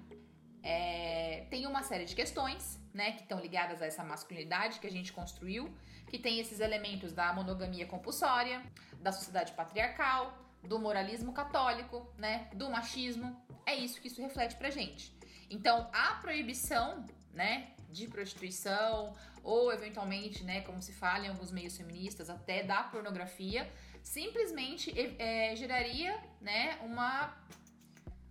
é, 0.62 1.46
tem 1.50 1.66
uma 1.66 1.82
série 1.82 2.04
de 2.04 2.14
questões, 2.14 2.78
né, 2.94 3.12
que 3.12 3.22
estão 3.22 3.40
ligadas 3.40 3.82
a 3.82 3.86
essa 3.86 4.04
masculinidade 4.04 4.78
que 4.78 4.86
a 4.86 4.90
gente 4.90 5.12
construiu, 5.12 5.74
que 6.06 6.16
tem 6.16 6.38
esses 6.38 6.60
elementos 6.60 7.12
da 7.12 7.32
monogamia 7.32 7.86
compulsória, 7.86 8.62
da 9.00 9.10
sociedade 9.10 9.52
patriarcal, 9.52 10.32
do 10.62 10.78
moralismo 10.78 11.32
católico, 11.32 12.08
né, 12.16 12.48
do 12.54 12.70
machismo. 12.70 13.36
É 13.66 13.74
isso 13.74 14.00
que 14.00 14.06
isso 14.06 14.22
reflete 14.22 14.54
pra 14.56 14.70
gente. 14.70 15.17
Então, 15.50 15.88
a 15.92 16.14
proibição, 16.14 17.04
né, 17.32 17.70
de 17.90 18.06
prostituição 18.06 19.14
ou 19.42 19.72
eventualmente, 19.72 20.44
né, 20.44 20.60
como 20.62 20.82
se 20.82 20.92
fala 20.92 21.26
em 21.26 21.28
alguns 21.28 21.50
meios 21.50 21.76
feministas, 21.76 22.28
até 22.28 22.62
da 22.62 22.82
pornografia, 22.82 23.70
simplesmente 24.02 24.92
é, 25.18 25.54
geraria, 25.56 26.18
né, 26.40 26.78
uma 26.82 27.34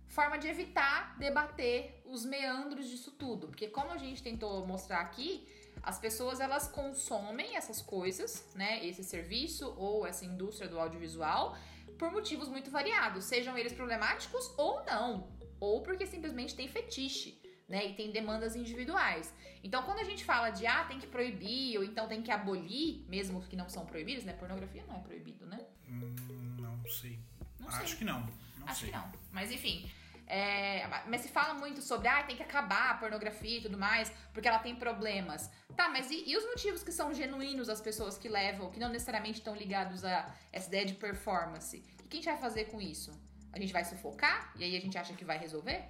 forma 0.08 0.38
de 0.38 0.48
evitar 0.48 1.16
debater 1.18 2.02
os 2.04 2.24
meandros 2.24 2.88
disso 2.88 3.10
tudo, 3.12 3.48
porque 3.48 3.68
como 3.68 3.90
a 3.90 3.98
gente 3.98 4.22
tentou 4.22 4.66
mostrar 4.66 5.00
aqui, 5.00 5.46
as 5.82 5.98
pessoas 5.98 6.40
elas 6.40 6.68
consomem 6.68 7.56
essas 7.56 7.80
coisas, 7.80 8.46
né, 8.54 8.84
esse 8.84 9.04
serviço 9.04 9.74
ou 9.76 10.06
essa 10.06 10.24
indústria 10.24 10.68
do 10.68 10.78
audiovisual 10.78 11.56
por 11.98 12.12
motivos 12.12 12.48
muito 12.48 12.70
variados, 12.70 13.24
sejam 13.24 13.56
eles 13.56 13.72
problemáticos 13.72 14.52
ou 14.56 14.84
não 14.84 15.37
ou 15.60 15.82
porque 15.82 16.06
simplesmente 16.06 16.54
tem 16.54 16.68
fetiche. 16.68 17.40
Né, 17.68 17.88
e 17.88 17.92
tem 17.92 18.10
demandas 18.10 18.56
individuais. 18.56 19.30
Então, 19.62 19.82
quando 19.82 19.98
a 19.98 20.02
gente 20.02 20.24
fala 20.24 20.48
de 20.48 20.66
ah, 20.66 20.84
tem 20.84 20.98
que 20.98 21.06
proibir, 21.06 21.76
ou 21.76 21.84
então 21.84 22.08
tem 22.08 22.22
que 22.22 22.30
abolir, 22.30 23.04
mesmo 23.06 23.42
que 23.42 23.54
não 23.54 23.68
são 23.68 23.84
proibidos, 23.84 24.24
né? 24.24 24.32
Pornografia 24.32 24.82
não 24.88 24.96
é 24.96 25.00
proibido, 25.00 25.44
né? 25.44 25.60
Hum, 25.86 26.56
não 26.58 26.82
sei. 26.88 27.18
Não 27.60 27.68
Acho 27.68 27.88
sei. 27.88 27.96
que 27.98 28.04
não. 28.06 28.20
não 28.20 28.68
Acho 28.68 28.80
sei. 28.80 28.88
que 28.88 28.96
não. 28.96 29.12
Mas 29.30 29.52
enfim. 29.52 29.90
É, 30.26 30.86
mas 31.06 31.22
se 31.22 31.28
fala 31.28 31.54
muito 31.54 31.80
sobre 31.80 32.06
ah, 32.06 32.22
tem 32.22 32.36
que 32.36 32.42
acabar 32.42 32.90
a 32.90 32.94
pornografia 32.94 33.58
e 33.58 33.62
tudo 33.62 33.78
mais, 33.78 34.12
porque 34.32 34.46
ela 34.46 34.58
tem 34.58 34.76
problemas. 34.76 35.50
Tá, 35.74 35.88
mas 35.88 36.10
e, 36.10 36.24
e 36.28 36.36
os 36.36 36.44
motivos 36.44 36.82
que 36.82 36.92
são 36.92 37.14
genuínos 37.14 37.68
as 37.68 37.80
pessoas 37.80 38.18
que 38.18 38.28
levam, 38.28 38.70
que 38.70 38.78
não 38.78 38.90
necessariamente 38.90 39.38
estão 39.38 39.54
ligados 39.54 40.04
a 40.04 40.34
essa 40.52 40.68
ideia 40.68 40.84
de 40.84 40.94
performance? 40.94 41.82
O 42.04 42.08
que 42.08 42.16
a 42.16 42.20
gente 42.20 42.24
vai 42.26 42.36
fazer 42.36 42.66
com 42.66 42.80
isso? 42.80 43.18
A 43.52 43.58
gente 43.58 43.72
vai 43.72 43.84
sufocar 43.84 44.52
e 44.56 44.64
aí 44.64 44.76
a 44.76 44.80
gente 44.80 44.96
acha 44.96 45.14
que 45.14 45.24
vai 45.24 45.38
resolver? 45.38 45.84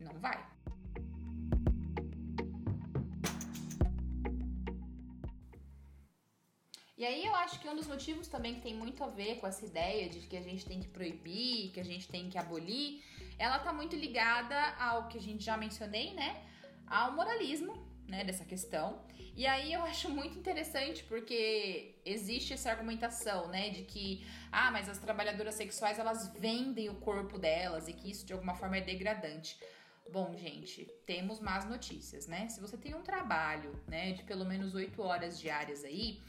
Não 0.00 0.14
vai. 0.18 0.38
E 7.02 7.04
aí 7.04 7.26
eu 7.26 7.34
acho 7.34 7.58
que 7.58 7.68
um 7.68 7.74
dos 7.74 7.88
motivos 7.88 8.28
também 8.28 8.54
que 8.54 8.60
tem 8.60 8.74
muito 8.74 9.02
a 9.02 9.08
ver 9.08 9.40
com 9.40 9.46
essa 9.46 9.64
ideia 9.66 10.08
de 10.08 10.20
que 10.20 10.36
a 10.36 10.40
gente 10.40 10.64
tem 10.64 10.78
que 10.78 10.86
proibir, 10.86 11.72
que 11.72 11.80
a 11.80 11.84
gente 11.84 12.06
tem 12.06 12.30
que 12.30 12.38
abolir, 12.38 13.02
ela 13.36 13.58
tá 13.58 13.72
muito 13.72 13.96
ligada 13.96 14.56
ao 14.78 15.08
que 15.08 15.18
a 15.18 15.20
gente 15.20 15.42
já 15.42 15.56
mencionei, 15.56 16.14
né? 16.14 16.44
Ao 16.86 17.10
moralismo, 17.12 17.74
né, 18.06 18.22
dessa 18.22 18.44
questão. 18.44 19.04
E 19.34 19.46
aí 19.46 19.72
eu 19.72 19.82
acho 19.82 20.10
muito 20.10 20.38
interessante 20.38 21.02
porque 21.04 21.94
existe 22.04 22.52
essa 22.52 22.70
argumentação, 22.70 23.48
né, 23.48 23.70
de 23.70 23.82
que 23.82 24.26
ah, 24.50 24.70
mas 24.70 24.88
as 24.88 24.98
trabalhadoras 24.98 25.54
sexuais 25.54 25.98
elas 25.98 26.28
vendem 26.38 26.90
o 26.90 26.96
corpo 26.96 27.38
delas 27.38 27.88
e 27.88 27.94
que 27.94 28.10
isso 28.10 28.26
de 28.26 28.32
alguma 28.32 28.54
forma 28.54 28.76
é 28.76 28.82
degradante. 28.82 29.58
Bom, 30.10 30.36
gente, 30.36 30.84
temos 31.06 31.40
más 31.40 31.64
notícias, 31.64 32.26
né? 32.26 32.48
Se 32.48 32.60
você 32.60 32.76
tem 32.76 32.94
um 32.94 33.02
trabalho, 33.02 33.80
né, 33.86 34.12
de 34.12 34.22
pelo 34.24 34.44
menos 34.44 34.74
oito 34.74 35.00
horas 35.00 35.40
diárias 35.40 35.84
aí, 35.84 36.20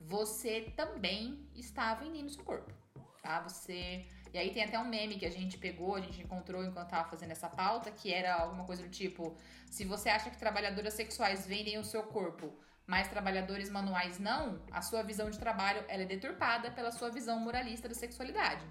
você 0.00 0.72
também 0.76 1.48
está 1.56 1.94
vendendo 1.94 2.30
seu 2.30 2.44
corpo, 2.44 2.72
tá? 3.20 3.40
Você 3.40 4.06
e 4.34 4.38
aí 4.38 4.50
tem 4.52 4.64
até 4.64 4.78
um 4.78 4.84
meme 4.84 5.16
que 5.16 5.24
a 5.24 5.30
gente 5.30 5.56
pegou, 5.56 5.94
a 5.94 6.00
gente 6.00 6.20
encontrou 6.20 6.62
enquanto 6.62 6.90
tava 6.90 7.08
fazendo 7.08 7.30
essa 7.30 7.48
pauta, 7.48 7.90
que 7.90 8.12
era 8.12 8.34
alguma 8.34 8.64
coisa 8.64 8.82
do 8.82 8.90
tipo: 8.90 9.34
se 9.70 9.84
você 9.84 10.10
acha 10.10 10.28
que 10.28 10.36
trabalhadoras 10.36 10.92
sexuais 10.92 11.46
vendem 11.46 11.78
o 11.78 11.84
seu 11.84 12.02
corpo 12.02 12.52
mas 12.86 13.08
trabalhadores 13.08 13.70
manuais 13.70 14.18
não, 14.18 14.60
a 14.70 14.82
sua 14.82 15.02
visão 15.02 15.30
de 15.30 15.38
trabalho 15.38 15.84
ela 15.88 16.02
é 16.02 16.06
deturpada 16.06 16.70
pela 16.70 16.92
sua 16.92 17.10
visão 17.10 17.38
moralista 17.38 17.88
da 17.88 17.94
sexualidade. 17.94 18.64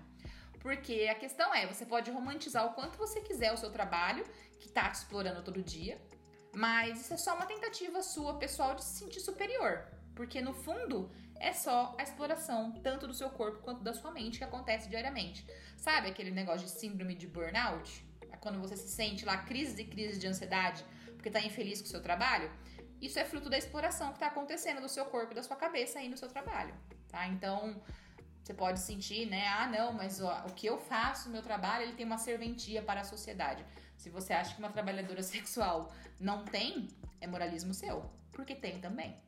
Porque 0.59 1.09
a 1.11 1.15
questão 1.15 1.53
é, 1.53 1.65
você 1.65 1.85
pode 1.85 2.11
romantizar 2.11 2.65
o 2.65 2.73
quanto 2.73 2.97
você 2.97 3.21
quiser 3.21 3.51
o 3.51 3.57
seu 3.57 3.71
trabalho, 3.71 4.23
que 4.59 4.69
tá 4.69 4.89
te 4.89 4.95
explorando 4.95 5.41
todo 5.41 5.61
dia, 5.61 5.99
mas 6.55 7.01
isso 7.01 7.13
é 7.13 7.17
só 7.17 7.35
uma 7.35 7.45
tentativa 7.45 8.01
sua 8.01 8.35
pessoal 8.37 8.75
de 8.75 8.83
se 8.83 8.99
sentir 8.99 9.19
superior. 9.19 9.83
Porque 10.15 10.39
no 10.41 10.53
fundo 10.53 11.11
é 11.43 11.51
só 11.51 11.93
a 11.99 12.03
exploração, 12.03 12.71
tanto 12.81 13.05
do 13.05 13.13
seu 13.13 13.29
corpo 13.29 13.59
quanto 13.59 13.83
da 13.83 13.93
sua 13.93 14.11
mente, 14.11 14.37
que 14.37 14.45
acontece 14.45 14.87
diariamente. 14.87 15.45
Sabe 15.75 16.07
aquele 16.07 16.31
negócio 16.31 16.65
de 16.65 16.71
síndrome 16.71 17.15
de 17.15 17.27
burnout? 17.27 18.05
É 18.31 18.37
quando 18.37 18.61
você 18.61 18.77
se 18.77 18.87
sente 18.87 19.25
lá 19.25 19.35
crise 19.37 19.81
e 19.81 19.85
crise 19.85 20.17
de 20.17 20.25
ansiedade 20.25 20.85
porque 21.13 21.29
tá 21.29 21.41
infeliz 21.41 21.81
com 21.81 21.87
o 21.87 21.91
seu 21.91 22.01
trabalho? 22.01 22.49
Isso 23.01 23.19
é 23.19 23.25
fruto 23.25 23.49
da 23.49 23.57
exploração 23.57 24.07
que 24.07 24.13
está 24.13 24.27
acontecendo 24.27 24.79
do 24.79 24.87
seu 24.87 25.03
corpo 25.05 25.33
e 25.33 25.35
da 25.35 25.43
sua 25.43 25.57
cabeça 25.57 25.99
aí 25.99 26.07
no 26.07 26.15
seu 26.15 26.29
trabalho, 26.29 26.73
tá? 27.09 27.27
Então, 27.27 27.81
você 28.41 28.53
pode 28.53 28.79
sentir, 28.79 29.25
né? 29.25 29.45
Ah, 29.47 29.67
não, 29.67 29.91
mas 29.91 30.21
ó, 30.21 30.45
o 30.47 30.53
que 30.53 30.65
eu 30.65 30.77
faço 30.77 31.29
meu 31.29 31.41
trabalho, 31.41 31.83
ele 31.83 31.93
tem 31.93 32.05
uma 32.05 32.17
serventia 32.17 32.81
para 32.81 33.01
a 33.01 33.03
sociedade. 33.03 33.65
Se 33.97 34.09
você 34.09 34.31
acha 34.31 34.53
que 34.53 34.59
uma 34.59 34.71
trabalhadora 34.71 35.21
sexual 35.23 35.93
não 36.21 36.45
tem, 36.45 36.87
é 37.19 37.27
moralismo 37.27 37.73
seu, 37.73 38.09
porque 38.31 38.55
tem 38.55 38.79
também. 38.79 39.21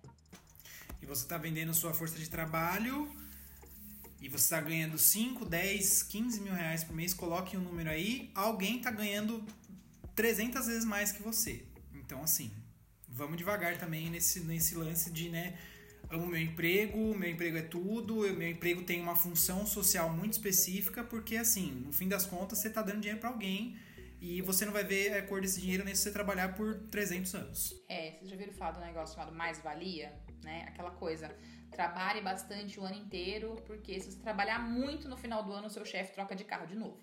E 1.01 1.05
você 1.05 1.23
está 1.23 1.37
vendendo 1.37 1.73
sua 1.73 1.93
força 1.93 2.17
de 2.17 2.29
trabalho 2.29 3.09
e 4.21 4.27
você 4.27 4.43
está 4.43 4.61
ganhando 4.61 4.97
5, 4.97 5.45
10, 5.45 6.03
15 6.03 6.41
mil 6.41 6.53
reais 6.53 6.83
por 6.83 6.95
mês, 6.95 7.13
coloque 7.13 7.55
um 7.55 7.61
número 7.61 7.89
aí, 7.89 8.31
alguém 8.33 8.77
está 8.77 8.89
ganhando 8.89 9.43
300 10.15 10.65
vezes 10.65 10.85
mais 10.85 11.11
que 11.11 11.21
você. 11.21 11.63
Então, 11.93 12.23
assim, 12.23 12.51
vamos 13.07 13.37
devagar 13.37 13.77
também 13.77 14.09
nesse, 14.09 14.39
nesse 14.39 14.73
lance 14.75 15.11
de, 15.11 15.29
né, 15.29 15.57
amo 16.09 16.25
meu 16.25 16.41
emprego, 16.41 17.15
meu 17.15 17.29
emprego 17.29 17.57
é 17.57 17.61
tudo, 17.61 18.21
meu 18.33 18.49
emprego 18.49 18.83
tem 18.83 19.01
uma 19.01 19.15
função 19.15 19.65
social 19.65 20.11
muito 20.11 20.33
específica, 20.33 21.03
porque 21.03 21.37
assim, 21.37 21.83
no 21.85 21.91
fim 21.91 22.07
das 22.07 22.25
contas, 22.25 22.59
você 22.59 22.67
está 22.67 22.81
dando 22.81 23.01
dinheiro 23.01 23.19
para 23.19 23.29
alguém 23.29 23.77
e 24.19 24.41
você 24.41 24.65
não 24.65 24.73
vai 24.73 24.83
ver 24.83 25.13
a 25.13 25.21
cor 25.21 25.41
desse 25.41 25.61
dinheiro 25.61 25.83
nem 25.83 25.93
se 25.93 26.03
você 26.03 26.11
trabalhar 26.11 26.55
por 26.55 26.75
300 26.89 27.35
anos. 27.35 27.83
É, 27.87 28.11
vocês 28.11 28.29
já 28.29 28.35
viram 28.35 28.53
falar 28.53 28.71
do 28.71 28.79
negócio 28.79 29.15
chamado 29.15 29.35
mais-valia, 29.35 30.13
né? 30.43 30.65
Aquela 30.67 30.91
coisa, 30.91 31.35
trabalhe 31.71 32.21
bastante 32.21 32.79
o 32.79 32.83
ano 32.83 32.95
inteiro, 32.95 33.55
porque 33.65 33.99
se 33.99 34.11
você 34.11 34.19
trabalhar 34.19 34.59
muito 34.59 35.07
no 35.07 35.17
final 35.17 35.43
do 35.43 35.51
ano, 35.51 35.67
o 35.67 35.69
seu 35.69 35.85
chefe 35.85 36.13
troca 36.13 36.35
de 36.35 36.43
carro 36.43 36.65
de 36.65 36.75
novo. 36.75 36.99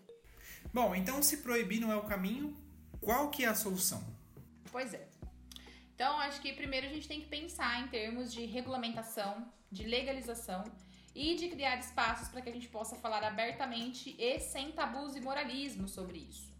Bom, 0.73 0.95
então 0.95 1.23
se 1.23 1.39
proibir 1.39 1.81
não 1.81 1.93
é 1.93 1.97
o 1.97 2.03
caminho, 2.03 2.57
qual 3.01 3.31
que 3.31 3.45
é 3.45 3.49
a 3.49 3.55
solução? 3.55 4.03
Pois 4.71 4.95
é. 4.95 5.09
Então, 5.95 6.19
acho 6.19 6.41
que 6.41 6.53
primeiro 6.53 6.87
a 6.87 6.91
gente 6.91 7.07
tem 7.07 7.21
que 7.21 7.29
pensar 7.29 7.81
em 7.81 7.89
termos 7.89 8.33
de 8.33 8.45
regulamentação, 8.47 9.47
de 9.71 9.85
legalização 9.85 10.65
e 11.15 11.37
de 11.37 11.49
criar 11.49 11.79
espaços 11.79 12.29
para 12.29 12.41
que 12.41 12.49
a 12.49 12.53
gente 12.53 12.69
possa 12.69 12.97
falar 12.97 13.23
abertamente 13.23 14.17
e 14.19 14.41
sem 14.41 14.73
tabus 14.73 15.15
e 15.15 15.21
moralismo 15.21 15.87
sobre 15.87 16.19
isso. 16.19 16.52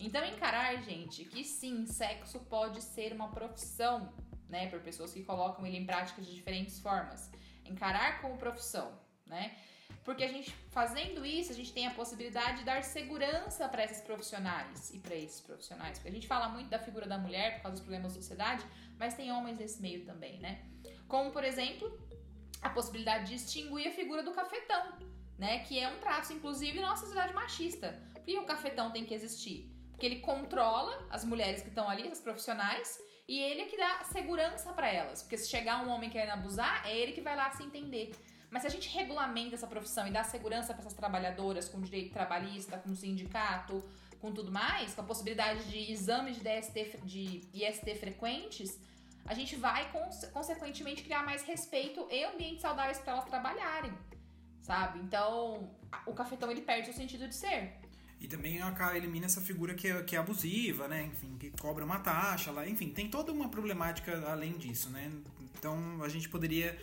Então, 0.00 0.24
encarar, 0.24 0.80
gente, 0.82 1.24
que 1.24 1.44
sim, 1.44 1.84
sexo 1.86 2.38
pode 2.40 2.80
ser 2.82 3.12
uma 3.12 3.30
profissão, 3.30 4.12
né, 4.48 4.68
por 4.68 4.80
pessoas 4.80 5.12
que 5.12 5.24
colocam 5.24 5.66
ele 5.66 5.76
em 5.76 5.86
prática 5.86 6.22
de 6.22 6.34
diferentes 6.34 6.78
formas. 6.78 7.30
Encarar 7.64 8.20
como 8.20 8.38
profissão, 8.38 8.98
né? 9.26 9.56
Porque 10.04 10.24
a 10.24 10.28
gente, 10.28 10.50
fazendo 10.70 11.26
isso, 11.26 11.52
a 11.52 11.54
gente 11.54 11.70
tem 11.70 11.86
a 11.86 11.90
possibilidade 11.90 12.60
de 12.60 12.64
dar 12.64 12.82
segurança 12.82 13.68
para 13.68 13.84
esses 13.84 14.00
profissionais 14.00 14.90
e 14.94 14.98
para 15.00 15.14
esses 15.14 15.40
profissionais. 15.40 15.98
Porque 15.98 16.08
a 16.08 16.12
gente 16.12 16.26
fala 16.26 16.48
muito 16.48 16.70
da 16.70 16.78
figura 16.78 17.06
da 17.06 17.18
mulher 17.18 17.56
por 17.56 17.64
causa 17.64 17.76
dos 17.76 17.82
problemas 17.82 18.14
da 18.14 18.20
sociedade, 18.20 18.64
mas 18.98 19.14
tem 19.14 19.30
homens 19.30 19.58
nesse 19.58 19.82
meio 19.82 20.06
também, 20.06 20.38
né? 20.38 20.64
Como, 21.06 21.30
por 21.30 21.44
exemplo, 21.44 21.92
a 22.62 22.70
possibilidade 22.70 23.26
de 23.26 23.34
extinguir 23.34 23.88
a 23.88 23.90
figura 23.90 24.22
do 24.22 24.32
cafetão, 24.32 24.96
né? 25.36 25.58
Que 25.64 25.78
é 25.78 25.88
um 25.88 25.98
traço, 25.98 26.32
inclusive, 26.32 26.80
na 26.80 26.88
nossa 26.88 27.02
sociedade 27.02 27.34
machista. 27.34 28.00
Por 28.14 28.22
que 28.22 28.38
o 28.38 28.46
cafetão 28.46 28.90
tem 28.90 29.04
que 29.04 29.12
existir? 29.12 29.77
Porque 29.98 30.06
ele 30.06 30.20
controla 30.20 30.96
as 31.10 31.24
mulheres 31.24 31.60
que 31.60 31.70
estão 31.70 31.88
ali, 31.88 32.06
as 32.06 32.20
profissionais, 32.20 33.00
e 33.26 33.36
ele 33.36 33.62
é 33.62 33.64
que 33.64 33.76
dá 33.76 34.04
segurança 34.04 34.72
para 34.72 34.88
elas. 34.88 35.22
Porque 35.22 35.36
se 35.36 35.50
chegar 35.50 35.84
um 35.84 35.90
homem 35.90 36.08
querendo 36.08 36.34
abusar, 36.34 36.86
é 36.86 36.96
ele 36.96 37.10
que 37.10 37.20
vai 37.20 37.34
lá 37.34 37.50
se 37.50 37.64
entender. 37.64 38.14
Mas 38.48 38.62
se 38.62 38.68
a 38.68 38.70
gente 38.70 38.88
regulamenta 38.96 39.56
essa 39.56 39.66
profissão 39.66 40.06
e 40.06 40.12
dá 40.12 40.22
segurança 40.22 40.72
para 40.72 40.82
essas 40.82 40.94
trabalhadoras 40.94 41.68
com 41.68 41.80
direito 41.80 42.12
trabalhista, 42.12 42.78
com 42.78 42.94
sindicato, 42.94 43.82
com 44.20 44.30
tudo 44.30 44.52
mais, 44.52 44.94
com 44.94 45.00
a 45.00 45.04
possibilidade 45.04 45.64
de 45.64 45.90
exames 45.90 46.36
de, 46.36 46.44
DST, 46.44 47.00
de 47.02 47.42
IST 47.52 47.96
frequentes, 47.96 48.78
a 49.26 49.34
gente 49.34 49.56
vai 49.56 49.90
consequentemente 50.32 51.02
criar 51.02 51.24
mais 51.24 51.42
respeito 51.42 52.06
e 52.08 52.22
ambientes 52.22 52.60
saudáveis 52.60 52.98
para 53.00 53.14
elas 53.14 53.24
trabalharem, 53.24 53.92
sabe? 54.60 55.00
Então, 55.00 55.76
o 56.06 56.14
cafetão 56.14 56.52
ele 56.52 56.60
perde 56.60 56.88
o 56.88 56.94
sentido 56.94 57.26
de 57.26 57.34
ser. 57.34 57.87
E 58.20 58.26
também 58.26 58.58
elimina 58.94 59.26
essa 59.26 59.40
figura 59.40 59.74
que 59.74 59.86
é, 59.86 60.02
que 60.02 60.16
é 60.16 60.18
abusiva, 60.18 60.88
né? 60.88 61.04
Enfim, 61.04 61.36
que 61.38 61.50
cobra 61.52 61.84
uma 61.84 62.00
taxa 62.00 62.50
lá. 62.50 62.68
Enfim, 62.68 62.90
tem 62.90 63.08
toda 63.08 63.30
uma 63.32 63.48
problemática 63.48 64.28
além 64.28 64.52
disso, 64.52 64.90
né? 64.90 65.10
Então 65.56 66.02
a 66.02 66.08
gente 66.08 66.28
poderia 66.28 66.76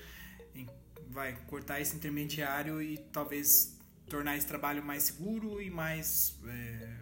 vai 1.15 1.33
cortar 1.47 1.79
esse 1.79 1.95
intermediário 1.95 2.81
e 2.81 2.97
talvez 2.97 3.79
tornar 4.09 4.35
esse 4.35 4.45
trabalho 4.45 4.83
mais 4.83 5.03
seguro 5.03 5.61
e 5.61 5.69
mais, 5.69 6.37
é, 6.45 6.97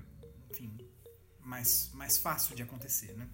enfim, 0.52 0.78
mais, 1.40 1.92
mais 1.94 2.20
fácil 2.20 2.56
de 2.56 2.62
acontecer, 2.62 3.14
né? 3.14 3.28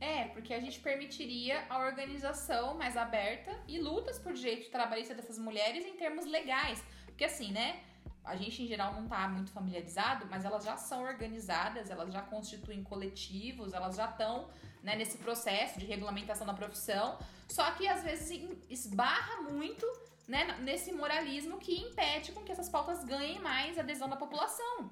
É, 0.00 0.24
porque 0.28 0.54
a 0.54 0.60
gente 0.60 0.80
permitiria 0.80 1.66
a 1.68 1.78
organização 1.86 2.74
mais 2.74 2.96
aberta 2.96 3.62
e 3.68 3.78
lutas 3.78 4.18
por 4.18 4.32
direito 4.32 4.70
trabalhista 4.70 5.14
dessas 5.14 5.38
mulheres 5.38 5.84
em 5.84 5.94
termos 5.94 6.24
legais. 6.24 6.82
Porque 7.04 7.24
assim, 7.24 7.52
né? 7.52 7.82
A 8.24 8.36
gente 8.36 8.62
em 8.62 8.66
geral 8.66 8.94
não 8.94 9.04
está 9.04 9.26
muito 9.28 9.50
familiarizado, 9.50 10.26
mas 10.30 10.44
elas 10.44 10.64
já 10.64 10.76
são 10.76 11.02
organizadas, 11.02 11.90
elas 11.90 12.12
já 12.12 12.22
constituem 12.22 12.82
coletivos, 12.82 13.72
elas 13.72 13.96
já 13.96 14.06
estão 14.06 14.48
né, 14.82 14.94
nesse 14.96 15.18
processo 15.18 15.78
de 15.78 15.86
regulamentação 15.86 16.46
da 16.46 16.54
profissão. 16.54 17.18
Só 17.48 17.70
que 17.72 17.88
às 17.88 18.02
vezes 18.02 18.30
esbarra 18.68 19.42
muito 19.42 19.86
né, 20.28 20.56
nesse 20.60 20.92
moralismo 20.92 21.58
que 21.58 21.74
impede 21.74 22.32
com 22.32 22.42
que 22.42 22.52
essas 22.52 22.68
pautas 22.68 23.04
ganhem 23.04 23.40
mais 23.40 23.78
adesão 23.78 24.08
da 24.08 24.16
população. 24.16 24.90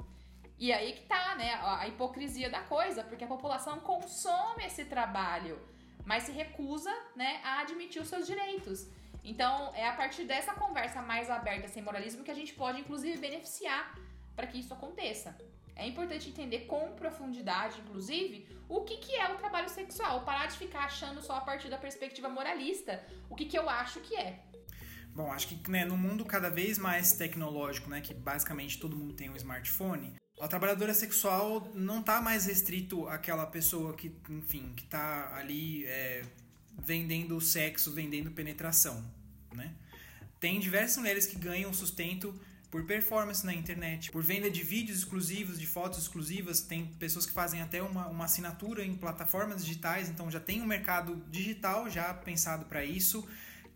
E 0.59 0.73
aí 0.73 0.95
que 0.95 1.03
tá, 1.03 1.37
né, 1.37 1.55
a 1.63 1.87
hipocrisia 1.87 2.51
da 2.51 2.61
coisa, 2.63 3.05
porque 3.05 3.23
a 3.23 3.29
população 3.29 3.79
consome 3.79 4.65
esse 4.65 4.85
trabalho, 4.87 5.57
mas 6.05 6.25
se 6.25 6.33
recusa, 6.33 6.93
né, 7.15 7.41
a 7.45 7.61
admitir 7.61 8.03
os 8.03 8.09
seus 8.09 8.27
direitos. 8.27 8.89
Então, 9.29 9.75
é 9.75 9.87
a 9.87 9.93
partir 9.93 10.25
dessa 10.25 10.55
conversa 10.55 11.03
mais 11.03 11.29
aberta, 11.29 11.69
sem 11.69 11.83
moralismo, 11.83 12.25
que 12.25 12.31
a 12.31 12.35
gente 12.35 12.55
pode, 12.55 12.81
inclusive, 12.81 13.19
beneficiar 13.19 13.95
para 14.35 14.47
que 14.47 14.59
isso 14.59 14.73
aconteça. 14.73 15.37
É 15.77 15.87
importante 15.87 16.31
entender 16.31 16.61
com 16.61 16.95
profundidade, 16.95 17.79
inclusive, 17.83 18.49
o 18.71 18.85
que, 18.85 18.97
que 18.97 19.15
é 19.15 19.31
o 19.31 19.37
trabalho 19.37 19.69
sexual. 19.69 20.25
Parar 20.25 20.47
de 20.47 20.57
ficar 20.57 20.85
achando 20.85 21.21
só 21.21 21.35
a 21.37 21.41
partir 21.43 21.69
da 21.69 21.77
perspectiva 21.77 22.31
moralista 22.31 23.05
o 23.29 23.37
que, 23.37 23.45
que 23.45 23.59
eu 23.59 23.69
acho 23.69 24.01
que 24.01 24.17
é. 24.17 24.43
Bom, 25.15 25.31
acho 25.31 25.47
que 25.49 25.71
né, 25.71 25.85
no 25.85 25.97
mundo 25.97 26.25
cada 26.25 26.49
vez 26.49 26.79
mais 26.79 27.13
tecnológico, 27.13 27.91
né, 27.91 28.01
que 28.01 28.15
basicamente 28.15 28.79
todo 28.79 28.97
mundo 28.97 29.13
tem 29.13 29.29
um 29.29 29.37
smartphone, 29.37 30.17
a 30.41 30.49
trabalhadora 30.49 30.95
sexual 30.95 31.71
não 31.75 32.01
está 32.01 32.23
mais 32.23 32.47
restrito 32.47 33.07
àquela 33.09 33.47
pessoa 33.47 33.93
que, 33.93 34.11
enfim, 34.31 34.73
que 34.75 34.85
está 34.85 35.37
ali 35.37 35.85
é, 35.85 36.23
vendendo 36.79 37.41
sexo, 37.41 37.93
vendendo 37.93 38.31
penetração, 38.31 39.05
né? 39.55 39.73
Tem 40.41 40.61
diversas 40.61 40.97
mulheres 40.99 41.27
que 41.27 41.37
ganham 41.37 41.73
sustento 41.73 42.35
por 42.71 42.85
performance 42.85 43.45
na 43.45 43.55
internet, 43.55 44.11
por 44.11 44.23
venda 44.23 44.51
de 44.51 44.63
vídeos 44.63 44.99
exclusivos, 44.99 45.59
de 45.59 45.67
fotos 45.67 45.99
exclusivas. 45.99 46.61
Tem 46.61 46.87
pessoas 46.99 47.25
que 47.25 47.33
fazem 47.33 47.63
até 47.63 47.83
uma, 47.83 48.07
uma 48.09 48.27
assinatura 48.27 48.85
em 48.85 48.95
plataformas 48.95 49.65
digitais, 49.65 50.09
então 50.09 50.31
já 50.31 50.39
tem 50.39 50.61
um 50.61 50.67
mercado 50.67 51.17
digital 51.31 51.89
já 51.91 52.13
pensado 52.13 52.67
para 52.67 52.85
isso. 52.85 53.27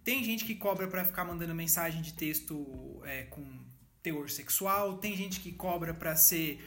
Tem 0.04 0.22
gente 0.22 0.44
que 0.44 0.54
cobra 0.54 0.87
para 0.88 1.04
ficar 1.04 1.24
mandando 1.24 1.54
mensagem 1.54 2.02
de 2.02 2.12
texto 2.12 3.00
é, 3.04 3.22
com 3.24 3.44
teor 4.02 4.28
sexual, 4.28 4.98
tem 4.98 5.16
gente 5.16 5.40
que 5.40 5.52
cobra 5.52 5.94
para 5.94 6.14
ser 6.16 6.61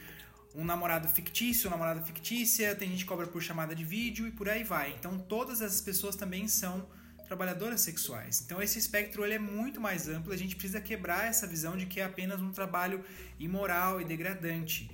um 0.54 0.64
namorado 0.64 1.06
fictício, 1.06 1.68
namorada 1.68 2.00
fictícia, 2.00 2.74
tem 2.74 2.88
gente 2.88 3.00
que 3.00 3.08
cobra 3.08 3.26
por 3.26 3.42
chamada 3.42 3.74
de 3.74 3.84
vídeo 3.84 4.26
e 4.26 4.30
por 4.30 4.48
aí 4.48 4.64
vai. 4.64 4.94
Então 4.98 5.18
todas 5.18 5.60
essas 5.60 5.82
pessoas 5.82 6.16
também 6.16 6.48
são 6.48 6.88
trabalhadoras 7.26 7.80
sexuais. 7.80 8.40
Então 8.40 8.62
esse 8.62 8.78
espectro 8.78 9.24
ele 9.24 9.34
é 9.34 9.38
muito 9.38 9.80
mais 9.80 10.08
amplo, 10.08 10.32
a 10.32 10.36
gente 10.36 10.56
precisa 10.56 10.80
quebrar 10.80 11.26
essa 11.26 11.46
visão 11.46 11.76
de 11.76 11.86
que 11.86 12.00
é 12.00 12.04
apenas 12.04 12.40
um 12.40 12.50
trabalho 12.50 13.04
imoral 13.38 14.00
e 14.00 14.04
degradante. 14.04 14.90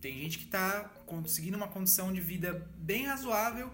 Tem 0.00 0.18
gente 0.18 0.38
que 0.38 0.44
está 0.44 0.84
conseguindo 1.06 1.56
uma 1.56 1.68
condição 1.68 2.12
de 2.12 2.20
vida 2.20 2.66
bem 2.76 3.06
razoável 3.06 3.70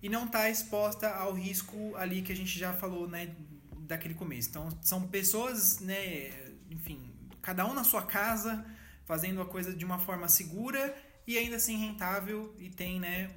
e 0.00 0.08
não 0.08 0.26
está 0.26 0.48
exposta 0.48 1.08
ao 1.08 1.32
risco 1.32 1.94
ali 1.96 2.22
que 2.22 2.32
a 2.32 2.36
gente 2.36 2.56
já 2.58 2.72
falou, 2.72 3.08
né, 3.08 3.34
daquele 3.80 4.14
começo. 4.14 4.48
Então 4.48 4.68
são 4.82 5.08
pessoas, 5.08 5.80
né, 5.80 6.30
enfim, 6.70 7.10
cada 7.42 7.66
um 7.66 7.74
na 7.74 7.82
sua 7.82 8.02
casa, 8.02 8.64
fazendo 9.04 9.40
a 9.40 9.46
coisa 9.46 9.72
de 9.72 9.84
uma 9.84 9.98
forma 9.98 10.28
segura 10.28 10.96
e 11.26 11.36
ainda 11.36 11.56
assim 11.56 11.76
rentável 11.76 12.54
e 12.58 12.70
tem, 12.70 13.00
né, 13.00 13.30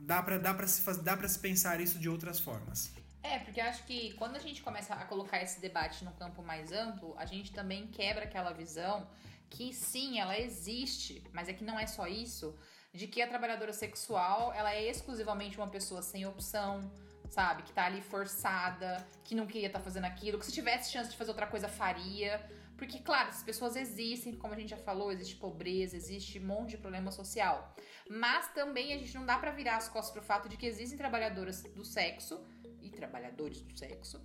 dá 0.00 0.22
pra, 0.22 0.38
dá 0.38 0.54
pra, 0.54 0.66
se, 0.66 1.02
dá 1.02 1.16
pra 1.16 1.28
se 1.28 1.38
pensar 1.38 1.80
isso 1.80 1.98
de 1.98 2.08
outras 2.08 2.40
formas. 2.40 2.92
É, 3.22 3.38
porque 3.38 3.60
eu 3.60 3.64
acho 3.64 3.84
que 3.84 4.14
quando 4.14 4.36
a 4.36 4.38
gente 4.38 4.62
começa 4.62 4.94
a 4.94 5.04
colocar 5.04 5.42
esse 5.42 5.60
debate 5.60 6.04
no 6.04 6.12
campo 6.12 6.42
mais 6.42 6.72
amplo, 6.72 7.14
a 7.18 7.26
gente 7.26 7.52
também 7.52 7.86
quebra 7.86 8.24
aquela 8.24 8.52
visão 8.52 9.06
que 9.50 9.74
sim, 9.74 10.18
ela 10.18 10.38
existe, 10.38 11.22
mas 11.32 11.48
é 11.48 11.52
que 11.52 11.64
não 11.64 11.78
é 11.78 11.86
só 11.86 12.06
isso, 12.06 12.56
de 12.94 13.06
que 13.06 13.20
a 13.20 13.26
trabalhadora 13.26 13.72
sexual, 13.72 14.52
ela 14.52 14.72
é 14.72 14.88
exclusivamente 14.88 15.58
uma 15.58 15.68
pessoa 15.68 16.02
sem 16.02 16.24
opção, 16.24 16.90
sabe? 17.28 17.62
Que 17.64 17.72
tá 17.72 17.84
ali 17.84 18.00
forçada, 18.00 19.06
que 19.24 19.34
não 19.34 19.46
queria 19.46 19.66
estar 19.66 19.80
fazendo 19.80 20.04
aquilo, 20.04 20.38
que 20.38 20.46
se 20.46 20.52
tivesse 20.52 20.90
chance 20.92 21.10
de 21.10 21.16
fazer 21.16 21.30
outra 21.30 21.46
coisa 21.46 21.68
faria. 21.68 22.40
Porque, 22.80 22.98
claro, 22.98 23.28
essas 23.28 23.42
pessoas 23.42 23.76
existem, 23.76 24.34
como 24.34 24.54
a 24.54 24.56
gente 24.58 24.70
já 24.70 24.78
falou, 24.78 25.12
existe 25.12 25.36
pobreza, 25.36 25.94
existe 25.94 26.38
um 26.38 26.46
monte 26.46 26.70
de 26.70 26.78
problema 26.78 27.10
social. 27.10 27.76
Mas 28.08 28.48
também 28.54 28.94
a 28.94 28.96
gente 28.96 29.14
não 29.14 29.26
dá 29.26 29.36
pra 29.36 29.50
virar 29.50 29.76
as 29.76 29.86
costas 29.90 30.10
pro 30.14 30.22
fato 30.22 30.48
de 30.48 30.56
que 30.56 30.64
existem 30.64 30.96
trabalhadoras 30.96 31.62
do 31.62 31.84
sexo 31.84 32.42
e 32.80 32.88
trabalhadores 32.88 33.60
do 33.60 33.76
sexo 33.76 34.18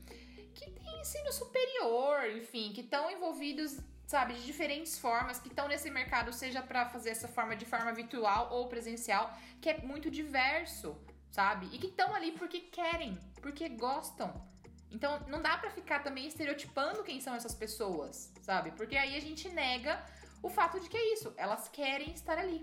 que 0.54 0.72
têm 0.72 1.02
ensino 1.02 1.34
superior, 1.34 2.30
enfim, 2.30 2.72
que 2.72 2.80
estão 2.80 3.12
envolvidos, 3.12 3.78
sabe, 4.08 4.36
de 4.36 4.46
diferentes 4.46 4.98
formas, 4.98 5.38
que 5.38 5.50
estão 5.50 5.68
nesse 5.68 5.92
mercado, 5.92 6.32
seja 6.32 6.62
pra 6.62 6.88
fazer 6.88 7.10
essa 7.10 7.28
forma 7.28 7.58
de 7.58 7.66
forma 7.66 7.92
virtual 7.92 8.54
ou 8.54 8.70
presencial, 8.70 9.38
que 9.60 9.70
é 9.70 9.82
muito 9.82 10.10
diverso, 10.10 10.98
sabe? 11.30 11.68
E 11.74 11.78
que 11.78 11.88
estão 11.88 12.16
ali 12.16 12.32
porque 12.32 12.62
querem, 12.62 13.20
porque 13.42 13.68
gostam. 13.68 14.55
Então 14.96 15.20
não 15.28 15.42
dá 15.42 15.58
pra 15.58 15.70
ficar 15.70 16.00
também 16.08 16.26
estereotipando 16.26 17.04
quem 17.04 17.20
são 17.20 17.36
essas 17.36 17.54
pessoas, 17.54 18.32
sabe? 18.42 18.72
Porque 18.72 18.96
aí 18.96 19.14
a 19.18 19.20
gente 19.20 19.50
nega 19.50 19.94
o 20.42 20.50
fato 20.50 20.80
de 20.80 20.88
que 20.88 20.96
é 20.96 21.14
isso, 21.14 21.34
elas 21.36 21.68
querem 21.68 22.12
estar 22.14 22.38
ali. 22.38 22.62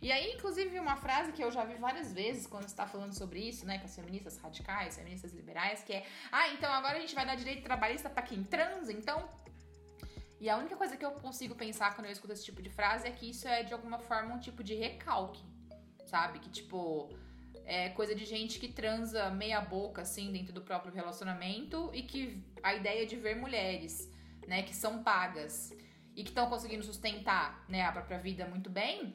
E 0.00 0.12
aí, 0.12 0.26
inclusive, 0.34 0.78
uma 0.78 0.96
frase 0.96 1.32
que 1.32 1.42
eu 1.42 1.50
já 1.50 1.64
vi 1.64 1.74
várias 1.74 2.12
vezes 2.12 2.46
quando 2.46 2.66
está 2.66 2.86
falando 2.86 3.14
sobre 3.14 3.40
isso, 3.40 3.66
né, 3.66 3.78
com 3.78 3.86
as 3.86 3.96
feministas 3.96 4.36
radicais, 4.36 4.96
feministas 4.96 5.32
liberais, 5.32 5.82
que 5.82 5.92
é: 5.92 6.06
"Ah, 6.30 6.48
então 6.50 6.70
agora 6.70 6.98
a 6.98 7.00
gente 7.00 7.14
vai 7.14 7.24
dar 7.24 7.34
direito 7.34 7.62
trabalhista 7.62 8.10
pra 8.10 8.22
quem 8.22 8.44
transa, 8.44 8.92
então?" 8.92 9.28
E 10.40 10.48
a 10.48 10.56
única 10.56 10.76
coisa 10.76 10.96
que 10.96 11.04
eu 11.04 11.12
consigo 11.12 11.54
pensar 11.54 11.94
quando 11.94 12.06
eu 12.06 12.12
escuto 12.12 12.32
esse 12.34 12.44
tipo 12.44 12.60
de 12.62 12.70
frase 12.70 13.08
é 13.08 13.10
que 13.10 13.30
isso 13.30 13.48
é 13.48 13.62
de 13.64 13.72
alguma 13.72 13.98
forma 13.98 14.34
um 14.34 14.38
tipo 14.38 14.62
de 14.62 14.74
recalque, 14.74 15.42
sabe? 16.06 16.38
Que 16.38 16.50
tipo, 16.50 17.08
é 17.68 17.90
coisa 17.90 18.14
de 18.14 18.24
gente 18.24 18.58
que 18.58 18.66
transa 18.66 19.28
meia 19.28 19.60
boca 19.60 20.00
assim 20.00 20.32
dentro 20.32 20.54
do 20.54 20.62
próprio 20.62 20.90
relacionamento 20.90 21.90
e 21.92 22.02
que 22.02 22.42
a 22.62 22.74
ideia 22.74 23.04
de 23.04 23.14
ver 23.14 23.36
mulheres, 23.36 24.10
né, 24.46 24.62
que 24.62 24.74
são 24.74 25.02
pagas 25.02 25.70
e 26.16 26.24
que 26.24 26.30
estão 26.30 26.48
conseguindo 26.48 26.82
sustentar, 26.82 27.62
né, 27.68 27.82
a 27.82 27.92
própria 27.92 28.18
vida 28.18 28.46
muito 28.46 28.70
bem, 28.70 29.14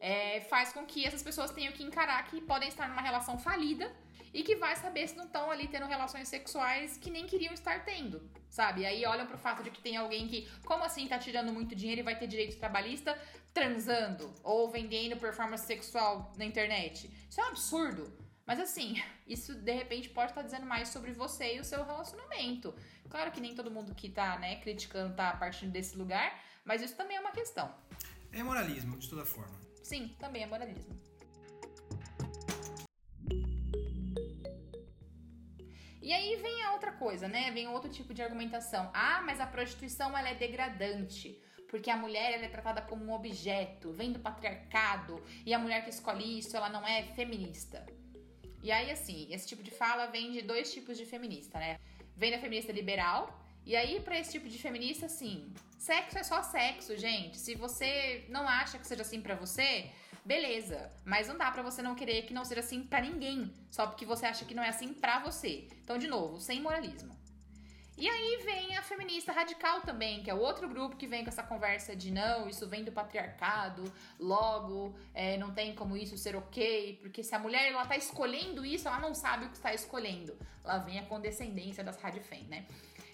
é, 0.00 0.40
faz 0.40 0.72
com 0.72 0.86
que 0.86 1.04
essas 1.04 1.22
pessoas 1.22 1.50
tenham 1.50 1.70
que 1.74 1.84
encarar 1.84 2.24
que 2.24 2.40
podem 2.40 2.66
estar 2.70 2.88
numa 2.88 3.02
relação 3.02 3.38
falida 3.38 3.94
e 4.32 4.42
que 4.42 4.56
vai 4.56 4.74
saber 4.74 5.06
se 5.06 5.14
não 5.14 5.26
estão 5.26 5.50
ali 5.50 5.68
tendo 5.68 5.84
relações 5.84 6.28
sexuais 6.28 6.96
que 6.96 7.10
nem 7.10 7.26
queriam 7.26 7.52
estar 7.52 7.84
tendo, 7.84 8.26
sabe? 8.48 8.86
Aí 8.86 9.04
olham 9.04 9.26
pro 9.26 9.36
fato 9.36 9.62
de 9.62 9.70
que 9.70 9.82
tem 9.82 9.98
alguém 9.98 10.26
que, 10.26 10.48
como 10.64 10.82
assim, 10.82 11.06
tá 11.06 11.18
tirando 11.18 11.52
muito 11.52 11.74
dinheiro 11.74 12.00
e 12.00 12.04
vai 12.04 12.18
ter 12.18 12.26
direito 12.26 12.58
trabalhista 12.58 13.18
transando 13.52 14.32
ou 14.42 14.70
vendendo 14.70 15.16
performance 15.16 15.66
sexual 15.66 16.32
na 16.36 16.44
internet. 16.44 17.10
Isso 17.28 17.40
é 17.40 17.44
um 17.44 17.48
absurdo. 17.48 18.12
Mas 18.46 18.58
assim, 18.58 19.00
isso 19.26 19.54
de 19.54 19.72
repente 19.72 20.08
pode 20.08 20.32
estar 20.32 20.42
dizendo 20.42 20.66
mais 20.66 20.88
sobre 20.88 21.12
você 21.12 21.56
e 21.56 21.60
o 21.60 21.64
seu 21.64 21.84
relacionamento. 21.84 22.74
Claro 23.08 23.30
que 23.30 23.40
nem 23.40 23.54
todo 23.54 23.70
mundo 23.70 23.94
que 23.94 24.08
tá, 24.08 24.38
né, 24.38 24.56
criticando 24.56 25.14
tá 25.14 25.36
partindo 25.36 25.70
desse 25.70 25.96
lugar, 25.96 26.42
mas 26.64 26.82
isso 26.82 26.96
também 26.96 27.16
é 27.16 27.20
uma 27.20 27.30
questão. 27.30 27.72
É 28.32 28.42
moralismo, 28.42 28.98
de 28.98 29.08
toda 29.08 29.24
forma. 29.24 29.60
Sim, 29.82 30.14
também 30.18 30.42
é 30.42 30.46
moralismo. 30.46 30.98
E 36.00 36.12
aí 36.12 36.36
vem 36.36 36.62
a 36.64 36.72
outra 36.72 36.92
coisa, 36.92 37.28
né? 37.28 37.52
Vem 37.52 37.68
outro 37.68 37.88
tipo 37.88 38.12
de 38.12 38.22
argumentação. 38.22 38.90
Ah, 38.92 39.22
mas 39.24 39.38
a 39.38 39.46
prostituição 39.46 40.16
ela 40.18 40.30
é 40.30 40.34
degradante. 40.34 41.40
Porque 41.72 41.90
a 41.90 41.96
mulher 41.96 42.34
ela 42.34 42.44
é 42.44 42.48
tratada 42.50 42.82
como 42.82 43.02
um 43.06 43.14
objeto, 43.14 43.94
vem 43.94 44.12
do 44.12 44.18
patriarcado, 44.18 45.24
e 45.46 45.54
a 45.54 45.58
mulher 45.58 45.82
que 45.82 45.88
escolhe 45.88 46.38
isso, 46.38 46.54
ela 46.54 46.68
não 46.68 46.86
é 46.86 47.02
feminista. 47.14 47.86
E 48.62 48.70
aí, 48.70 48.90
assim, 48.90 49.26
esse 49.30 49.48
tipo 49.48 49.62
de 49.62 49.70
fala 49.70 50.04
vem 50.08 50.32
de 50.32 50.42
dois 50.42 50.70
tipos 50.70 50.98
de 50.98 51.06
feminista, 51.06 51.58
né? 51.58 51.78
Vem 52.14 52.30
da 52.30 52.38
feminista 52.38 52.70
liberal, 52.72 53.42
e 53.64 53.74
aí, 53.74 54.00
pra 54.00 54.18
esse 54.18 54.32
tipo 54.32 54.50
de 54.50 54.58
feminista, 54.58 55.06
assim, 55.06 55.50
sexo 55.78 56.18
é 56.18 56.22
só 56.22 56.42
sexo, 56.42 56.94
gente. 56.98 57.38
Se 57.38 57.54
você 57.54 58.26
não 58.28 58.46
acha 58.46 58.78
que 58.78 58.86
seja 58.86 59.00
assim 59.00 59.22
pra 59.22 59.34
você, 59.34 59.90
beleza. 60.26 60.92
Mas 61.06 61.26
não 61.26 61.38
dá 61.38 61.50
pra 61.50 61.62
você 61.62 61.80
não 61.80 61.94
querer 61.94 62.26
que 62.26 62.34
não 62.34 62.44
seja 62.44 62.60
assim 62.60 62.82
pra 62.82 63.00
ninguém, 63.00 63.50
só 63.70 63.86
porque 63.86 64.04
você 64.04 64.26
acha 64.26 64.44
que 64.44 64.54
não 64.54 64.62
é 64.62 64.68
assim 64.68 64.92
pra 64.92 65.20
você. 65.20 65.68
Então, 65.82 65.96
de 65.96 66.06
novo, 66.06 66.38
sem 66.38 66.60
moralismo. 66.60 67.16
E 67.96 68.08
aí 68.08 68.42
vem 68.44 68.76
a 68.76 68.82
feminista 68.82 69.32
radical 69.32 69.82
também, 69.82 70.22
que 70.22 70.30
é 70.30 70.34
o 70.34 70.38
outro 70.38 70.68
grupo 70.68 70.96
que 70.96 71.06
vem 71.06 71.22
com 71.22 71.28
essa 71.28 71.42
conversa 71.42 71.94
de 71.94 72.10
não, 72.10 72.48
isso 72.48 72.66
vem 72.66 72.82
do 72.84 72.90
patriarcado, 72.90 73.84
logo 74.18 74.94
é, 75.12 75.36
não 75.36 75.52
tem 75.52 75.74
como 75.74 75.96
isso 75.96 76.16
ser 76.16 76.34
ok, 76.34 76.98
porque 77.02 77.22
se 77.22 77.34
a 77.34 77.38
mulher 77.38 77.70
ela 77.70 77.84
tá 77.86 77.96
escolhendo 77.96 78.64
isso, 78.64 78.88
ela 78.88 78.98
não 78.98 79.14
sabe 79.14 79.44
o 79.44 79.50
que 79.50 79.56
está 79.56 79.74
escolhendo. 79.74 80.36
Lá 80.64 80.78
vem 80.78 80.98
a 80.98 81.04
condescendência 81.04 81.84
das 81.84 82.00
radifem, 82.00 82.44
né? 82.44 82.66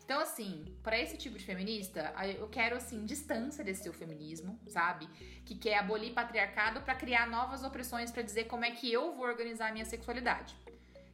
Então, 0.04 0.20
assim, 0.20 0.64
para 0.82 0.98
esse 0.98 1.18
tipo 1.18 1.36
de 1.36 1.44
feminista, 1.44 2.14
eu 2.38 2.48
quero, 2.48 2.74
assim, 2.74 3.04
distância 3.04 3.62
desse 3.62 3.82
seu 3.82 3.92
feminismo, 3.92 4.58
sabe? 4.66 5.06
Que 5.44 5.54
quer 5.54 5.76
abolir 5.76 6.14
patriarcado 6.14 6.80
para 6.80 6.94
criar 6.94 7.26
novas 7.26 7.62
opressões 7.62 8.10
para 8.10 8.22
dizer 8.22 8.44
como 8.44 8.64
é 8.64 8.70
que 8.70 8.90
eu 8.90 9.14
vou 9.14 9.26
organizar 9.26 9.68
a 9.68 9.72
minha 9.72 9.84
sexualidade. 9.84 10.56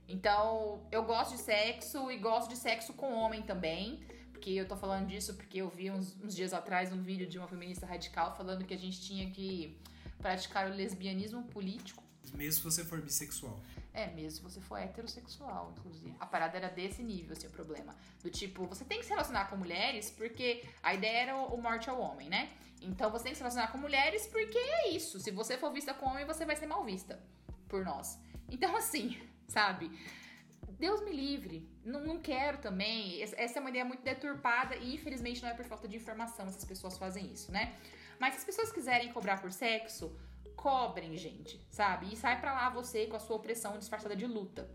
Então, 0.09 0.87
eu 0.93 1.05
gosto 1.05 1.33
de 1.33 1.41
sexo 1.41 2.11
e 2.11 2.19
gosto 2.19 2.49
de 2.49 2.57
sexo 2.57 2.93
com 2.93 3.13
homem 3.13 3.43
também. 3.43 4.01
Porque 4.33 4.51
eu 4.51 4.69
tô 4.69 4.77
falando 4.77 5.07
disso 5.07 5.35
porque 5.35 5.59
eu 5.59 5.71
vi 5.71 5.91
uns, 5.91 6.15
uns 6.23 6.35
dias 6.35 6.53
atrás 6.53 6.93
um 6.93 7.03
vídeo 7.03 7.27
de 7.27 7.39
uma 7.39 7.49
feminista 7.49 7.87
radical 7.87 8.37
falando 8.37 8.65
que 8.65 8.75
a 8.75 8.79
gente 8.79 9.01
tinha 9.01 9.31
que 9.31 9.79
praticar 10.19 10.71
o 10.71 10.75
lesbianismo 10.75 11.45
político. 11.45 12.03
Mesmo 12.35 12.53
se 12.53 12.63
você 12.63 12.85
for 12.85 13.01
bissexual. 13.01 13.59
É, 13.93 14.09
mesmo 14.09 14.31
se 14.31 14.43
você 14.43 14.61
for 14.61 14.77
heterossexual, 14.77 15.73
inclusive. 15.79 16.15
A 16.19 16.27
parada 16.27 16.57
era 16.57 16.69
desse 16.69 17.03
nível, 17.03 17.33
assim, 17.33 17.47
o 17.47 17.51
problema. 17.51 17.95
Do 18.23 18.29
tipo, 18.29 18.67
você 18.67 18.85
tem 18.85 18.99
que 18.99 19.05
se 19.05 19.11
relacionar 19.11 19.47
com 19.47 19.57
mulheres 19.57 20.11
porque 20.11 20.65
a 20.83 20.93
ideia 20.93 21.19
era 21.19 21.37
o 21.37 21.57
morte 21.61 21.89
ao 21.89 22.01
homem, 22.01 22.29
né? 22.29 22.51
Então 22.83 23.11
você 23.11 23.25
tem 23.25 23.33
que 23.33 23.39
se 23.39 23.43
relacionar 23.43 23.69
com 23.69 23.79
mulheres 23.79 24.27
porque 24.27 24.59
é 24.59 24.89
isso. 24.91 25.21
Se 25.21 25.31
você 25.31 25.57
for 25.57 25.73
vista 25.73 25.95
com 25.95 26.07
homem, 26.07 26.27
você 26.27 26.45
vai 26.45 26.57
ser 26.57 26.67
mal 26.67 26.85
vista 26.85 27.23
por 27.69 27.85
nós. 27.85 28.19
Então, 28.51 28.77
assim, 28.77 29.17
sabe? 29.49 29.91
Deus 30.79 31.03
me 31.03 31.13
livre. 31.13 31.69
Não, 31.85 32.01
não 32.01 32.21
quero 32.21 32.59
também. 32.59 33.23
Essa 33.23 33.59
é 33.59 33.61
uma 33.61 33.71
ideia 33.71 33.85
muito 33.85 34.03
deturpada 34.03 34.77
e 34.77 34.95
infelizmente 34.95 35.43
não 35.43 35.49
é 35.49 35.55
por 35.55 35.65
falta 35.65 35.87
de 35.87 35.97
informação 35.97 36.47
essas 36.47 36.65
pessoas 36.65 36.99
fazem 36.99 37.33
isso, 37.33 37.51
né? 37.53 37.75
Mas 38.19 38.35
se 38.35 38.41
as 38.41 38.45
pessoas 38.45 38.73
quiserem 38.73 39.13
cobrar 39.13 39.41
por 39.41 39.53
sexo, 39.53 40.17
cobrem, 40.57 41.17
gente, 41.17 41.67
sabe? 41.71 42.13
E 42.13 42.17
sai 42.17 42.41
pra 42.41 42.53
lá 42.53 42.71
você 42.71 43.07
com 43.07 43.17
a 43.17 43.21
sua 43.21 43.37
opressão 43.37 43.79
disfarçada 43.79 44.17
de 44.17 44.27
luta. 44.27 44.71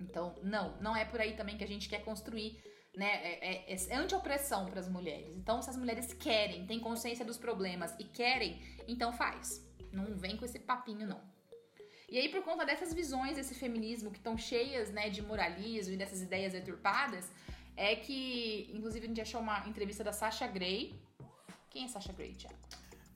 Então, 0.00 0.34
não, 0.42 0.80
não 0.80 0.96
é 0.96 1.04
por 1.04 1.20
aí 1.20 1.34
também 1.34 1.56
que 1.56 1.64
a 1.64 1.68
gente 1.68 1.88
quer 1.88 2.04
construir, 2.04 2.62
né? 2.96 3.06
É, 3.06 3.72
é, 3.72 3.74
é 3.74 3.96
anti-opressão 3.96 4.66
para 4.66 4.80
as 4.80 4.88
mulheres. 4.88 5.36
Então, 5.36 5.60
se 5.60 5.70
as 5.70 5.76
mulheres 5.76 6.12
querem, 6.12 6.66
têm 6.66 6.80
consciência 6.80 7.24
dos 7.24 7.36
problemas 7.36 7.94
e 7.98 8.04
querem, 8.04 8.60
então 8.86 9.12
faz. 9.12 9.66
Não 9.92 10.16
vem 10.16 10.36
com 10.36 10.44
esse 10.44 10.58
papinho, 10.58 11.06
não. 11.06 11.37
E 12.08 12.18
aí, 12.18 12.28
por 12.30 12.42
conta 12.42 12.64
dessas 12.64 12.94
visões 12.94 13.36
desse 13.36 13.54
feminismo 13.54 14.10
que 14.10 14.16
estão 14.16 14.36
cheias, 14.36 14.90
né, 14.90 15.10
de 15.10 15.20
moralismo 15.20 15.92
e 15.92 15.96
dessas 15.96 16.22
ideias 16.22 16.52
deturpadas, 16.52 17.26
é 17.76 17.94
que, 17.94 18.70
inclusive, 18.72 19.04
a 19.04 19.08
gente 19.08 19.20
achou 19.20 19.40
uma 19.40 19.68
entrevista 19.68 20.02
da 20.02 20.12
Sasha 20.12 20.46
Grey. 20.46 20.98
Quem 21.68 21.84
é 21.84 21.88
Sasha 21.88 22.12
Grey, 22.12 22.32
Thiago? 22.32 22.56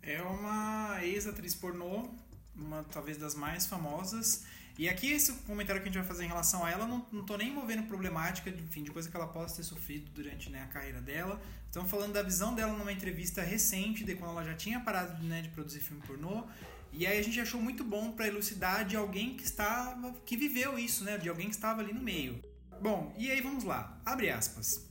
É 0.02 0.20
uma 0.20 0.98
ex-atriz 1.02 1.54
pornô, 1.54 2.10
uma 2.54 2.84
talvez 2.84 3.16
das 3.16 3.34
mais 3.34 3.66
famosas. 3.66 4.44
E 4.78 4.88
aqui 4.88 5.12
esse 5.12 5.32
comentário 5.42 5.82
que 5.82 5.88
a 5.88 5.92
gente 5.92 6.00
vai 6.00 6.08
fazer 6.08 6.24
em 6.24 6.28
relação 6.28 6.64
a 6.64 6.70
ela, 6.70 6.86
não, 6.86 7.06
não 7.12 7.24
tô 7.24 7.36
nem 7.36 7.50
envolvendo 7.50 7.82
problemática, 7.84 8.48
enfim, 8.48 8.82
de 8.82 8.90
coisa 8.90 9.10
que 9.10 9.16
ela 9.16 9.26
possa 9.26 9.56
ter 9.56 9.62
sofrido 9.64 10.10
durante 10.12 10.50
né, 10.50 10.62
a 10.62 10.66
carreira 10.66 11.00
dela. 11.00 11.40
Estamos 11.66 11.90
falando 11.90 12.12
da 12.12 12.22
visão 12.22 12.54
dela 12.54 12.72
numa 12.72 12.92
entrevista 12.92 13.42
recente, 13.42 14.04
de 14.04 14.14
quando 14.14 14.30
ela 14.30 14.44
já 14.44 14.54
tinha 14.54 14.80
parado 14.80 15.22
né, 15.22 15.42
de 15.42 15.50
produzir 15.50 15.80
filme 15.80 16.02
pornô. 16.06 16.46
E 16.92 17.06
aí 17.06 17.18
a 17.18 17.22
gente 17.22 17.40
achou 17.40 17.60
muito 17.60 17.84
bom 17.84 18.12
para 18.12 18.26
elucidar 18.26 18.84
de 18.84 18.96
alguém 18.96 19.34
que 19.34 19.44
estava, 19.44 20.12
que 20.26 20.36
viveu 20.36 20.78
isso, 20.78 21.04
né, 21.04 21.16
de 21.18 21.28
alguém 21.28 21.48
que 21.48 21.54
estava 21.54 21.80
ali 21.80 21.92
no 21.92 22.02
meio. 22.02 22.42
Bom, 22.80 23.14
e 23.16 23.30
aí 23.30 23.40
vamos 23.40 23.64
lá, 23.64 24.00
abre 24.04 24.30
aspas. 24.30 24.86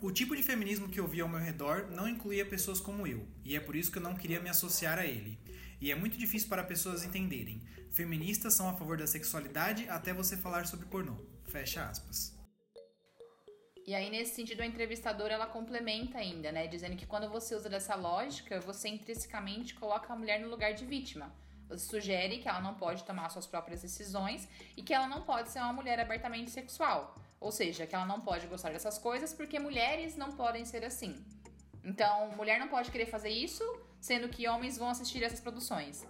O 0.00 0.10
tipo 0.10 0.36
de 0.36 0.42
feminismo 0.42 0.88
que 0.88 1.00
eu 1.00 1.08
vi 1.08 1.20
ao 1.20 1.28
meu 1.28 1.40
redor 1.40 1.88
não 1.90 2.06
incluía 2.06 2.44
pessoas 2.44 2.78
como 2.78 3.06
eu, 3.06 3.26
e 3.44 3.56
é 3.56 3.60
por 3.60 3.74
isso 3.74 3.90
que 3.90 3.98
eu 3.98 4.02
não 4.02 4.14
queria 4.14 4.40
me 4.40 4.50
associar 4.50 4.98
a 4.98 5.06
ele. 5.06 5.38
E 5.80 5.90
é 5.90 5.94
muito 5.94 6.16
difícil 6.16 6.48
para 6.48 6.64
pessoas 6.64 7.04
entenderem. 7.04 7.60
Feministas 7.90 8.54
são 8.54 8.68
a 8.68 8.74
favor 8.74 8.96
da 8.96 9.06
sexualidade 9.06 9.88
até 9.88 10.12
você 10.12 10.36
falar 10.36 10.66
sobre 10.66 10.86
pornô. 10.86 11.16
Fecha 11.46 11.84
aspas. 11.84 12.36
E 13.86 13.94
aí, 13.94 14.10
nesse 14.10 14.34
sentido, 14.34 14.62
a 14.62 14.66
entrevistadora 14.66 15.34
ela 15.34 15.46
complementa 15.46 16.18
ainda, 16.18 16.50
né? 16.50 16.66
Dizendo 16.66 16.96
que 16.96 17.06
quando 17.06 17.30
você 17.30 17.54
usa 17.54 17.68
dessa 17.68 17.94
lógica, 17.94 18.60
você 18.60 18.88
intrinsecamente 18.88 19.74
coloca 19.74 20.12
a 20.12 20.16
mulher 20.16 20.40
no 20.40 20.48
lugar 20.48 20.74
de 20.74 20.84
vítima. 20.84 21.32
sugere 21.78 22.38
que 22.38 22.48
ela 22.48 22.60
não 22.60 22.74
pode 22.74 23.04
tomar 23.04 23.28
suas 23.28 23.46
próprias 23.46 23.82
decisões 23.82 24.48
e 24.76 24.82
que 24.82 24.92
ela 24.92 25.06
não 25.06 25.22
pode 25.22 25.50
ser 25.50 25.60
uma 25.60 25.72
mulher 25.72 26.00
abertamente 26.00 26.50
sexual. 26.50 27.14
Ou 27.38 27.52
seja, 27.52 27.86
que 27.86 27.94
ela 27.94 28.06
não 28.06 28.20
pode 28.20 28.46
gostar 28.48 28.72
dessas 28.72 28.98
coisas 28.98 29.32
porque 29.32 29.58
mulheres 29.58 30.16
não 30.16 30.32
podem 30.32 30.64
ser 30.64 30.84
assim. 30.84 31.24
Então, 31.84 32.30
mulher 32.36 32.58
não 32.58 32.68
pode 32.68 32.90
querer 32.90 33.06
fazer 33.06 33.28
isso, 33.28 33.62
sendo 34.00 34.28
que 34.28 34.48
homens 34.48 34.78
vão 34.78 34.88
assistir 34.88 35.22
essas 35.22 35.40
produções. 35.40 36.06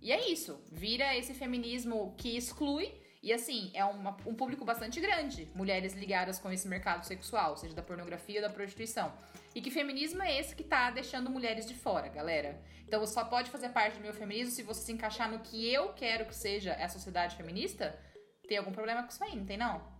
E 0.00 0.12
é 0.12 0.30
isso, 0.30 0.62
vira 0.70 1.16
esse 1.16 1.34
feminismo 1.34 2.14
que 2.16 2.36
exclui 2.36 2.92
e 3.22 3.32
assim, 3.32 3.70
é 3.74 3.84
uma, 3.84 4.16
um 4.24 4.34
público 4.34 4.64
bastante 4.64 5.00
grande, 5.00 5.48
mulheres 5.54 5.92
ligadas 5.94 6.38
com 6.38 6.50
esse 6.52 6.68
mercado 6.68 7.04
sexual, 7.04 7.56
seja 7.56 7.74
da 7.74 7.82
pornografia 7.82 8.40
ou 8.40 8.46
da 8.46 8.52
prostituição. 8.52 9.12
E 9.54 9.60
que 9.60 9.70
feminismo 9.70 10.22
é 10.22 10.38
esse 10.38 10.54
que 10.54 10.62
tá 10.62 10.90
deixando 10.90 11.28
mulheres 11.28 11.66
de 11.66 11.74
fora, 11.74 12.08
galera? 12.08 12.62
Então 12.86 13.00
você 13.00 13.14
só 13.14 13.24
pode 13.24 13.50
fazer 13.50 13.70
parte 13.70 13.96
do 13.96 14.02
meu 14.02 14.14
feminismo 14.14 14.52
se 14.52 14.62
você 14.62 14.82
se 14.82 14.92
encaixar 14.92 15.30
no 15.30 15.40
que 15.40 15.72
eu 15.72 15.92
quero 15.94 16.26
que 16.26 16.34
seja 16.34 16.74
a 16.74 16.88
sociedade 16.88 17.36
feminista? 17.36 17.98
Tem 18.46 18.56
algum 18.56 18.72
problema 18.72 19.02
com 19.02 19.08
isso 19.08 19.22
aí, 19.24 19.34
não 19.34 19.44
tem 19.44 19.56
não? 19.56 19.92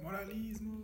Moralismo. 0.00 0.82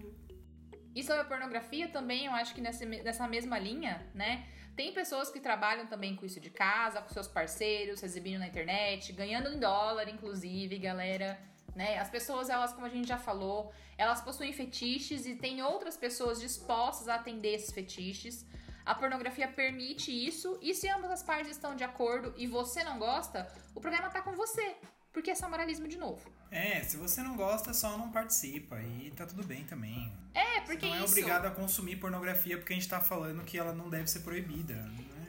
E 0.95 1.03
sobre 1.03 1.23
a 1.23 1.25
pornografia 1.25 1.89
também, 1.89 2.27
eu 2.27 2.33
acho 2.33 2.55
que 2.55 2.61
nessa, 2.61 2.85
nessa 2.85 3.27
mesma 3.27 3.59
linha, 3.59 4.07
né? 4.15 4.47
Tem 4.79 4.93
pessoas 4.93 5.29
que 5.29 5.41
trabalham 5.41 5.87
também 5.89 6.15
com 6.15 6.25
isso 6.25 6.39
de 6.39 6.51
casa, 6.51 7.03
com 7.03 7.13
seus 7.13 7.27
parceiros, 7.27 8.01
exibindo 8.05 8.39
na 8.39 8.47
internet, 8.47 9.13
ganhando 9.13 9.49
em 9.53 9.59
dólar, 9.59 10.09
inclusive, 10.09 10.79
galera 10.79 11.37
né? 11.75 11.99
As 11.99 12.09
pessoas, 12.09 12.49
elas, 12.49 12.73
como 12.73 12.87
a 12.87 12.89
gente 12.89 13.09
já 13.09 13.19
falou, 13.19 13.73
elas 13.97 14.21
possuem 14.21 14.53
fetiches 14.53 15.27
e 15.27 15.35
tem 15.35 15.63
outras 15.63 15.97
pessoas 15.97 16.41
dispostas 16.41 17.09
a 17.09 17.17
atender 17.17 17.55
esses 17.55 17.73
fetiches. 17.73 18.47
A 18.87 18.95
pornografia 18.95 19.49
permite 19.49 20.11
isso, 20.13 20.59
e 20.63 20.73
se 20.73 20.89
ambas 20.89 21.11
as 21.11 21.25
partes 21.25 21.51
estão 21.51 21.75
de 21.75 21.83
acordo 21.83 22.33
e 22.37 22.47
você 22.47 22.85
não 22.85 23.01
gosta, 23.01 23.53
o 23.75 23.81
problema 23.81 24.11
tá 24.11 24.23
com 24.23 24.33
você. 24.33 24.77
Porque 25.19 25.33
é 25.33 25.35
só 25.35 25.49
moralismo 25.49 25.89
de 25.89 25.99
novo. 25.99 26.31
É, 26.49 26.81
se 26.85 26.97
você 26.97 27.25
não 27.25 27.37
gosta, 27.37 27.75
só 27.75 27.99
não 27.99 28.09
participa. 28.13 28.81
E 28.81 29.13
tá 29.17 29.27
tudo 29.27 29.45
bem 29.45 29.65
também. 29.65 30.13
É, 30.33 30.61
porque 30.61 30.87
você 30.87 30.87
não 30.87 30.95
é 30.95 31.05
isso... 31.05 31.13
obrigado 31.13 31.47
a 31.47 31.51
consumir 31.51 31.97
pornografia 31.97 32.57
porque 32.57 32.73
a 32.73 32.77
gente 32.77 32.89
tá 32.89 33.01
falando 33.01 33.45
que 33.45 33.59
ela 33.59 33.73
não 33.73 33.91
deve 33.91 34.07
ser 34.07 34.21
proibida 34.21 34.89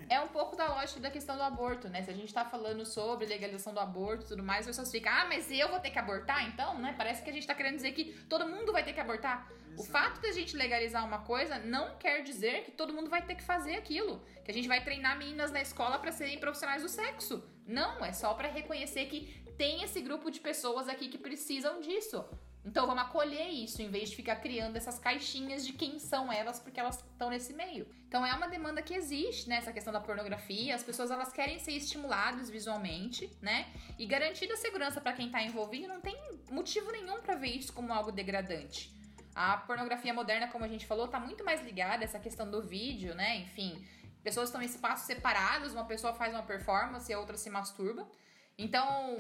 é 0.09 0.19
um 0.19 0.27
pouco 0.27 0.55
da 0.55 0.67
lógica 0.67 0.99
da 0.99 1.11
questão 1.11 1.37
do 1.37 1.43
aborto, 1.43 1.87
né? 1.87 2.01
Se 2.01 2.09
a 2.09 2.13
gente 2.15 2.33
tá 2.33 2.43
falando 2.43 2.83
sobre 2.83 3.27
legalização 3.27 3.71
do 3.71 3.79
aborto 3.79 4.25
e 4.25 4.27
tudo 4.29 4.41
mais, 4.41 4.61
as 4.61 4.65
pessoas 4.65 4.91
ficam, 4.91 5.13
ah, 5.13 5.25
mas 5.29 5.51
eu 5.51 5.69
vou 5.69 5.79
ter 5.79 5.91
que 5.91 5.99
abortar 5.99 6.47
então, 6.47 6.79
né? 6.79 6.95
Parece 6.97 7.21
que 7.21 7.29
a 7.29 7.33
gente 7.33 7.45
tá 7.45 7.53
querendo 7.53 7.75
dizer 7.75 7.91
que 7.91 8.05
todo 8.27 8.47
mundo 8.47 8.71
vai 8.71 8.83
ter 8.83 8.91
que 8.91 8.99
abortar. 8.99 9.47
Exato. 9.51 9.81
O 9.81 9.85
fato 9.85 10.19
de 10.19 10.27
a 10.27 10.31
gente 10.31 10.57
legalizar 10.57 11.05
uma 11.05 11.19
coisa 11.19 11.59
não 11.59 11.95
quer 11.97 12.23
dizer 12.23 12.63
que 12.63 12.71
todo 12.71 12.91
mundo 12.91 13.07
vai 13.07 13.21
ter 13.21 13.35
que 13.35 13.43
fazer 13.43 13.75
aquilo. 13.75 14.25
Que 14.43 14.49
a 14.49 14.53
gente 14.53 14.67
vai 14.67 14.83
treinar 14.83 15.15
meninas 15.15 15.51
na 15.51 15.61
escola 15.61 15.99
para 15.99 16.11
serem 16.11 16.39
profissionais 16.39 16.81
do 16.81 16.89
sexo. 16.89 17.43
Não, 17.67 18.03
é 18.03 18.11
só 18.11 18.33
para 18.33 18.47
reconhecer 18.47 19.05
que 19.05 19.39
tem 19.59 19.83
esse 19.83 19.99
grupo 19.99 20.31
de 20.31 20.39
pessoas 20.39 20.87
aqui 20.87 21.09
que 21.09 21.17
precisam 21.17 21.81
disso. 21.81 22.23
Então 22.63 22.87
vamos 22.87 23.03
acolher 23.03 23.49
isso, 23.49 23.81
em 23.81 23.89
vez 23.89 24.09
de 24.09 24.15
ficar 24.15 24.37
criando 24.37 24.77
essas 24.77 24.97
caixinhas 24.97 25.65
de 25.67 25.73
quem 25.73 25.99
são 25.99 26.31
elas, 26.31 26.59
porque 26.61 26.79
elas 26.79 27.03
estão 27.11 27.29
nesse 27.29 27.51
meio. 27.53 27.85
Então 28.07 28.25
é 28.25 28.33
uma 28.33 28.47
demanda 28.47 28.81
que 28.81 28.93
existe, 28.93 29.49
né? 29.49 29.57
Essa 29.57 29.73
questão 29.73 29.91
da 29.91 29.99
pornografia. 29.99 30.73
As 30.73 30.81
pessoas 30.81 31.11
elas 31.11 31.33
querem 31.33 31.59
ser 31.59 31.73
estimuladas 31.73 32.49
visualmente, 32.49 33.29
né? 33.41 33.67
E 33.97 34.05
garantir 34.05 34.49
a 34.49 34.55
segurança 34.55 35.01
para 35.01 35.11
quem 35.11 35.25
está 35.25 35.43
envolvido, 35.43 35.89
não 35.89 35.99
tem 35.99 36.17
motivo 36.49 36.89
nenhum 36.93 37.19
para 37.21 37.35
ver 37.35 37.49
isso 37.49 37.73
como 37.73 37.91
algo 37.91 38.13
degradante. 38.13 38.93
A 39.35 39.57
pornografia 39.57 40.13
moderna, 40.13 40.47
como 40.47 40.63
a 40.63 40.69
gente 40.69 40.85
falou, 40.85 41.05
está 41.05 41.19
muito 41.19 41.43
mais 41.43 41.61
ligada 41.61 42.03
a 42.03 42.05
essa 42.05 42.19
questão 42.19 42.49
do 42.49 42.61
vídeo, 42.61 43.13
né? 43.13 43.39
Enfim, 43.39 43.85
pessoas 44.23 44.47
estão 44.47 44.61
em 44.61 44.65
espaços 44.65 45.05
separados, 45.05 45.73
uma 45.73 45.85
pessoa 45.85 46.13
faz 46.13 46.33
uma 46.33 46.43
performance 46.43 47.11
e 47.11 47.13
a 47.13 47.19
outra 47.19 47.35
se 47.35 47.49
masturba. 47.49 48.09
Então, 48.57 49.17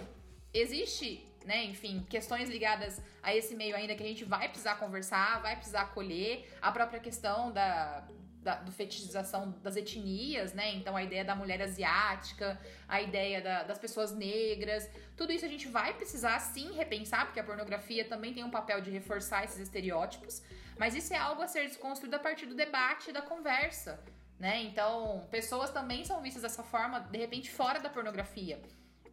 existe 0.53 1.29
né, 1.45 1.63
enfim, 1.65 2.05
questões 2.09 2.49
ligadas 2.49 3.01
a 3.21 3.35
esse 3.35 3.55
meio 3.55 3.75
ainda 3.75 3.95
que 3.95 4.03
a 4.03 4.05
gente 4.05 4.25
vai 4.25 4.47
precisar 4.47 4.75
conversar, 4.75 5.41
vai 5.41 5.55
precisar 5.55 5.81
acolher, 5.81 6.47
a 6.61 6.71
própria 6.71 6.99
questão 6.99 7.51
da, 7.51 8.07
da 8.41 8.55
do 8.55 8.71
fetichização 8.71 9.51
das 9.63 9.75
etnias, 9.75 10.53
né, 10.53 10.73
então 10.75 10.95
a 10.95 11.03
ideia 11.03 11.23
da 11.23 11.35
mulher 11.35 11.61
asiática, 11.61 12.59
a 12.87 13.01
ideia 13.01 13.41
da, 13.41 13.63
das 13.63 13.77
pessoas 13.79 14.11
negras, 14.11 14.89
tudo 15.15 15.31
isso 15.31 15.45
a 15.45 15.49
gente 15.49 15.67
vai 15.67 15.93
precisar 15.93 16.39
sim 16.39 16.73
repensar, 16.73 17.25
porque 17.25 17.39
a 17.39 17.43
pornografia 17.43 18.05
também 18.05 18.33
tem 18.33 18.43
um 18.43 18.51
papel 18.51 18.81
de 18.81 18.91
reforçar 18.91 19.43
esses 19.43 19.59
estereótipos, 19.59 20.41
mas 20.77 20.95
isso 20.95 21.13
é 21.13 21.17
algo 21.17 21.41
a 21.41 21.47
ser 21.47 21.67
desconstruído 21.67 22.15
a 22.15 22.19
partir 22.19 22.45
do 22.45 22.55
debate, 22.55 23.11
da 23.11 23.21
conversa, 23.21 23.99
né, 24.37 24.61
então 24.63 25.27
pessoas 25.31 25.69
também 25.69 26.05
são 26.05 26.21
vistas 26.21 26.43
dessa 26.43 26.63
forma, 26.63 26.99
de 26.99 27.17
repente, 27.17 27.49
fora 27.49 27.79
da 27.79 27.89
pornografia, 27.89 28.61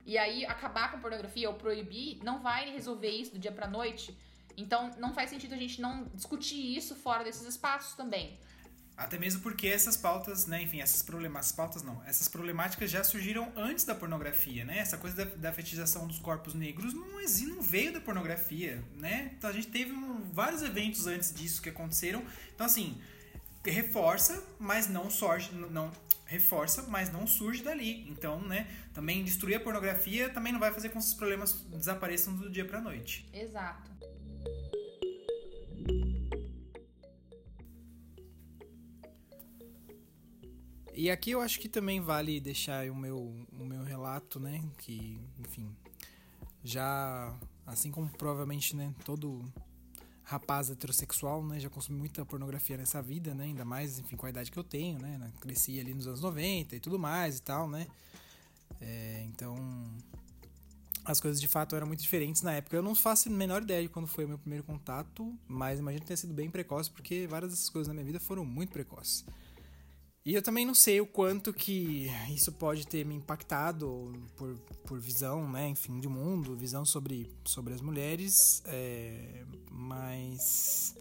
e 0.07 0.17
aí, 0.17 0.47
acabar 0.47 0.93
com 0.93 1.01
pornografia 1.01 1.49
ou 1.51 1.57
proibir 1.57 2.21
não 2.23 2.41
vai 2.41 2.71
resolver 2.71 3.11
isso 3.11 3.33
do 3.33 3.39
dia 3.41 3.51
pra 3.51 3.67
noite. 3.67 4.17
Então, 4.57 4.91
não 4.99 5.13
faz 5.13 5.31
sentido 5.31 5.55
a 5.55 5.59
gente 5.59 5.81
não 5.81 6.05
discutir 6.15 6.77
isso 6.77 6.95
fora 6.95 7.25
desses 7.25 7.43
espaços 7.43 7.95
também. 7.95 8.39
Até 8.97 9.19
mesmo 9.19 9.43
porque 9.43 9.67
essas 9.67 9.95
pautas, 9.95 10.47
né, 10.47 10.63
enfim, 10.63 10.81
essas 10.81 11.03
problemas, 11.03 11.53
pautas 11.53 11.83
não, 11.83 12.03
essas 12.07 12.29
problemáticas 12.29 12.91
já 12.91 13.05
surgiram 13.05 13.53
antes 13.55 13.85
da 13.85 13.95
pornografia, 13.95 14.65
né? 14.65 14.79
Essa 14.79 14.97
coisa 14.97 15.17
da, 15.17 15.25
da 15.25 15.53
fetichização 15.53 16.07
dos 16.07 16.19
corpos 16.19 16.55
negros 16.55 16.95
não, 16.95 17.07
não 17.49 17.61
veio 17.61 17.93
da 17.93 18.01
pornografia, 18.01 18.83
né? 18.95 19.33
Então 19.37 19.51
a 19.51 19.53
gente 19.53 19.67
teve 19.67 19.93
um, 19.93 20.23
vários 20.33 20.63
eventos 20.63 21.07
antes 21.07 21.35
disso 21.35 21.61
que 21.61 21.69
aconteceram. 21.69 22.25
Então 22.55 22.65
assim, 22.65 22.99
reforça, 23.63 24.43
mas 24.59 24.89
não 24.89 25.11
surge, 25.11 25.53
não 25.53 25.93
reforça, 26.27 26.83
mas 26.89 27.11
não 27.11 27.27
surge 27.27 27.63
dali. 27.63 28.09
Então, 28.11 28.41
né, 28.41 28.69
também 28.93 29.25
destruir 29.25 29.55
a 29.55 29.61
pornografia 29.61 30.29
também 30.29 30.53
não 30.53 30.61
vai 30.61 30.73
fazer 30.73 30.89
com 30.89 30.99
que 30.99 31.05
esses 31.05 31.15
problemas 31.15 31.65
desapareçam 31.71 32.35
do 32.37 32.51
dia 32.51 32.65
para 32.65 32.81
noite. 32.81 33.29
Exato. 33.33 33.91
E 40.93 41.11
aqui 41.11 41.31
eu 41.31 41.43
acho 41.43 41.61
que 41.61 41.69
também 41.69 42.01
vale 42.01 42.41
deixar 42.41 42.91
o 42.91 42.95
meu, 42.95 43.19
o 43.53 43.65
meu 43.65 43.83
relato, 43.85 44.41
né, 44.41 44.65
que, 44.79 45.21
enfim, 45.39 45.77
já 46.65 47.39
assim 47.67 47.91
como 47.91 48.09
provavelmente, 48.09 48.75
né, 48.75 48.95
todo 49.05 49.45
rapaz 50.27 50.71
heterossexual, 50.71 51.43
né? 51.47 51.61
Já 51.61 51.71
consumi 51.71 51.99
muita 51.99 52.25
pornografia 52.27 52.77
nessa 52.77 53.01
vida, 53.01 53.33
né? 53.33 53.45
Ainda 53.45 53.65
mais, 53.65 54.01
enfim, 54.01 54.17
com 54.17 54.27
a 54.27 54.29
idade 54.29 54.51
que 54.51 54.59
eu 54.59 54.65
tenho, 54.65 54.99
né? 54.99 55.33
Cresci 55.41 55.79
ali 55.79 55.95
nos 55.95 56.07
anos 56.07 56.21
90 56.21 56.75
e 56.75 56.81
tudo 56.81 56.99
mais 56.99 57.39
e 57.39 57.43
tal, 57.43 57.69
né? 57.69 57.87
É, 58.81 59.25
então, 59.29 59.57
as 61.05 61.21
coisas 61.21 61.41
de 61.41 61.47
fato 61.47 61.77
eram 61.77 61.87
muito 61.87 62.03
diferentes 62.03 62.43
na 62.43 62.53
época. 62.55 62.77
Eu 62.77 62.83
não 62.83 62.95
faço 62.97 63.29
a 63.29 63.33
menor 63.33 63.63
ideia 63.63 63.83
de 63.83 63.89
quando 63.89 64.09
foi 64.09 64.25
o 64.25 64.29
meu 64.29 64.39
primeiro 64.39 64.65
contato, 64.65 65.33
mas 65.47 65.79
imagino 65.79 66.01
que 66.01 66.09
tenha 66.09 66.17
sido 66.17 66.35
bem 66.35 66.51
precoce, 66.51 66.91
porque 66.91 67.29
várias 67.29 67.53
dessas 67.53 67.71
coisas 67.71 67.87
na 67.87 67.95
minha 67.95 68.05
vida 68.05 68.19
foram 68.19 68.45
muito 68.45 68.73
precoces. 68.73 69.25
E 70.27 70.35
eu 70.35 70.43
também 70.43 70.67
não 70.67 70.75
sei 70.75 71.01
o 71.01 71.07
quanto 71.07 71.53
que 71.53 72.09
isso 72.35 72.51
pode 72.51 72.85
ter 72.85 73.07
me 73.07 73.15
impactado 73.15 74.13
por, 74.37 74.59
por 74.85 74.99
visão, 74.99 75.49
né, 75.49 75.69
enfim, 75.69 76.01
de 76.01 76.09
mundo, 76.09 76.57
visão 76.57 76.85
sobre, 76.85 77.31
sobre 77.45 77.73
as 77.73 77.81
mulheres, 77.81 78.61
é, 78.67 79.45
mas... 79.71 80.97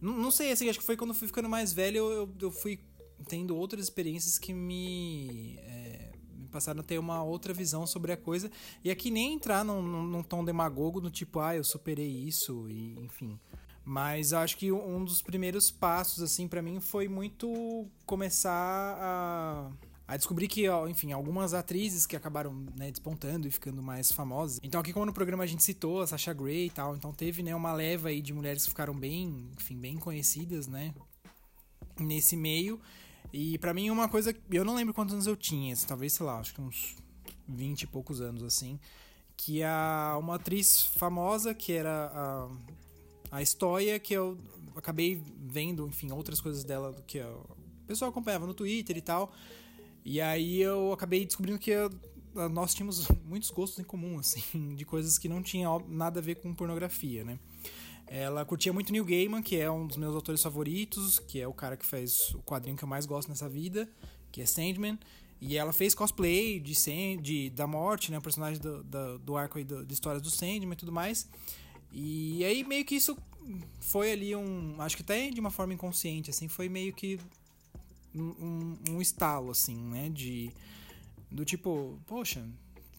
Não, 0.00 0.16
não 0.16 0.30
sei, 0.30 0.52
assim, 0.52 0.68
acho 0.68 0.78
que 0.78 0.84
foi 0.84 0.96
quando 0.96 1.10
eu 1.10 1.16
fui 1.16 1.26
ficando 1.26 1.48
mais 1.48 1.72
velho, 1.72 2.08
eu, 2.08 2.32
eu 2.40 2.52
fui 2.52 2.78
tendo 3.26 3.56
outras 3.56 3.82
experiências 3.82 4.38
que 4.38 4.52
me, 4.52 5.58
é, 5.58 6.12
me 6.32 6.46
passaram 6.46 6.82
a 6.82 6.84
ter 6.84 7.00
uma 7.00 7.24
outra 7.24 7.52
visão 7.52 7.84
sobre 7.84 8.12
a 8.12 8.16
coisa. 8.16 8.48
E 8.84 8.92
aqui 8.92 9.10
nem 9.10 9.34
entrar 9.34 9.64
num, 9.64 9.82
num 9.82 10.22
tom 10.22 10.44
demagogo, 10.44 11.00
do 11.00 11.10
tipo, 11.10 11.40
ah, 11.40 11.56
eu 11.56 11.64
superei 11.64 12.08
isso, 12.08 12.68
e 12.68 12.94
enfim... 13.00 13.40
Mas 13.84 14.32
acho 14.32 14.56
que 14.56 14.70
um 14.70 15.04
dos 15.04 15.22
primeiros 15.22 15.70
passos, 15.70 16.22
assim, 16.22 16.46
para 16.46 16.62
mim 16.62 16.80
foi 16.80 17.08
muito 17.08 17.86
começar 18.04 18.52
a, 19.00 19.70
a 20.06 20.16
descobrir 20.16 20.48
que, 20.48 20.66
enfim, 20.88 21.12
algumas 21.12 21.54
atrizes 21.54 22.06
que 22.06 22.14
acabaram 22.14 22.52
né, 22.76 22.90
despontando 22.90 23.48
e 23.48 23.50
ficando 23.50 23.82
mais 23.82 24.12
famosas. 24.12 24.60
Então, 24.62 24.80
aqui 24.80 24.92
como 24.92 25.06
no 25.06 25.12
programa 25.12 25.44
a 25.44 25.46
gente 25.46 25.64
citou 25.64 26.02
a 26.02 26.06
Sasha 26.06 26.32
Grey 26.32 26.66
e 26.66 26.70
tal, 26.70 26.94
então 26.94 27.12
teve 27.12 27.42
né, 27.42 27.54
uma 27.54 27.72
leva 27.72 28.08
aí 28.08 28.20
de 28.20 28.32
mulheres 28.32 28.64
que 28.64 28.70
ficaram 28.70 28.94
bem, 28.94 29.50
enfim, 29.58 29.78
bem 29.78 29.96
conhecidas, 29.96 30.66
né, 30.66 30.94
nesse 31.98 32.36
meio. 32.36 32.80
E 33.32 33.58
para 33.58 33.72
mim 33.72 33.90
uma 33.90 34.08
coisa, 34.08 34.34
eu 34.50 34.64
não 34.64 34.74
lembro 34.74 34.92
quantos 34.92 35.14
anos 35.14 35.26
eu 35.26 35.36
tinha, 35.36 35.72
assim, 35.72 35.86
talvez, 35.86 36.12
sei 36.12 36.26
lá, 36.26 36.38
acho 36.38 36.54
que 36.54 36.60
uns 36.60 36.96
20 37.48 37.82
e 37.82 37.86
poucos 37.86 38.20
anos, 38.20 38.42
assim, 38.42 38.78
que 39.36 39.62
a, 39.62 40.16
uma 40.18 40.34
atriz 40.36 40.82
famosa, 40.82 41.54
que 41.54 41.72
era 41.72 42.10
a 42.14 42.48
a 43.30 43.40
história 43.42 43.98
que 43.98 44.14
eu 44.14 44.36
acabei 44.76 45.22
vendo, 45.38 45.86
enfim, 45.86 46.10
outras 46.10 46.40
coisas 46.40 46.64
dela 46.64 46.94
que 47.06 47.20
o 47.20 47.46
pessoal 47.86 48.10
acompanhava 48.10 48.46
no 48.46 48.54
Twitter 48.54 48.96
e 48.96 49.00
tal. 49.00 49.32
E 50.04 50.20
aí 50.20 50.60
eu 50.60 50.92
acabei 50.92 51.24
descobrindo 51.24 51.58
que 51.58 51.70
eu, 51.70 51.90
nós 52.50 52.74
tínhamos 52.74 53.06
muitos 53.24 53.50
gostos 53.50 53.78
em 53.78 53.84
comum, 53.84 54.18
assim, 54.18 54.74
de 54.74 54.84
coisas 54.84 55.18
que 55.18 55.28
não 55.28 55.42
tinham 55.42 55.84
nada 55.88 56.20
a 56.20 56.22
ver 56.22 56.36
com 56.36 56.54
pornografia, 56.54 57.24
né? 57.24 57.38
Ela 58.06 58.44
curtia 58.44 58.72
muito 58.72 58.90
Neil 58.90 59.04
Gaiman, 59.04 59.40
que 59.40 59.56
é 59.56 59.70
um 59.70 59.86
dos 59.86 59.96
meus 59.96 60.16
autores 60.16 60.42
favoritos, 60.42 61.20
que 61.20 61.40
é 61.40 61.46
o 61.46 61.52
cara 61.52 61.76
que 61.76 61.86
faz 61.86 62.34
o 62.34 62.42
quadrinho 62.42 62.76
que 62.76 62.82
eu 62.82 62.88
mais 62.88 63.06
gosto 63.06 63.28
nessa 63.28 63.48
vida, 63.48 63.88
que 64.32 64.40
é 64.42 64.46
Sandman. 64.46 64.98
E 65.40 65.56
ela 65.56 65.72
fez 65.72 65.94
cosplay 65.94 66.58
de, 66.58 66.74
Sand, 66.74 67.18
de 67.22 67.50
da 67.50 67.68
morte, 67.68 68.10
né? 68.10 68.18
O 68.18 68.20
personagem 68.20 68.60
do, 68.60 68.82
do, 68.82 69.18
do 69.20 69.36
arco 69.36 69.58
aí 69.58 69.64
do, 69.64 69.86
de 69.86 69.94
histórias 69.94 70.20
do 70.20 70.28
Sandman 70.28 70.72
e 70.72 70.76
tudo 70.76 70.90
mais. 70.90 71.28
E 71.92 72.44
aí 72.44 72.64
meio 72.64 72.84
que 72.84 72.94
isso 72.94 73.16
foi 73.80 74.12
ali 74.12 74.34
um. 74.36 74.80
Acho 74.80 74.96
que 74.96 75.02
até 75.02 75.30
de 75.30 75.40
uma 75.40 75.50
forma 75.50 75.74
inconsciente, 75.74 76.30
assim, 76.30 76.48
foi 76.48 76.68
meio 76.68 76.92
que 76.92 77.18
um, 78.14 78.76
um 78.90 79.00
estalo, 79.00 79.50
assim, 79.50 79.76
né? 79.76 80.08
De. 80.08 80.50
Do 81.30 81.44
tipo, 81.44 81.98
poxa, 82.06 82.44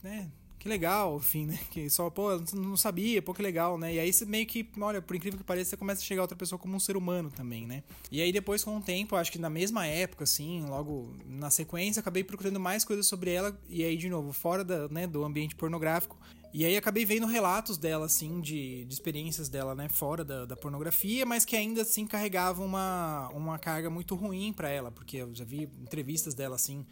né? 0.02 0.32
Que 0.58 0.70
legal, 0.70 1.18
enfim, 1.18 1.48
né? 1.48 1.60
Que 1.72 1.90
só, 1.90 2.10
pô, 2.10 2.38
não 2.54 2.78
sabia, 2.78 3.20
pô, 3.20 3.34
que 3.34 3.42
legal, 3.42 3.80
né? 3.80 3.96
E 3.96 4.00
aí 4.00 4.14
você 4.14 4.26
meio 4.26 4.46
que, 4.46 4.70
olha, 4.80 5.02
por 5.02 5.16
incrível 5.16 5.40
que 5.40 5.44
pareça, 5.44 5.72
você 5.72 5.78
começa 5.78 6.02
a 6.02 6.04
chegar 6.04 6.22
a 6.22 6.24
outra 6.24 6.38
pessoa 6.38 6.60
como 6.60 6.76
um 6.76 6.80
ser 6.80 6.96
humano 6.96 7.32
também, 7.32 7.66
né? 7.66 7.84
E 8.12 8.22
aí 8.22 8.32
depois, 8.32 8.64
com 8.64 8.78
o 8.78 8.82
tempo, 8.82 9.16
acho 9.16 9.32
que 9.32 9.40
na 9.40 9.50
mesma 9.50 9.88
época, 9.88 10.24
assim, 10.24 10.64
logo 10.68 11.16
na 11.26 11.50
sequência, 11.50 12.00
acabei 12.00 12.24
procurando 12.24 12.60
mais 12.60 12.86
coisas 12.86 13.08
sobre 13.08 13.32
ela, 13.32 13.60
e 13.68 13.84
aí, 13.84 13.98
de 13.98 14.08
novo, 14.08 14.32
fora 14.32 14.64
da, 14.64 14.88
né, 14.88 15.08
do 15.08 15.24
ambiente 15.24 15.56
pornográfico. 15.56 16.16
E 16.54 16.66
aí 16.66 16.76
acabei 16.76 17.06
vendo 17.06 17.26
relatos 17.26 17.78
dela, 17.78 18.06
assim, 18.06 18.42
de, 18.42 18.84
de 18.84 18.94
experiências 18.94 19.48
dela, 19.48 19.74
né, 19.74 19.88
fora 19.88 20.24
da, 20.24 20.46
da 20.46 20.56
pornografia, 20.56 21.26
mas 21.26 21.46
que 21.46 21.56
ainda 21.56 21.82
assim 21.84 22.06
carregavam 22.06 22.66
uma, 22.66 23.30
uma 23.30 23.58
carga 23.58 23.90
muito 23.90 24.16
ruim 24.16 24.52
para 24.52 24.70
ela, 24.70 24.92
porque 24.92 25.18
eu 25.18 25.34
já 25.34 25.46
vi 25.46 25.64
entrevistas 25.82 26.34
dela, 26.34 26.56
assim, 26.56 26.86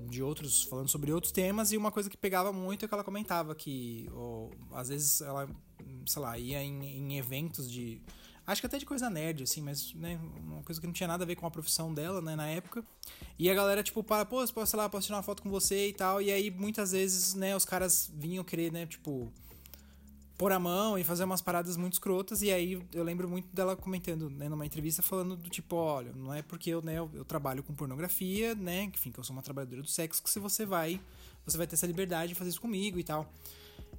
de 0.00 0.22
outros, 0.22 0.62
falando 0.64 0.88
sobre 0.88 1.12
outros 1.12 1.32
temas, 1.32 1.70
e 1.70 1.76
uma 1.76 1.92
coisa 1.92 2.08
que 2.08 2.16
pegava 2.16 2.52
muito 2.52 2.84
é 2.84 2.88
que 2.88 2.94
ela 2.94 3.04
comentava 3.04 3.54
que, 3.54 4.08
ou, 4.12 4.50
às 4.72 4.88
vezes, 4.88 5.20
ela, 5.20 5.48
sei 6.06 6.22
lá, 6.22 6.38
ia 6.38 6.62
em, 6.62 6.84
em 6.84 7.18
eventos 7.18 7.70
de. 7.70 8.00
Acho 8.46 8.60
que 8.60 8.66
até 8.66 8.76
de 8.76 8.84
coisa 8.84 9.08
nerd, 9.08 9.42
assim, 9.42 9.62
mas, 9.62 9.94
né, 9.94 10.20
uma 10.38 10.62
coisa 10.62 10.80
que 10.80 10.86
não 10.86 10.92
tinha 10.92 11.08
nada 11.08 11.24
a 11.24 11.26
ver 11.26 11.34
com 11.34 11.46
a 11.46 11.50
profissão 11.50 11.94
dela, 11.94 12.20
né, 12.20 12.36
na 12.36 12.46
época. 12.46 12.84
E 13.38 13.50
a 13.50 13.54
galera, 13.54 13.82
tipo, 13.82 14.02
para, 14.02 14.24
pô, 14.26 14.46
sei 14.46 14.78
lá, 14.78 14.88
posso 14.88 15.06
tirar 15.06 15.16
uma 15.16 15.22
foto 15.22 15.42
com 15.42 15.50
você 15.50 15.88
e 15.88 15.92
tal. 15.92 16.20
E 16.20 16.30
aí, 16.30 16.50
muitas 16.50 16.92
vezes, 16.92 17.34
né, 17.34 17.56
os 17.56 17.64
caras 17.64 18.10
vinham 18.14 18.44
querer, 18.44 18.70
né, 18.70 18.84
tipo, 18.84 19.32
pôr 20.36 20.52
a 20.52 20.58
mão 20.58 20.98
e 20.98 21.04
fazer 21.04 21.24
umas 21.24 21.40
paradas 21.40 21.76
muito 21.76 21.94
escrotas. 21.94 22.42
E 22.42 22.52
aí 22.52 22.82
eu 22.92 23.04
lembro 23.04 23.28
muito 23.28 23.48
dela 23.54 23.76
comentando, 23.76 24.28
né, 24.28 24.48
numa 24.48 24.66
entrevista, 24.66 25.02
falando 25.02 25.36
do 25.36 25.48
tipo, 25.48 25.76
olha, 25.76 26.12
não 26.12 26.32
é 26.32 26.42
porque 26.42 26.70
eu, 26.70 26.82
né, 26.82 26.98
eu, 26.98 27.24
trabalho 27.24 27.62
com 27.62 27.74
pornografia, 27.74 28.54
né, 28.54 28.84
enfim, 28.84 29.10
que 29.10 29.18
eu 29.18 29.24
sou 29.24 29.34
uma 29.34 29.42
trabalhadora 29.42 29.82
do 29.82 29.88
sexo, 29.88 30.22
que 30.22 30.30
se 30.30 30.38
você 30.38 30.66
vai, 30.66 31.00
você 31.46 31.56
vai 31.56 31.66
ter 31.66 31.74
essa 31.74 31.86
liberdade 31.86 32.30
de 32.30 32.34
fazer 32.34 32.50
isso 32.50 32.60
comigo 32.60 32.98
e 32.98 33.04
tal. 33.04 33.30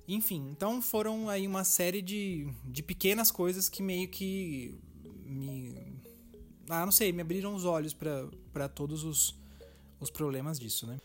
Enfim, 0.08 0.50
então 0.52 0.82
foram 0.82 1.30
aí 1.30 1.48
uma 1.48 1.64
série 1.64 2.02
de, 2.02 2.48
de 2.64 2.84
pequenas 2.84 3.32
coisas 3.32 3.68
que 3.68 3.82
meio 3.82 4.08
que 4.08 4.78
me. 5.26 5.96
Ah, 6.70 6.86
não 6.86 6.92
sei, 6.92 7.12
me 7.12 7.22
abriram 7.22 7.56
os 7.56 7.66
olhos 7.66 7.94
para 7.94 8.70
todos 8.70 9.04
os, 9.04 9.36
os 10.00 10.10
problemas 10.10 10.60
disso, 10.60 10.86
né? 10.86 11.00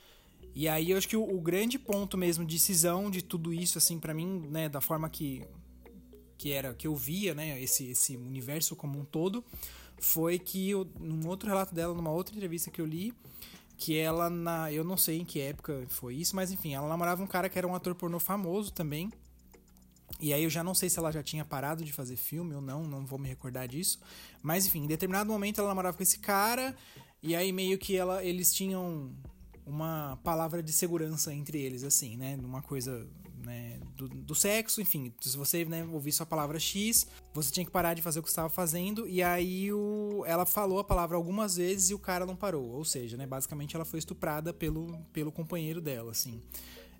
E 0.55 0.69
aí 0.69 0.91
eu 0.91 0.99
acho 0.99 1.09
que 1.09 1.17
o, 1.17 1.23
o 1.23 1.41
grande 1.41 1.79
ponto 1.79 2.19
mesmo 2.19 2.45
de 2.45 2.59
cisão 2.59 3.11
de 3.11 3.23
tudo 3.23 3.53
isso, 3.53 3.79
assim, 3.79 3.99
para 3.99 4.13
mim, 4.13 4.47
né, 4.51 4.69
da 4.69 4.81
forma 4.81 5.09
que, 5.09 5.47
que 6.37 6.51
era, 6.51 6.75
que 6.75 6.87
eu 6.87 6.95
via, 6.95 7.35
né, 7.35 7.61
esse, 7.63 7.87
esse 7.91 8.17
universo 8.17 8.75
como 8.75 8.99
um 8.99 9.05
todo, 9.05 9.45
foi 9.99 10.39
que 10.39 10.71
eu, 10.71 10.87
num 10.99 11.29
outro 11.29 11.49
relato 11.49 11.75
dela, 11.75 11.95
numa 11.95 12.11
outra 12.11 12.35
entrevista 12.35 12.71
que 12.71 12.81
eu 12.81 12.87
li, 12.87 13.15
que 13.81 13.97
ela, 13.97 14.29
na, 14.29 14.71
eu 14.71 14.85
não 14.85 14.97
sei 14.97 15.21
em 15.21 15.25
que 15.25 15.41
época 15.41 15.87
foi 15.89 16.15
isso, 16.15 16.37
mas 16.37 16.53
enfim, 16.53 16.75
ela 16.75 16.87
namorava 16.87 17.23
um 17.23 17.27
cara 17.27 17.49
que 17.49 17.59
era 17.59 17.67
um 17.67 17.75
ator 17.75 17.95
pornô 17.95 18.21
famoso 18.21 18.71
também. 18.71 19.11
E 20.21 20.35
aí 20.35 20.45
eu 20.45 20.51
já 20.51 20.63
não 20.63 20.75
sei 20.75 20.91
se 20.91 20.99
ela 20.99 21.11
já 21.11 21.23
tinha 21.23 21.47
parado 21.47 21.83
de 21.83 21.91
fazer 21.91 22.17
filme 22.17 22.55
ou 22.55 22.61
não, 22.61 22.85
não 22.85 23.07
vou 23.07 23.19
me 23.19 23.27
recordar 23.27 23.67
disso. 23.67 23.99
Mas 24.43 24.67
enfim, 24.67 24.85
em 24.85 24.87
determinado 24.87 25.33
momento 25.33 25.61
ela 25.61 25.69
namorava 25.69 25.97
com 25.97 26.03
esse 26.03 26.19
cara, 26.19 26.77
e 27.23 27.35
aí 27.35 27.53
meio 27.53 27.79
que 27.79 27.97
ela, 27.97 28.23
eles 28.23 28.53
tinham 28.53 29.15
uma 29.65 30.19
palavra 30.23 30.63
de 30.63 30.73
segurança 30.73 31.33
entre 31.33 31.59
eles, 31.59 31.83
assim, 31.83 32.19
né? 32.19 32.39
Uma 32.43 32.61
coisa 32.61 33.09
né, 33.51 33.81
do, 33.97 34.09
do, 34.09 34.35
sexo, 34.35 34.81
enfim, 34.81 35.13
se 35.21 35.37
você 35.37 35.65
né, 35.65 35.85
ouvisse 35.93 36.23
a 36.23 36.27
palavra 36.27 36.59
X, 36.61 37.05
você 37.35 37.51
tinha 37.51 37.67
que 37.67 37.71
parar 37.73 37.95
de 37.95 38.01
fazer 38.01 38.21
o 38.21 38.23
que 38.23 38.29
estava 38.29 38.49
fazendo, 38.49 39.09
e 39.09 39.21
aí 39.25 39.73
o, 39.73 40.23
ela 40.25 40.47
falou 40.47 40.79
a 40.79 40.85
palavra 40.85 41.17
algumas 41.17 41.57
vezes 41.57 41.91
e 41.91 41.95
o 41.95 41.99
cara 41.99 42.25
não 42.25 42.37
parou, 42.37 42.71
ou 42.71 42.85
seja, 42.85 43.17
né, 43.17 43.27
basicamente 43.27 43.75
ela 43.75 43.85
foi 43.85 43.99
estuprada 43.99 44.53
pelo, 44.53 44.97
pelo 45.13 45.33
companheiro 45.33 45.81
dela, 45.81 46.13
assim. 46.13 46.41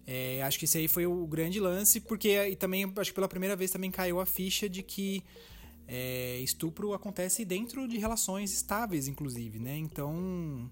É, 0.05 0.43
acho 0.43 0.59
que 0.59 0.65
esse 0.65 0.77
aí 0.77 0.89
foi 0.89 1.07
o 1.07 1.25
grande 1.25 1.61
lance, 1.61 2.01
porque 2.01 2.49
e 2.49 2.57
também, 2.57 2.93
acho 2.97 3.11
que 3.11 3.15
pela 3.15 3.29
primeira 3.29 3.55
vez 3.55 3.71
também 3.71 3.91
caiu 3.91 4.19
a 4.19 4.27
ficha 4.27 4.69
de 4.69 4.83
que 4.83 5.23
é, 5.87 6.39
estupro 6.41 6.93
acontece 6.93 7.45
dentro 7.45 7.87
de 7.87 7.97
relações 7.97 8.53
estáveis, 8.53 9.07
inclusive, 9.07 9.61
né, 9.61 9.77
então 9.77 10.69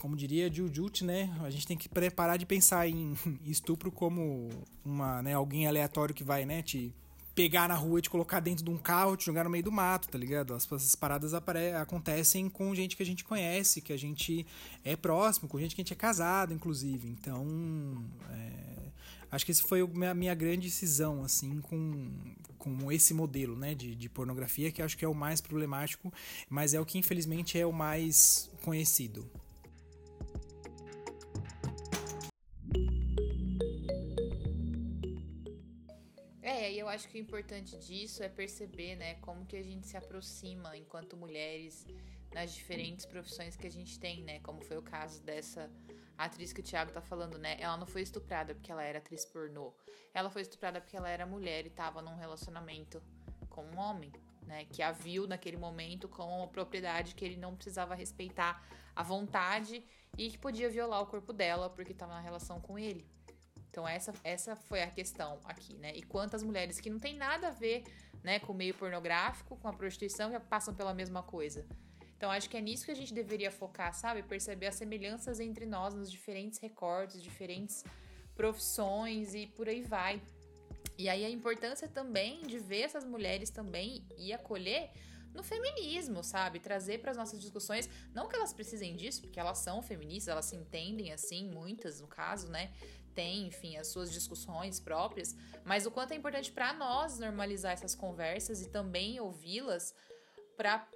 como 0.00 0.16
diria 0.16 0.52
Jujut, 0.52 1.04
né? 1.04 1.34
A 1.42 1.50
gente 1.50 1.66
tem 1.66 1.76
que 1.76 1.88
preparar 1.88 2.38
de 2.38 2.46
pensar 2.46 2.88
em 2.88 3.14
estupro 3.44 3.90
como 3.90 4.50
uma, 4.84 5.22
né, 5.22 5.34
alguém 5.34 5.66
aleatório 5.66 6.14
que 6.14 6.22
vai, 6.22 6.44
né, 6.44 6.62
te 6.62 6.94
pegar 7.36 7.68
na 7.68 7.74
rua 7.74 8.00
te 8.00 8.08
colocar 8.08 8.40
dentro 8.40 8.64
de 8.64 8.70
um 8.70 8.78
carro, 8.78 9.14
te 9.14 9.26
jogar 9.26 9.44
no 9.44 9.50
meio 9.50 9.62
do 9.62 9.70
mato, 9.70 10.08
tá 10.08 10.16
ligado? 10.16 10.54
As, 10.54 10.96
paradas 10.96 11.34
acontecem 11.34 12.48
com 12.48 12.74
gente 12.74 12.96
que 12.96 13.02
a 13.02 13.06
gente 13.06 13.22
conhece, 13.22 13.82
que 13.82 13.92
a 13.92 13.98
gente 13.98 14.46
é 14.82 14.96
próximo, 14.96 15.46
com 15.46 15.60
gente 15.60 15.74
que 15.74 15.82
a 15.82 15.84
gente 15.84 15.92
é 15.92 15.96
casado, 15.96 16.54
inclusive. 16.54 17.06
Então, 17.06 18.02
é, 18.30 18.85
acho 19.36 19.44
que 19.44 19.52
esse 19.52 19.62
foi 19.62 19.82
a 19.82 19.86
minha, 19.86 20.14
minha 20.14 20.34
grande 20.34 20.66
decisão, 20.66 21.22
assim, 21.22 21.60
com, 21.60 22.10
com 22.58 22.90
esse 22.90 23.12
modelo 23.12 23.54
né, 23.54 23.74
de, 23.74 23.94
de 23.94 24.08
pornografia, 24.08 24.72
que 24.72 24.80
acho 24.82 24.96
que 24.96 25.04
é 25.04 25.08
o 25.08 25.14
mais 25.14 25.40
problemático, 25.42 26.12
mas 26.48 26.72
é 26.72 26.80
o 26.80 26.86
que 26.86 26.98
infelizmente 26.98 27.58
é 27.58 27.66
o 27.66 27.72
mais 27.72 28.50
conhecido. 28.62 29.30
É, 36.40 36.72
e 36.72 36.78
eu 36.78 36.88
acho 36.88 37.06
que 37.08 37.18
o 37.18 37.20
importante 37.20 37.76
disso 37.78 38.22
é 38.22 38.28
perceber, 38.28 38.96
né, 38.96 39.14
como 39.16 39.44
que 39.44 39.56
a 39.56 39.62
gente 39.62 39.86
se 39.86 39.96
aproxima 39.98 40.76
enquanto 40.76 41.14
mulheres 41.16 41.86
nas 42.32 42.54
diferentes 42.54 43.04
profissões 43.04 43.54
que 43.54 43.66
a 43.66 43.70
gente 43.70 43.98
tem, 43.98 44.22
né, 44.22 44.40
como 44.40 44.62
foi 44.62 44.78
o 44.78 44.82
caso 44.82 45.22
dessa 45.22 45.70
atriz 46.18 46.52
que 46.52 46.60
o 46.60 46.62
Thiago 46.62 46.92
tá 46.92 47.00
falando, 47.00 47.38
né, 47.38 47.56
ela 47.60 47.76
não 47.76 47.86
foi 47.86 48.02
estuprada 48.02 48.54
porque 48.54 48.70
ela 48.72 48.82
era 48.82 48.98
atriz 48.98 49.24
pornô, 49.24 49.74
ela 50.14 50.30
foi 50.30 50.42
estuprada 50.42 50.80
porque 50.80 50.96
ela 50.96 51.08
era 51.08 51.26
mulher 51.26 51.64
e 51.64 51.68
estava 51.68 52.00
num 52.00 52.16
relacionamento 52.16 53.02
com 53.50 53.64
um 53.64 53.78
homem, 53.78 54.12
né? 54.46 54.66
Que 54.66 54.82
a 54.82 54.92
viu 54.92 55.26
naquele 55.26 55.56
momento 55.56 56.08
como 56.08 56.36
uma 56.36 56.48
propriedade 56.48 57.14
que 57.14 57.24
ele 57.24 57.36
não 57.36 57.54
precisava 57.54 57.94
respeitar 57.94 58.62
à 58.94 59.02
vontade 59.02 59.84
e 60.16 60.30
que 60.30 60.38
podia 60.38 60.68
violar 60.68 61.02
o 61.02 61.06
corpo 61.06 61.32
dela 61.32 61.68
porque 61.68 61.92
estava 61.92 62.12
na 62.14 62.20
relação 62.20 62.60
com 62.60 62.78
ele. 62.78 63.06
Então 63.70 63.86
essa, 63.86 64.14
essa 64.24 64.56
foi 64.56 64.82
a 64.82 64.90
questão 64.90 65.40
aqui, 65.44 65.76
né? 65.78 65.94
E 65.94 66.02
quantas 66.02 66.42
mulheres 66.42 66.80
que 66.80 66.88
não 66.88 66.98
tem 66.98 67.14
nada 67.16 67.48
a 67.48 67.50
ver, 67.50 67.84
né, 68.22 68.38
com 68.38 68.52
o 68.52 68.56
meio 68.56 68.74
pornográfico, 68.74 69.56
com 69.56 69.68
a 69.68 69.72
prostituição, 69.72 70.30
que 70.30 70.40
passam 70.40 70.74
pela 70.74 70.94
mesma 70.94 71.22
coisa. 71.22 71.66
Então 72.16 72.30
acho 72.30 72.48
que 72.48 72.56
é 72.56 72.60
nisso 72.60 72.86
que 72.86 72.90
a 72.90 72.96
gente 72.96 73.12
deveria 73.12 73.50
focar, 73.50 73.92
sabe? 73.94 74.22
Perceber 74.22 74.66
as 74.66 74.74
semelhanças 74.74 75.38
entre 75.38 75.66
nós 75.66 75.94
nos 75.94 76.10
diferentes 76.10 76.58
recortes, 76.58 77.22
diferentes 77.22 77.84
profissões 78.34 79.34
e 79.34 79.46
por 79.46 79.68
aí 79.68 79.82
vai. 79.82 80.22
E 80.98 81.08
aí 81.08 81.24
a 81.24 81.30
importância 81.30 81.86
também 81.86 82.42
de 82.42 82.58
ver 82.58 82.82
essas 82.82 83.04
mulheres 83.04 83.50
também 83.50 84.02
e 84.16 84.32
acolher 84.32 84.90
no 85.34 85.42
feminismo, 85.42 86.24
sabe? 86.24 86.58
Trazer 86.58 86.98
para 86.98 87.10
as 87.10 87.16
nossas 87.16 87.38
discussões, 87.38 87.88
não 88.14 88.28
que 88.28 88.34
elas 88.34 88.54
precisem 88.54 88.96
disso, 88.96 89.20
porque 89.20 89.38
elas 89.38 89.58
são 89.58 89.82
feministas, 89.82 90.28
elas 90.28 90.46
se 90.46 90.56
entendem 90.56 91.12
assim, 91.12 91.50
muitas 91.50 92.00
no 92.00 92.06
caso, 92.06 92.48
né? 92.48 92.72
Tem, 93.14 93.46
enfim, 93.46 93.76
as 93.76 93.88
suas 93.88 94.10
discussões 94.10 94.80
próprias, 94.80 95.36
mas 95.64 95.86
o 95.86 95.90
quanto 95.90 96.12
é 96.12 96.16
importante 96.16 96.50
para 96.50 96.72
nós 96.72 97.18
normalizar 97.18 97.72
essas 97.72 97.94
conversas 97.94 98.62
e 98.62 98.68
também 98.68 99.20
ouvi-las 99.20 99.94
para 100.56 100.86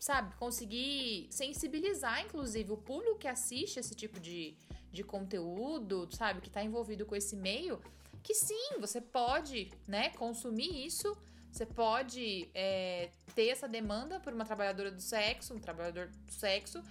sabe, 0.00 0.34
conseguir 0.36 1.28
sensibilizar, 1.30 2.24
inclusive, 2.24 2.72
o 2.72 2.76
público 2.78 3.18
que 3.18 3.28
assiste 3.28 3.78
esse 3.78 3.94
tipo 3.94 4.18
de, 4.18 4.56
de 4.90 5.04
conteúdo, 5.04 6.08
sabe, 6.10 6.40
que 6.40 6.48
está 6.48 6.64
envolvido 6.64 7.04
com 7.04 7.14
esse 7.14 7.36
meio, 7.36 7.78
que 8.22 8.34
sim, 8.34 8.78
você 8.80 8.98
pode, 8.98 9.70
né, 9.86 10.08
consumir 10.10 10.86
isso, 10.86 11.14
você 11.52 11.66
pode 11.66 12.48
é, 12.54 13.10
ter 13.34 13.48
essa 13.48 13.68
demanda 13.68 14.18
por 14.18 14.32
uma 14.32 14.44
trabalhadora 14.44 14.90
do 14.90 15.02
sexo, 15.02 15.52
um 15.52 15.58
trabalhador 15.58 16.08
do 16.08 16.32
sexo, 16.32 16.82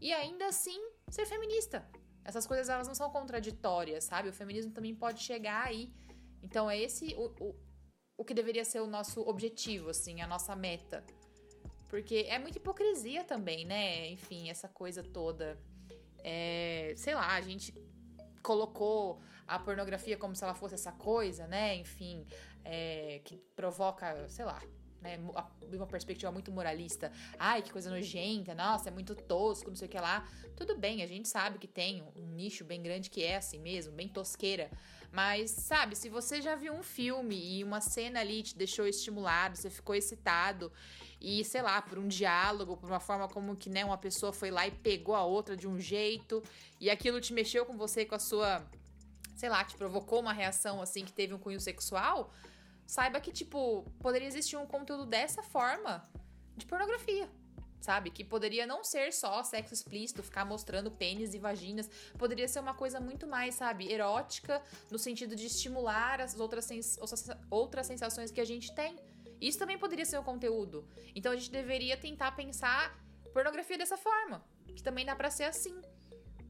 e 0.00 0.12
ainda 0.12 0.46
assim 0.46 0.78
ser 1.08 1.24
feminista. 1.24 1.88
Essas 2.24 2.46
coisas 2.48 2.68
elas 2.68 2.88
não 2.88 2.94
são 2.94 3.08
contraditórias, 3.10 4.04
sabe? 4.04 4.28
O 4.28 4.32
feminismo 4.32 4.72
também 4.72 4.94
pode 4.94 5.22
chegar 5.22 5.66
aí. 5.66 5.92
Então 6.42 6.68
é 6.68 6.76
esse 6.76 7.14
o, 7.14 7.32
o, 7.40 7.54
o 8.16 8.24
que 8.24 8.34
deveria 8.34 8.64
ser 8.64 8.80
o 8.80 8.86
nosso 8.86 9.20
objetivo, 9.20 9.90
assim, 9.90 10.20
a 10.20 10.26
nossa 10.26 10.56
meta. 10.56 11.04
Porque 11.88 12.26
é 12.28 12.38
muita 12.38 12.58
hipocrisia 12.58 13.24
também, 13.24 13.64
né? 13.64 14.08
Enfim, 14.08 14.50
essa 14.50 14.68
coisa 14.68 15.02
toda 15.02 15.58
é, 16.28 16.92
sei 16.96 17.14
lá, 17.14 17.34
a 17.36 17.40
gente 17.40 17.72
colocou 18.42 19.20
a 19.46 19.60
pornografia 19.60 20.16
como 20.16 20.34
se 20.34 20.42
ela 20.42 20.54
fosse 20.54 20.74
essa 20.74 20.90
coisa, 20.90 21.46
né? 21.46 21.76
Enfim, 21.76 22.26
é, 22.64 23.20
que 23.24 23.36
provoca, 23.54 24.28
sei 24.28 24.44
lá, 24.44 24.60
né, 25.00 25.20
uma 25.72 25.86
perspectiva 25.86 26.32
muito 26.32 26.50
moralista. 26.50 27.12
Ai, 27.38 27.62
que 27.62 27.70
coisa 27.70 27.88
nojenta, 27.90 28.56
nossa, 28.56 28.88
é 28.88 28.92
muito 28.92 29.14
tosco, 29.14 29.68
não 29.68 29.76
sei 29.76 29.86
o 29.86 29.90
que 29.90 30.00
lá. 30.00 30.28
Tudo 30.56 30.76
bem, 30.76 31.00
a 31.00 31.06
gente 31.06 31.28
sabe 31.28 31.60
que 31.60 31.68
tem 31.68 32.02
um 32.16 32.26
nicho 32.26 32.64
bem 32.64 32.82
grande 32.82 33.08
que 33.08 33.22
é 33.22 33.36
assim 33.36 33.60
mesmo, 33.60 33.92
bem 33.92 34.08
tosqueira. 34.08 34.68
Mas, 35.16 35.50
sabe, 35.50 35.96
se 35.96 36.10
você 36.10 36.42
já 36.42 36.54
viu 36.54 36.74
um 36.74 36.82
filme 36.82 37.34
e 37.34 37.64
uma 37.64 37.80
cena 37.80 38.20
ali 38.20 38.42
te 38.42 38.54
deixou 38.54 38.86
estimulado, 38.86 39.56
você 39.56 39.70
ficou 39.70 39.94
excitado 39.94 40.70
e, 41.18 41.42
sei 41.42 41.62
lá, 41.62 41.80
por 41.80 41.98
um 41.98 42.06
diálogo, 42.06 42.76
por 42.76 42.90
uma 42.90 43.00
forma 43.00 43.26
como 43.26 43.56
que, 43.56 43.70
né, 43.70 43.82
uma 43.82 43.96
pessoa 43.96 44.30
foi 44.30 44.50
lá 44.50 44.66
e 44.66 44.70
pegou 44.70 45.14
a 45.14 45.24
outra 45.24 45.56
de 45.56 45.66
um 45.66 45.80
jeito 45.80 46.42
e 46.78 46.90
aquilo 46.90 47.18
te 47.18 47.32
mexeu 47.32 47.64
com 47.64 47.78
você, 47.78 48.04
com 48.04 48.14
a 48.14 48.18
sua, 48.18 48.62
sei 49.34 49.48
lá, 49.48 49.64
te 49.64 49.74
provocou 49.74 50.20
uma 50.20 50.34
reação 50.34 50.82
assim 50.82 51.02
que 51.02 51.14
teve 51.14 51.32
um 51.32 51.38
cunho 51.38 51.62
sexual, 51.62 52.30
saiba 52.86 53.18
que, 53.18 53.32
tipo, 53.32 53.90
poderia 54.00 54.28
existir 54.28 54.58
um 54.58 54.66
conteúdo 54.66 55.06
dessa 55.06 55.42
forma 55.42 56.06
de 56.58 56.66
pornografia 56.66 57.26
sabe? 57.80 58.10
Que 58.10 58.24
poderia 58.24 58.66
não 58.66 58.82
ser 58.84 59.12
só 59.12 59.42
sexo 59.42 59.74
explícito, 59.74 60.22
ficar 60.22 60.44
mostrando 60.44 60.90
pênis 60.90 61.34
e 61.34 61.38
vaginas, 61.38 61.88
poderia 62.18 62.48
ser 62.48 62.60
uma 62.60 62.74
coisa 62.74 63.00
muito 63.00 63.26
mais, 63.26 63.54
sabe, 63.54 63.92
erótica, 63.92 64.62
no 64.90 64.98
sentido 64.98 65.36
de 65.36 65.46
estimular 65.46 66.20
as 66.20 66.38
outras, 66.38 66.64
sens 66.64 66.98
outras 67.50 67.86
sensações 67.86 68.30
que 68.30 68.40
a 68.40 68.44
gente 68.44 68.74
tem. 68.74 68.98
Isso 69.40 69.58
também 69.58 69.78
poderia 69.78 70.04
ser 70.04 70.18
um 70.18 70.24
conteúdo. 70.24 70.88
Então 71.14 71.32
a 71.32 71.36
gente 71.36 71.50
deveria 71.50 71.96
tentar 71.96 72.32
pensar 72.32 72.98
pornografia 73.32 73.76
dessa 73.76 73.98
forma, 73.98 74.42
que 74.74 74.82
também 74.82 75.04
dá 75.04 75.14
para 75.14 75.30
ser 75.30 75.44
assim 75.44 75.78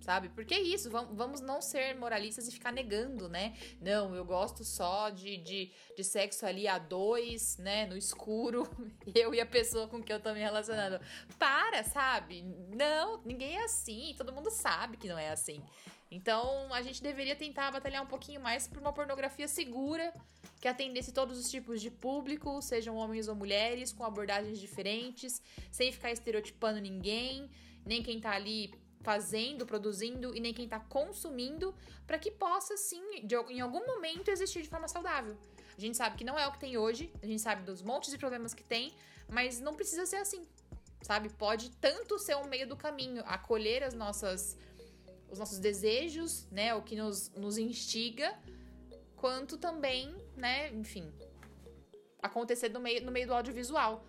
sabe? 0.00 0.28
Porque 0.30 0.54
é 0.54 0.60
isso, 0.60 0.90
vamos 0.90 1.40
não 1.40 1.60
ser 1.60 1.96
moralistas 1.96 2.48
e 2.48 2.52
ficar 2.52 2.72
negando, 2.72 3.28
né? 3.28 3.56
Não, 3.80 4.14
eu 4.14 4.24
gosto 4.24 4.64
só 4.64 5.10
de, 5.10 5.36
de, 5.38 5.72
de 5.96 6.04
sexo 6.04 6.46
ali 6.46 6.68
a 6.68 6.78
dois, 6.78 7.56
né? 7.58 7.86
No 7.86 7.96
escuro, 7.96 8.68
eu 9.14 9.34
e 9.34 9.40
a 9.40 9.46
pessoa 9.46 9.88
com 9.88 10.02
que 10.02 10.12
eu 10.12 10.20
tô 10.20 10.32
me 10.32 10.40
relacionando. 10.40 11.00
Para, 11.38 11.82
sabe? 11.84 12.42
Não, 12.74 13.22
ninguém 13.24 13.56
é 13.56 13.64
assim, 13.64 14.14
todo 14.16 14.32
mundo 14.32 14.50
sabe 14.50 14.96
que 14.96 15.08
não 15.08 15.18
é 15.18 15.30
assim. 15.30 15.62
Então, 16.10 16.72
a 16.72 16.82
gente 16.82 17.02
deveria 17.02 17.34
tentar 17.34 17.70
batalhar 17.70 18.02
um 18.02 18.06
pouquinho 18.06 18.40
mais 18.40 18.68
por 18.68 18.78
uma 18.78 18.92
pornografia 18.92 19.48
segura, 19.48 20.12
que 20.60 20.68
atendesse 20.68 21.12
todos 21.12 21.38
os 21.38 21.50
tipos 21.50 21.80
de 21.80 21.90
público, 21.90 22.62
sejam 22.62 22.96
homens 22.96 23.28
ou 23.28 23.34
mulheres, 23.34 23.92
com 23.92 24.04
abordagens 24.04 24.58
diferentes, 24.58 25.42
sem 25.70 25.90
ficar 25.90 26.12
estereotipando 26.12 26.80
ninguém, 26.80 27.50
nem 27.84 28.02
quem 28.02 28.20
tá 28.20 28.30
ali 28.30 28.72
fazendo, 29.06 29.64
produzindo 29.64 30.34
e 30.34 30.40
nem 30.40 30.52
quem 30.52 30.64
está 30.64 30.80
consumindo, 30.80 31.72
para 32.08 32.18
que 32.18 32.28
possa 32.28 32.76
sim, 32.76 33.04
de, 33.22 33.36
em 33.36 33.60
algum 33.60 33.86
momento, 33.86 34.32
existir 34.32 34.62
de 34.62 34.68
forma 34.68 34.88
saudável. 34.88 35.36
A 35.78 35.80
gente 35.80 35.96
sabe 35.96 36.16
que 36.16 36.24
não 36.24 36.36
é 36.36 36.44
o 36.48 36.50
que 36.50 36.58
tem 36.58 36.76
hoje, 36.76 37.12
a 37.22 37.26
gente 37.26 37.40
sabe 37.40 37.62
dos 37.62 37.82
montes 37.82 38.10
de 38.10 38.18
problemas 38.18 38.52
que 38.52 38.64
tem, 38.64 38.92
mas 39.28 39.60
não 39.60 39.74
precisa 39.74 40.04
ser 40.06 40.16
assim, 40.16 40.44
sabe? 41.02 41.28
Pode 41.28 41.70
tanto 41.76 42.18
ser 42.18 42.36
um 42.36 42.48
meio 42.48 42.66
do 42.66 42.76
caminho, 42.76 43.22
acolher 43.26 43.84
as 43.84 43.94
nossas 43.94 44.58
os 45.30 45.38
nossos 45.38 45.58
desejos, 45.58 46.46
né, 46.50 46.74
o 46.74 46.82
que 46.82 46.94
nos, 46.96 47.30
nos 47.30 47.58
instiga, 47.58 48.32
quanto 49.16 49.58
também, 49.58 50.14
né, 50.36 50.72
enfim, 50.72 51.12
acontecer 52.22 52.68
no 52.70 52.78
meio, 52.78 53.04
no 53.04 53.10
meio 53.10 53.26
do 53.26 53.34
audiovisual, 53.34 54.04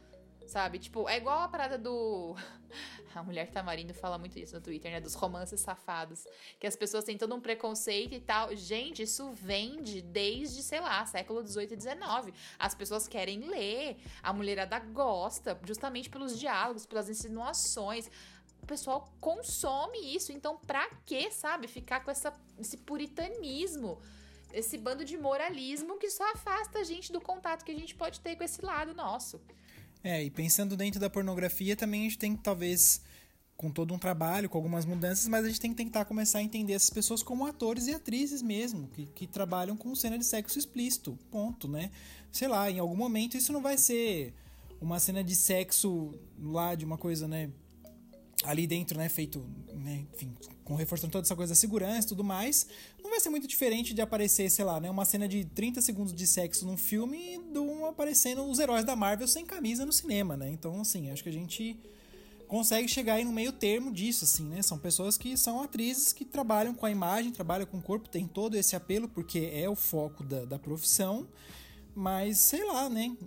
sabe? 0.47 0.79
Tipo, 0.79 1.07
é 1.07 1.17
igual 1.17 1.41
a 1.41 1.47
parada 1.47 1.77
do 1.77 2.35
A 3.15 3.23
mulher 3.23 3.49
tamarindo 3.49 3.93
fala 3.93 4.17
muito 4.17 4.37
isso 4.37 4.55
no 4.55 4.61
Twitter, 4.61 4.91
né? 4.91 4.99
Dos 4.99 5.15
romances 5.15 5.59
safados. 5.59 6.25
Que 6.59 6.67
as 6.67 6.75
pessoas 6.75 7.03
têm 7.03 7.17
todo 7.17 7.33
um 7.33 7.41
preconceito 7.41 8.13
e 8.13 8.19
tal. 8.19 8.55
Gente, 8.55 9.01
isso 9.01 9.31
vende 9.31 10.01
desde, 10.01 10.61
sei 10.61 10.79
lá, 10.79 11.05
século 11.05 11.45
XVIII 11.45 11.73
e 11.73 11.81
XIX. 11.81 12.37
As 12.59 12.75
pessoas 12.75 13.07
querem 13.07 13.39
ler. 13.47 13.97
A 14.21 14.31
mulherada 14.31 14.79
gosta, 14.79 15.59
justamente 15.65 16.09
pelos 16.09 16.39
diálogos, 16.39 16.85
pelas 16.85 17.09
insinuações. 17.09 18.09
O 18.61 18.65
pessoal 18.67 19.11
consome 19.19 20.15
isso. 20.15 20.31
Então, 20.31 20.57
pra 20.57 20.87
que, 21.05 21.31
sabe? 21.31 21.67
Ficar 21.67 22.01
com 22.01 22.11
essa, 22.11 22.33
esse 22.59 22.77
puritanismo 22.77 23.99
esse 24.53 24.77
bando 24.77 25.03
de 25.03 25.17
moralismo 25.17 25.97
que 25.97 26.09
só 26.09 26.23
afasta 26.31 26.79
a 26.79 26.83
gente 26.83 27.11
do 27.11 27.19
contato 27.19 27.65
que 27.65 27.71
a 27.71 27.75
gente 27.75 27.93
pode 27.93 28.21
ter 28.21 28.37
com 28.37 28.43
esse 28.45 28.63
lado 28.63 28.93
nosso. 28.93 29.41
É, 30.07 30.23
e 30.23 30.29
pensando 30.29 30.77
dentro 30.77 31.01
da 31.01 31.09
pornografia, 31.09 31.75
também 31.75 31.99
a 31.99 32.03
gente 32.05 32.17
tem 32.17 32.33
que, 32.33 32.41
talvez, 32.41 33.01
com 33.57 33.69
todo 33.69 33.93
um 33.93 33.99
trabalho, 33.99 34.47
com 34.47 34.57
algumas 34.57 34.85
mudanças, 34.85 35.27
mas 35.27 35.43
a 35.43 35.49
gente 35.49 35.59
tem 35.59 35.71
que 35.71 35.75
tentar 35.75 36.05
começar 36.05 36.39
a 36.39 36.41
entender 36.41 36.71
essas 36.71 36.89
pessoas 36.89 37.21
como 37.21 37.45
atores 37.45 37.87
e 37.87 37.93
atrizes 37.93 38.41
mesmo, 38.41 38.87
que, 38.93 39.05
que 39.07 39.27
trabalham 39.27 39.75
com 39.75 39.93
cena 39.93 40.17
de 40.17 40.23
sexo 40.23 40.57
explícito. 40.57 41.19
Ponto, 41.29 41.67
né? 41.67 41.91
Sei 42.31 42.47
lá, 42.47 42.71
em 42.71 42.79
algum 42.79 42.95
momento 42.95 43.35
isso 43.35 43.51
não 43.51 43.61
vai 43.61 43.77
ser 43.77 44.33
uma 44.79 44.97
cena 44.97 45.21
de 45.21 45.35
sexo 45.35 46.17
lá 46.41 46.73
de 46.73 46.85
uma 46.85 46.97
coisa, 46.97 47.27
né? 47.27 47.49
Ali 48.43 48.67
dentro, 48.67 48.97
né, 48.97 49.09
feito, 49.09 49.43
né, 49.73 50.05
enfim, 50.13 50.33
com 50.63 50.75
reforçando 50.75 51.11
toda 51.11 51.25
essa 51.25 51.35
coisa 51.35 51.53
da 51.53 51.55
segurança 51.55 52.05
e 52.05 52.09
tudo 52.09 52.23
mais, 52.23 52.67
não 53.01 53.09
vai 53.09 53.19
ser 53.19 53.29
muito 53.29 53.47
diferente 53.47 53.93
de 53.93 54.01
aparecer, 54.01 54.49
sei 54.49 54.63
lá, 54.63 54.79
né, 54.79 54.89
uma 54.89 55.05
cena 55.05 55.27
de 55.27 55.43
30 55.45 55.81
segundos 55.81 56.13
de 56.13 56.27
sexo 56.27 56.65
num 56.65 56.77
filme 56.77 57.39
do 57.51 57.85
aparecendo 57.85 58.43
os 58.45 58.59
heróis 58.59 58.85
da 58.85 58.95
Marvel 58.95 59.27
sem 59.27 59.45
camisa 59.45 59.85
no 59.85 59.93
cinema, 59.93 60.37
né? 60.37 60.49
Então, 60.51 60.81
assim, 60.81 61.09
acho 61.09 61.23
que 61.23 61.29
a 61.29 61.33
gente 61.33 61.79
consegue 62.47 62.87
chegar 62.87 63.15
aí 63.15 63.25
no 63.25 63.31
meio 63.31 63.51
termo 63.51 63.91
disso, 63.91 64.23
assim, 64.23 64.45
né? 64.45 64.61
São 64.61 64.77
pessoas 64.77 65.17
que 65.17 65.35
são 65.35 65.61
atrizes 65.61 66.13
que 66.13 66.23
trabalham 66.23 66.73
com 66.73 66.85
a 66.85 66.91
imagem, 66.91 67.31
trabalham 67.31 67.65
com 67.65 67.77
o 67.77 67.81
corpo, 67.81 68.09
tem 68.09 68.27
todo 68.27 68.55
esse 68.55 68.75
apelo 68.75 69.07
porque 69.07 69.49
é 69.53 69.69
o 69.69 69.75
foco 69.75 70.23
da, 70.23 70.45
da 70.45 70.59
profissão 70.59 71.27
mas, 71.97 72.37
sei 72.37 72.63
lá, 72.63 72.87
né? 72.87 73.17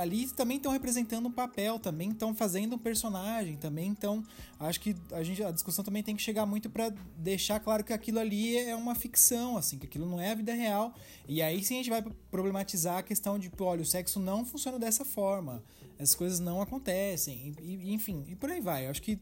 Ali 0.00 0.28
também 0.28 0.56
estão 0.56 0.70
representando 0.70 1.26
um 1.26 1.32
papel, 1.32 1.80
também 1.80 2.12
estão 2.12 2.32
fazendo 2.32 2.76
um 2.76 2.78
personagem, 2.78 3.56
também 3.56 3.88
então 3.88 4.22
acho 4.60 4.78
que 4.78 4.94
a 5.10 5.20
gente 5.24 5.42
a 5.42 5.50
discussão 5.50 5.84
também 5.84 6.00
tem 6.00 6.14
que 6.14 6.22
chegar 6.22 6.46
muito 6.46 6.70
para 6.70 6.90
deixar 7.16 7.58
claro 7.58 7.82
que 7.82 7.92
aquilo 7.92 8.20
ali 8.20 8.56
é 8.56 8.76
uma 8.76 8.94
ficção, 8.94 9.56
assim, 9.56 9.78
que 9.78 9.86
aquilo 9.86 10.06
não 10.06 10.20
é 10.20 10.30
a 10.30 10.34
vida 10.36 10.54
real. 10.54 10.94
E 11.26 11.42
aí 11.42 11.60
sim 11.64 11.74
a 11.74 11.78
gente 11.78 11.90
vai 11.90 12.04
problematizar 12.30 12.98
a 12.98 13.02
questão 13.02 13.36
de, 13.36 13.50
olha, 13.58 13.82
o 13.82 13.84
sexo 13.84 14.20
não 14.20 14.44
funciona 14.44 14.78
dessa 14.78 15.04
forma, 15.04 15.60
essas 15.98 16.14
coisas 16.14 16.38
não 16.38 16.62
acontecem, 16.62 17.56
e, 17.60 17.64
e, 17.64 17.92
enfim, 17.92 18.24
e 18.28 18.36
por 18.36 18.48
aí 18.48 18.60
vai. 18.60 18.86
Eu 18.86 18.92
acho 18.92 19.02
que 19.02 19.18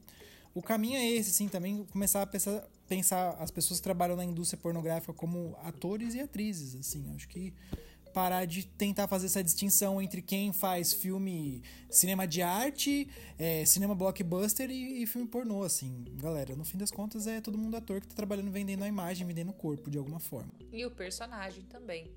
o 0.54 0.61
caminho 0.61 0.96
é 0.96 1.09
esse, 1.09 1.30
assim, 1.30 1.48
também 1.48 1.82
começar 1.86 2.20
a 2.20 2.26
pensar, 2.26 2.62
pensar 2.86 3.30
as 3.40 3.50
pessoas 3.50 3.80
que 3.80 3.84
trabalham 3.84 4.16
na 4.16 4.24
indústria 4.24 4.61
pornográfica 4.61 5.14
como 5.14 5.56
atores 5.62 6.14
e 6.14 6.20
atrizes, 6.20 6.74
assim, 6.74 7.11
acho 7.14 7.26
que 7.26 7.54
parar 8.18 8.46
de 8.46 8.66
tentar 8.66 9.06
fazer 9.06 9.26
essa 9.26 9.44
distinção 9.44 10.02
entre 10.02 10.20
quem 10.20 10.52
faz 10.52 10.92
filme 10.92 11.62
cinema 11.88 12.26
de 12.26 12.42
arte, 12.42 13.08
é, 13.38 13.64
cinema 13.64 13.94
blockbuster 13.94 14.68
e, 14.72 15.04
e, 15.04 15.06
filme 15.06 15.28
pornô, 15.28 15.62
assim. 15.62 16.04
Galera, 16.14 16.56
no 16.56 16.64
fim 16.64 16.76
das 16.76 16.90
contas 16.90 17.28
é 17.28 17.40
todo 17.40 17.56
mundo 17.56 17.76
ator 17.76 18.00
que 18.00 18.08
tá 18.08 18.16
trabalhando 18.16 18.50
vendendo 18.50 18.82
a 18.82 18.88
imagem, 18.88 19.24
vendendo 19.24 19.50
o 19.50 19.52
corpo 19.52 19.88
de 19.88 19.98
alguma 19.98 20.18
forma. 20.18 20.52
E 20.72 20.84
o 20.84 20.90
personagem 20.90 21.62
também. 21.66 22.12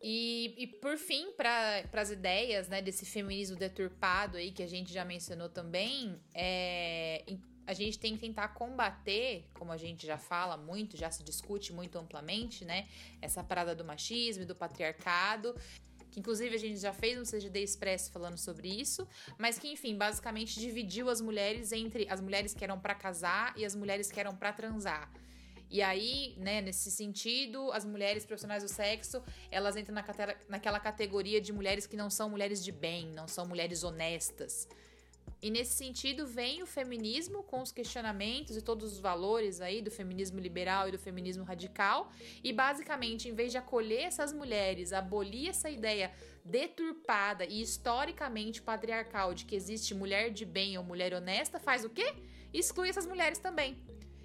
E, 0.00 0.54
e 0.56 0.68
por 0.68 0.96
fim, 0.96 1.32
para 1.32 1.82
as 1.92 2.10
ideias 2.10 2.68
né, 2.68 2.80
desse 2.80 3.04
feminismo 3.04 3.56
deturpado 3.56 4.36
aí 4.36 4.52
que 4.52 4.62
a 4.62 4.68
gente 4.68 4.92
já 4.92 5.04
mencionou 5.04 5.48
também, 5.48 6.16
é 6.32 7.24
a 7.66 7.74
gente 7.74 7.98
tem 7.98 8.14
que 8.14 8.20
tentar 8.20 8.48
combater, 8.48 9.44
como 9.54 9.72
a 9.72 9.76
gente 9.76 10.06
já 10.06 10.16
fala 10.16 10.56
muito, 10.56 10.96
já 10.96 11.10
se 11.10 11.22
discute 11.24 11.72
muito 11.72 11.98
amplamente, 11.98 12.64
né? 12.64 12.86
Essa 13.20 13.42
parada 13.42 13.74
do 13.74 13.84
machismo 13.84 14.44
e 14.44 14.46
do 14.46 14.54
patriarcado. 14.54 15.54
Que 16.10 16.20
inclusive 16.20 16.54
a 16.54 16.58
gente 16.58 16.78
já 16.78 16.92
fez 16.92 17.18
um 17.18 17.24
CGD 17.24 17.62
Express 17.62 18.08
falando 18.08 18.38
sobre 18.38 18.68
isso, 18.68 19.06
mas 19.36 19.58
que 19.58 19.68
enfim, 19.68 19.96
basicamente 19.96 20.58
dividiu 20.58 21.10
as 21.10 21.20
mulheres 21.20 21.72
entre 21.72 22.06
as 22.08 22.20
mulheres 22.20 22.54
que 22.54 22.62
eram 22.64 22.78
para 22.78 22.94
casar 22.94 23.52
e 23.56 23.64
as 23.64 23.74
mulheres 23.74 24.10
que 24.10 24.20
eram 24.20 24.34
para 24.34 24.52
transar. 24.52 25.10
E 25.68 25.82
aí, 25.82 26.34
né, 26.38 26.60
nesse 26.60 26.90
sentido, 26.90 27.72
as 27.72 27.84
mulheres 27.84 28.24
profissionais 28.24 28.62
do 28.62 28.68
sexo, 28.68 29.22
elas 29.50 29.76
entram 29.76 29.94
na, 29.94 30.04
naquela 30.48 30.78
categoria 30.78 31.40
de 31.40 31.52
mulheres 31.52 31.86
que 31.86 31.96
não 31.96 32.08
são 32.08 32.30
mulheres 32.30 32.64
de 32.64 32.70
bem, 32.70 33.08
não 33.08 33.26
são 33.26 33.44
mulheres 33.44 33.82
honestas. 33.82 34.68
E 35.40 35.50
nesse 35.50 35.74
sentido 35.74 36.26
vem 36.26 36.62
o 36.62 36.66
feminismo 36.66 37.42
com 37.42 37.60
os 37.60 37.70
questionamentos 37.70 38.56
e 38.56 38.62
todos 38.62 38.92
os 38.92 38.98
valores 38.98 39.60
aí 39.60 39.82
do 39.82 39.90
feminismo 39.90 40.40
liberal 40.40 40.88
e 40.88 40.92
do 40.92 40.98
feminismo 40.98 41.44
radical, 41.44 42.10
e 42.42 42.52
basicamente, 42.52 43.28
em 43.28 43.34
vez 43.34 43.52
de 43.52 43.58
acolher 43.58 44.02
essas 44.02 44.32
mulheres, 44.32 44.92
abolir 44.92 45.50
essa 45.50 45.68
ideia 45.70 46.10
deturpada 46.44 47.44
e 47.44 47.60
historicamente 47.60 48.62
patriarcal 48.62 49.34
de 49.34 49.44
que 49.44 49.54
existe 49.54 49.94
mulher 49.94 50.30
de 50.30 50.44
bem 50.44 50.78
ou 50.78 50.84
mulher 50.84 51.12
honesta, 51.12 51.60
faz 51.60 51.84
o 51.84 51.90
quê? 51.90 52.14
Exclui 52.52 52.88
essas 52.88 53.06
mulheres 53.06 53.38
também. 53.38 53.76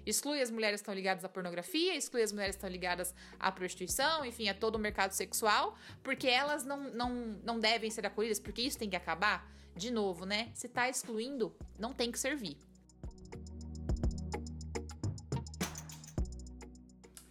Exclui 0.04 0.40
as 0.40 0.50
mulheres 0.50 0.80
que 0.80 0.82
estão 0.82 0.94
ligadas 0.94 1.24
à 1.24 1.28
pornografia, 1.28 1.94
exclui 1.94 2.22
as 2.22 2.32
mulheres 2.32 2.56
que 2.56 2.58
estão 2.58 2.70
ligadas 2.70 3.14
à 3.38 3.52
prostituição, 3.52 4.24
enfim, 4.24 4.48
a 4.48 4.54
todo 4.54 4.74
o 4.74 4.78
mercado 4.78 5.12
sexual, 5.12 5.76
porque 6.02 6.26
elas 6.26 6.64
não, 6.64 6.90
não, 6.90 7.10
não 7.44 7.60
devem 7.60 7.90
ser 7.90 8.04
acolhidas, 8.04 8.40
porque 8.40 8.62
isso 8.62 8.78
tem 8.78 8.90
que 8.90 8.96
acabar 8.96 9.48
de 9.76 9.90
novo, 9.90 10.24
né? 10.24 10.50
Se 10.54 10.68
tá 10.68 10.88
excluindo, 10.88 11.56
não 11.78 11.92
tem 11.92 12.10
que 12.10 12.18
servir. 12.18 12.56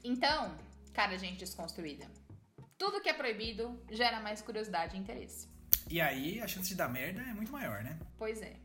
Então, 0.04 0.56
cara, 0.94 1.18
gente 1.18 1.40
desconstruída, 1.40 2.10
tudo 2.78 3.00
que 3.02 3.10
é 3.10 3.14
proibido 3.14 3.80
gera 3.92 4.20
mais 4.20 4.42
curiosidade 4.42 4.96
e 4.96 5.00
interesse. 5.00 5.48
E 5.90 6.02
aí 6.02 6.42
a 6.42 6.48
chance 6.48 6.70
de 6.70 6.76
dar 6.76 6.90
merda 6.90 7.22
é 7.22 7.34
muito 7.34 7.52
maior, 7.52 7.84
né? 7.84 8.00
Pois 8.18 8.42
é. 8.42 8.56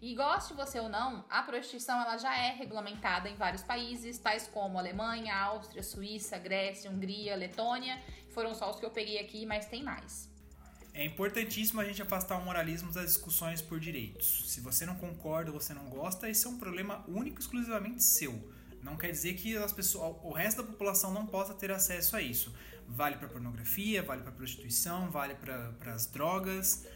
E 0.00 0.14
goste 0.14 0.52
você 0.52 0.78
ou 0.78 0.88
não, 0.88 1.24
a 1.30 1.42
prostituição 1.42 1.98
ela 1.98 2.18
já 2.18 2.36
é 2.36 2.52
regulamentada 2.52 3.26
em 3.28 3.36
vários 3.36 3.62
países, 3.62 4.18
tais 4.18 4.46
como 4.46 4.78
Alemanha, 4.78 5.34
Áustria, 5.34 5.82
Suíça, 5.82 6.36
Grécia, 6.36 6.90
Hungria, 6.90 7.34
Letônia. 7.34 7.98
Foram 8.30 8.54
só 8.54 8.70
os 8.70 8.78
que 8.78 8.84
eu 8.84 8.90
peguei 8.90 9.18
aqui, 9.18 9.46
mas 9.46 9.66
tem 9.66 9.82
mais. 9.82 10.30
É 10.96 11.04
importantíssimo 11.04 11.80
a 11.80 11.84
gente 11.84 12.00
afastar 12.00 12.38
o 12.38 12.44
moralismo 12.44 12.92
das 12.92 13.06
discussões 13.06 13.60
por 13.60 13.80
direitos. 13.80 14.44
Se 14.46 14.60
você 14.60 14.86
não 14.86 14.94
concorda 14.94 15.50
você 15.50 15.74
não 15.74 15.86
gosta, 15.86 16.30
esse 16.30 16.46
é 16.46 16.48
um 16.48 16.56
problema 16.56 17.04
único 17.08 17.40
e 17.40 17.42
exclusivamente 17.42 18.00
seu. 18.00 18.32
Não 18.80 18.96
quer 18.96 19.10
dizer 19.10 19.34
que 19.34 19.56
as 19.56 19.72
pessoas, 19.72 20.16
o 20.22 20.30
resto 20.30 20.62
da 20.62 20.68
população 20.68 21.12
não 21.12 21.26
possa 21.26 21.52
ter 21.52 21.72
acesso 21.72 22.14
a 22.14 22.22
isso. 22.22 22.54
Vale 22.86 23.16
para 23.16 23.26
pornografia, 23.26 24.04
vale 24.04 24.22
para 24.22 24.30
prostituição, 24.30 25.10
vale 25.10 25.34
para 25.34 25.92
as 25.92 26.06
drogas 26.06 26.86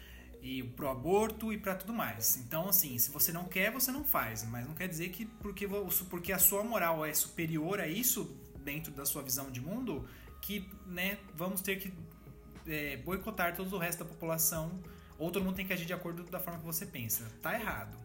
e 0.41 0.63
pro 0.63 0.89
aborto 0.89 1.53
e 1.53 1.59
para 1.59 1.75
tudo 1.75 1.93
mais. 1.93 2.37
Então, 2.37 2.69
assim, 2.69 2.97
se 2.99 3.11
você 3.11 3.33
não 3.33 3.47
quer, 3.47 3.73
você 3.73 3.91
não 3.91 4.05
faz, 4.05 4.45
mas 4.45 4.65
não 4.65 4.75
quer 4.75 4.87
dizer 4.87 5.09
que 5.09 5.27
porque, 5.27 5.67
porque 6.09 6.33
a 6.33 6.39
sua 6.39 6.63
moral 6.63 7.05
é 7.05 7.13
superior 7.13 7.81
a 7.81 7.89
isso 7.89 8.39
dentro 8.63 8.93
da 8.93 9.05
sua 9.05 9.23
visão 9.23 9.51
de 9.51 9.61
mundo, 9.61 10.09
que, 10.41 10.71
né, 10.87 11.19
vamos 11.35 11.63
ter 11.63 11.81
que 11.81 11.93
é, 12.69 12.97
boicotar 12.99 13.57
todo 13.57 13.75
o 13.75 13.79
resto 13.79 14.05
da 14.05 14.05
população 14.05 14.81
ou 15.19 15.31
todo 15.31 15.45
mundo 15.45 15.57
tem 15.57 15.67
que 15.67 15.73
agir 15.73 15.85
de 15.85 15.93
acordo 15.93 16.23
da 16.25 16.39
forma 16.39 16.61
que 16.61 16.67
você 16.67 16.87
pensa. 16.87 17.29
Tá 17.43 17.55
errado. 17.55 17.97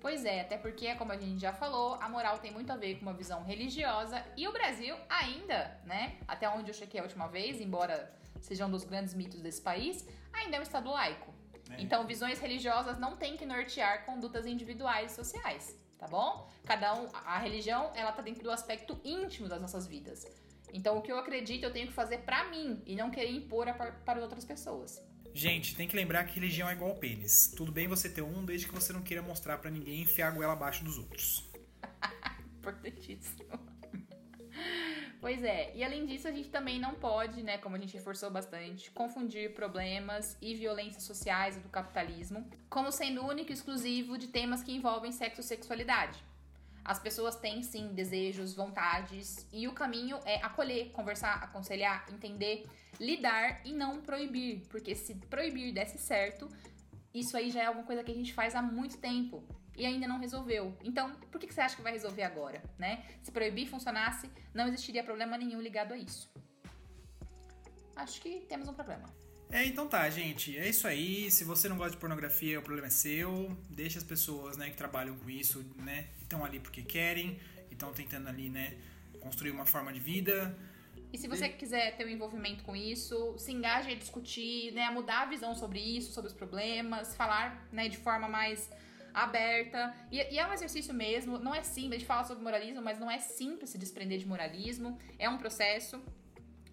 Pois 0.00 0.24
é, 0.24 0.40
até 0.40 0.56
porque, 0.56 0.94
como 0.94 1.12
a 1.12 1.16
gente 1.18 1.38
já 1.38 1.52
falou, 1.52 1.94
a 1.94 2.08
moral 2.08 2.38
tem 2.38 2.50
muito 2.50 2.72
a 2.72 2.76
ver 2.76 2.94
com 2.94 3.02
uma 3.02 3.12
visão 3.12 3.44
religiosa 3.44 4.24
e 4.34 4.48
o 4.48 4.52
Brasil 4.52 4.96
ainda, 5.08 5.78
né, 5.84 6.16
até 6.26 6.48
onde 6.48 6.70
eu 6.70 6.74
chequei 6.74 7.00
a 7.00 7.02
última 7.02 7.28
vez, 7.28 7.60
embora 7.60 8.10
seja 8.40 8.64
um 8.64 8.70
dos 8.70 8.84
grandes 8.84 9.12
mitos 9.12 9.40
desse 9.42 9.60
país, 9.60 10.06
ainda 10.32 10.56
é 10.56 10.60
um 10.60 10.62
estado 10.62 10.90
laico. 10.90 11.34
É. 11.70 11.82
Então, 11.82 12.06
visões 12.06 12.38
religiosas 12.38 12.98
não 12.98 13.16
têm 13.16 13.36
que 13.36 13.44
nortear 13.44 14.06
condutas 14.06 14.46
individuais 14.46 15.12
e 15.12 15.14
sociais, 15.14 15.78
tá 15.98 16.06
bom? 16.06 16.48
Cada 16.64 16.94
um, 16.94 17.06
a 17.12 17.38
religião, 17.38 17.92
ela 17.94 18.10
tá 18.10 18.22
dentro 18.22 18.42
do 18.42 18.50
aspecto 18.50 18.98
íntimo 19.04 19.48
das 19.48 19.60
nossas 19.60 19.86
vidas. 19.86 20.26
Então, 20.72 20.98
o 20.98 21.02
que 21.02 21.10
eu 21.10 21.18
acredito, 21.18 21.64
eu 21.64 21.72
tenho 21.72 21.88
que 21.88 21.92
fazer 21.92 22.18
para 22.18 22.48
mim 22.50 22.82
e 22.86 22.94
não 22.94 23.10
querer 23.10 23.30
impor 23.30 23.66
para 24.04 24.20
outras 24.20 24.44
pessoas. 24.44 25.00
Gente, 25.32 25.76
tem 25.76 25.86
que 25.86 25.94
lembrar 25.94 26.24
que 26.24 26.34
religião 26.34 26.68
é 26.68 26.72
igual 26.72 26.94
pênis. 26.96 27.52
Tudo 27.56 27.70
bem 27.70 27.86
você 27.86 28.08
ter 28.08 28.22
um, 28.22 28.44
desde 28.44 28.66
que 28.66 28.74
você 28.74 28.92
não 28.92 29.02
queira 29.02 29.22
mostrar 29.22 29.58
para 29.58 29.70
ninguém 29.70 29.98
e 29.98 30.02
enfiar 30.02 30.28
a 30.28 30.30
goela 30.32 30.52
abaixo 30.54 30.84
dos 30.84 30.98
outros. 30.98 31.48
Importantíssimo. 32.58 33.70
Pois 35.20 35.42
é, 35.42 35.76
e 35.76 35.84
além 35.84 36.06
disso, 36.06 36.26
a 36.26 36.32
gente 36.32 36.48
também 36.48 36.80
não 36.80 36.94
pode, 36.94 37.42
né, 37.42 37.58
como 37.58 37.76
a 37.76 37.78
gente 37.78 37.92
reforçou 37.92 38.30
bastante, 38.30 38.90
confundir 38.90 39.52
problemas 39.54 40.36
e 40.40 40.54
violências 40.54 41.02
sociais 41.02 41.56
do 41.58 41.68
capitalismo 41.68 42.48
como 42.70 42.90
sendo 42.90 43.24
único 43.26 43.50
e 43.50 43.54
exclusivo 43.54 44.16
de 44.16 44.28
temas 44.28 44.62
que 44.62 44.72
envolvem 44.72 45.12
sexo 45.12 45.42
e 45.42 45.44
sexualidade. 45.44 46.18
As 46.84 46.98
pessoas 46.98 47.36
têm 47.36 47.62
sim 47.62 47.88
desejos, 47.88 48.54
vontades, 48.54 49.46
e 49.52 49.68
o 49.68 49.72
caminho 49.72 50.18
é 50.24 50.36
acolher, 50.36 50.90
conversar, 50.90 51.34
aconselhar, 51.42 52.06
entender, 52.12 52.66
lidar 52.98 53.60
e 53.64 53.72
não 53.72 54.00
proibir, 54.00 54.62
porque 54.68 54.94
se 54.94 55.14
proibir 55.14 55.72
desse 55.72 55.98
certo, 55.98 56.48
isso 57.14 57.36
aí 57.36 57.50
já 57.50 57.62
é 57.62 57.66
alguma 57.66 57.86
coisa 57.86 58.02
que 58.02 58.10
a 58.12 58.14
gente 58.14 58.32
faz 58.32 58.54
há 58.54 58.62
muito 58.62 58.98
tempo 58.98 59.42
e 59.76 59.86
ainda 59.86 60.06
não 60.06 60.18
resolveu. 60.18 60.76
Então, 60.82 61.14
por 61.30 61.40
que 61.40 61.52
você 61.52 61.60
acha 61.60 61.76
que 61.76 61.82
vai 61.82 61.92
resolver 61.92 62.22
agora, 62.22 62.62
né? 62.78 63.04
Se 63.22 63.32
proibir 63.32 63.68
funcionasse, 63.68 64.30
não 64.52 64.68
existiria 64.68 65.02
problema 65.02 65.36
nenhum 65.38 65.60
ligado 65.60 65.92
a 65.92 65.96
isso. 65.96 66.30
Acho 67.96 68.20
que 68.20 68.40
temos 68.48 68.68
um 68.68 68.74
problema. 68.74 69.08
É, 69.50 69.64
então 69.64 69.88
tá, 69.88 70.08
gente. 70.08 70.56
É 70.56 70.68
isso 70.68 70.86
aí. 70.86 71.30
Se 71.30 71.44
você 71.44 71.68
não 71.68 71.76
gosta 71.76 71.92
de 71.92 71.96
pornografia, 71.96 72.58
o 72.58 72.62
problema 72.62 72.86
é 72.86 72.90
seu. 72.90 73.56
Deixa 73.68 73.98
as 73.98 74.04
pessoas, 74.04 74.56
né, 74.56 74.70
que 74.70 74.76
trabalham 74.76 75.16
com 75.16 75.28
isso, 75.28 75.64
né, 75.76 76.08
estão 76.30 76.44
ali 76.44 76.60
porque 76.60 76.82
querem, 76.82 77.40
estão 77.70 77.92
tentando 77.92 78.28
ali, 78.28 78.48
né, 78.48 78.76
construir 79.20 79.50
uma 79.50 79.66
forma 79.66 79.92
de 79.92 79.98
vida. 79.98 80.56
E 81.12 81.18
se 81.18 81.26
você 81.26 81.46
e... 81.46 81.52
quiser 81.52 81.96
ter 81.96 82.06
um 82.06 82.08
envolvimento 82.08 82.62
com 82.62 82.76
isso, 82.76 83.34
se 83.36 83.50
engaje 83.52 83.90
a 83.90 83.96
discutir, 83.96 84.72
né, 84.72 84.84
a 84.84 84.92
mudar 84.92 85.22
a 85.22 85.26
visão 85.26 85.56
sobre 85.56 85.80
isso, 85.80 86.12
sobre 86.12 86.28
os 86.30 86.36
problemas, 86.36 87.16
falar, 87.16 87.66
né, 87.72 87.88
de 87.88 87.96
forma 87.96 88.28
mais 88.28 88.70
aberta. 89.12 89.92
E, 90.12 90.18
e, 90.34 90.38
é 90.38 90.46
um 90.46 90.52
exercício 90.52 90.94
mesmo, 90.94 91.36
não 91.36 91.52
é 91.52 91.64
simples, 91.64 91.94
a 91.94 91.98
gente 91.98 92.06
fala 92.06 92.22
sobre 92.22 92.44
moralismo, 92.44 92.80
mas 92.80 93.00
não 93.00 93.10
é 93.10 93.18
simples 93.18 93.70
se 93.70 93.78
desprender 93.78 94.18
de 94.18 94.26
moralismo, 94.26 94.96
é 95.18 95.28
um 95.28 95.36
processo. 95.36 96.00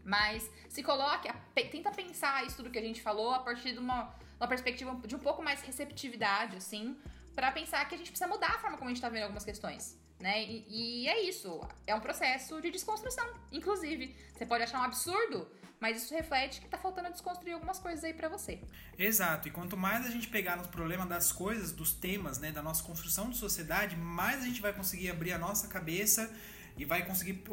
Mas 0.03 0.49
se 0.69 0.81
coloque, 0.83 1.27
tenta 1.53 1.91
pensar 1.91 2.45
isso 2.45 2.57
tudo 2.57 2.69
que 2.69 2.79
a 2.79 2.81
gente 2.81 3.01
falou 3.01 3.31
a 3.31 3.39
partir 3.39 3.73
de 3.73 3.79
uma, 3.79 4.15
uma 4.39 4.47
perspectiva 4.47 4.95
de 5.05 5.15
um 5.15 5.19
pouco 5.19 5.41
mais 5.43 5.61
receptividade, 5.61 6.55
assim, 6.55 6.95
para 7.38 7.51
pensar 7.51 7.88
que 7.88 7.93
a 7.93 7.97
gente 7.99 8.09
precisa 8.09 8.27
mudar 8.27 8.47
a 8.55 8.57
forma 8.57 8.77
como 8.79 8.89
a 8.89 8.91
gente 8.91 8.99
tá 8.99 9.09
vendo 9.09 9.21
algumas 9.21 9.45
questões. 9.45 9.95
Né? 10.19 10.43
E, 10.43 11.03
e 11.03 11.07
é 11.07 11.21
isso, 11.21 11.61
é 11.85 11.93
um 11.93 11.99
processo 11.99 12.59
de 12.59 12.71
desconstrução. 12.71 13.27
Inclusive, 13.51 14.15
você 14.33 14.43
pode 14.43 14.63
achar 14.63 14.79
um 14.79 14.83
absurdo, 14.83 15.47
mas 15.79 16.01
isso 16.01 16.15
reflete 16.15 16.59
que 16.59 16.67
tá 16.67 16.79
faltando 16.79 17.11
desconstruir 17.11 17.53
algumas 17.53 17.77
coisas 17.77 18.03
aí 18.03 18.11
para 18.11 18.27
você. 18.27 18.59
Exato, 18.97 19.47
e 19.47 19.51
quanto 19.51 19.77
mais 19.77 20.03
a 20.07 20.09
gente 20.09 20.27
pegar 20.29 20.55
nos 20.55 20.65
problemas 20.65 21.07
das 21.07 21.31
coisas, 21.31 21.71
dos 21.71 21.93
temas, 21.93 22.39
né, 22.39 22.51
da 22.51 22.63
nossa 22.63 22.81
construção 22.81 23.29
de 23.29 23.38
sociedade, 23.38 23.95
mais 23.95 24.41
a 24.41 24.45
gente 24.45 24.59
vai 24.59 24.73
conseguir 24.73 25.11
abrir 25.11 25.33
a 25.33 25.38
nossa 25.38 25.67
cabeça 25.67 26.35
e 26.75 26.85
vai 26.85 27.05
conseguir 27.05 27.43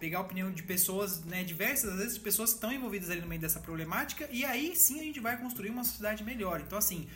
pegar 0.00 0.18
a 0.18 0.22
opinião 0.22 0.50
de 0.50 0.64
pessoas, 0.64 1.22
né, 1.24 1.44
diversas, 1.44 1.92
às 1.92 1.98
vezes 1.98 2.18
pessoas 2.18 2.50
que 2.50 2.56
estão 2.56 2.72
envolvidas 2.72 3.08
ali 3.08 3.20
no 3.20 3.28
meio 3.28 3.40
dessa 3.40 3.60
problemática, 3.60 4.28
e 4.32 4.44
aí 4.44 4.74
sim 4.74 4.98
a 4.98 5.04
gente 5.04 5.20
vai 5.20 5.36
construir 5.36 5.70
uma 5.70 5.84
sociedade 5.84 6.24
melhor. 6.24 6.60
Então, 6.60 6.76
assim, 6.76 7.08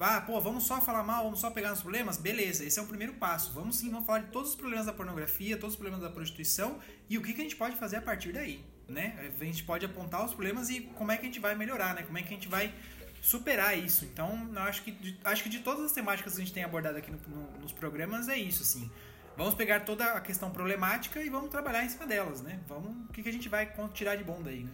ah, 0.00 0.20
pô, 0.20 0.40
vamos 0.40 0.64
só 0.64 0.80
falar 0.80 1.02
mal, 1.02 1.24
vamos 1.24 1.40
só 1.40 1.50
pegar 1.50 1.70
nos 1.70 1.82
problemas? 1.82 2.16
Beleza, 2.16 2.64
esse 2.64 2.78
é 2.78 2.82
o 2.82 2.86
primeiro 2.86 3.12
passo. 3.14 3.52
Vamos 3.52 3.76
sim, 3.76 3.90
vamos 3.90 4.06
falar 4.06 4.20
de 4.20 4.30
todos 4.30 4.50
os 4.50 4.56
problemas 4.56 4.86
da 4.86 4.92
pornografia, 4.92 5.56
todos 5.56 5.74
os 5.74 5.78
problemas 5.78 6.00
da 6.00 6.08
prostituição 6.08 6.78
e 7.08 7.18
o 7.18 7.22
que, 7.22 7.34
que 7.34 7.40
a 7.40 7.44
gente 7.44 7.56
pode 7.56 7.76
fazer 7.76 7.96
a 7.96 8.02
partir 8.02 8.32
daí, 8.32 8.64
né? 8.88 9.30
A 9.40 9.44
gente 9.44 9.62
pode 9.62 9.84
apontar 9.84 10.24
os 10.24 10.32
problemas 10.32 10.70
e 10.70 10.80
como 10.80 11.12
é 11.12 11.16
que 11.16 11.22
a 11.22 11.26
gente 11.26 11.38
vai 11.38 11.54
melhorar, 11.54 11.94
né? 11.94 12.02
Como 12.02 12.16
é 12.16 12.22
que 12.22 12.28
a 12.28 12.36
gente 12.36 12.48
vai 12.48 12.72
superar 13.20 13.78
isso. 13.78 14.04
Então, 14.04 14.50
eu 14.54 14.62
acho 14.62 14.82
que 14.82 14.90
de, 14.90 15.18
acho 15.22 15.42
que 15.42 15.48
de 15.48 15.60
todas 15.60 15.84
as 15.84 15.92
temáticas 15.92 16.34
que 16.34 16.40
a 16.40 16.44
gente 16.44 16.54
tem 16.54 16.64
abordado 16.64 16.96
aqui 16.96 17.10
no, 17.10 17.18
no, 17.28 17.58
nos 17.58 17.72
programas 17.72 18.28
é 18.28 18.36
isso, 18.36 18.62
assim. 18.62 18.90
Vamos 19.36 19.54
pegar 19.54 19.80
toda 19.80 20.04
a 20.12 20.20
questão 20.20 20.50
problemática 20.50 21.22
e 21.22 21.28
vamos 21.28 21.50
trabalhar 21.50 21.84
em 21.84 21.88
cima 21.88 22.06
delas, 22.06 22.42
né? 22.42 22.60
Vamos, 22.66 23.08
o 23.08 23.12
que, 23.12 23.22
que 23.22 23.28
a 23.28 23.32
gente 23.32 23.48
vai 23.48 23.72
tirar 23.92 24.16
de 24.16 24.24
bom 24.24 24.42
daí, 24.42 24.64
né? 24.64 24.72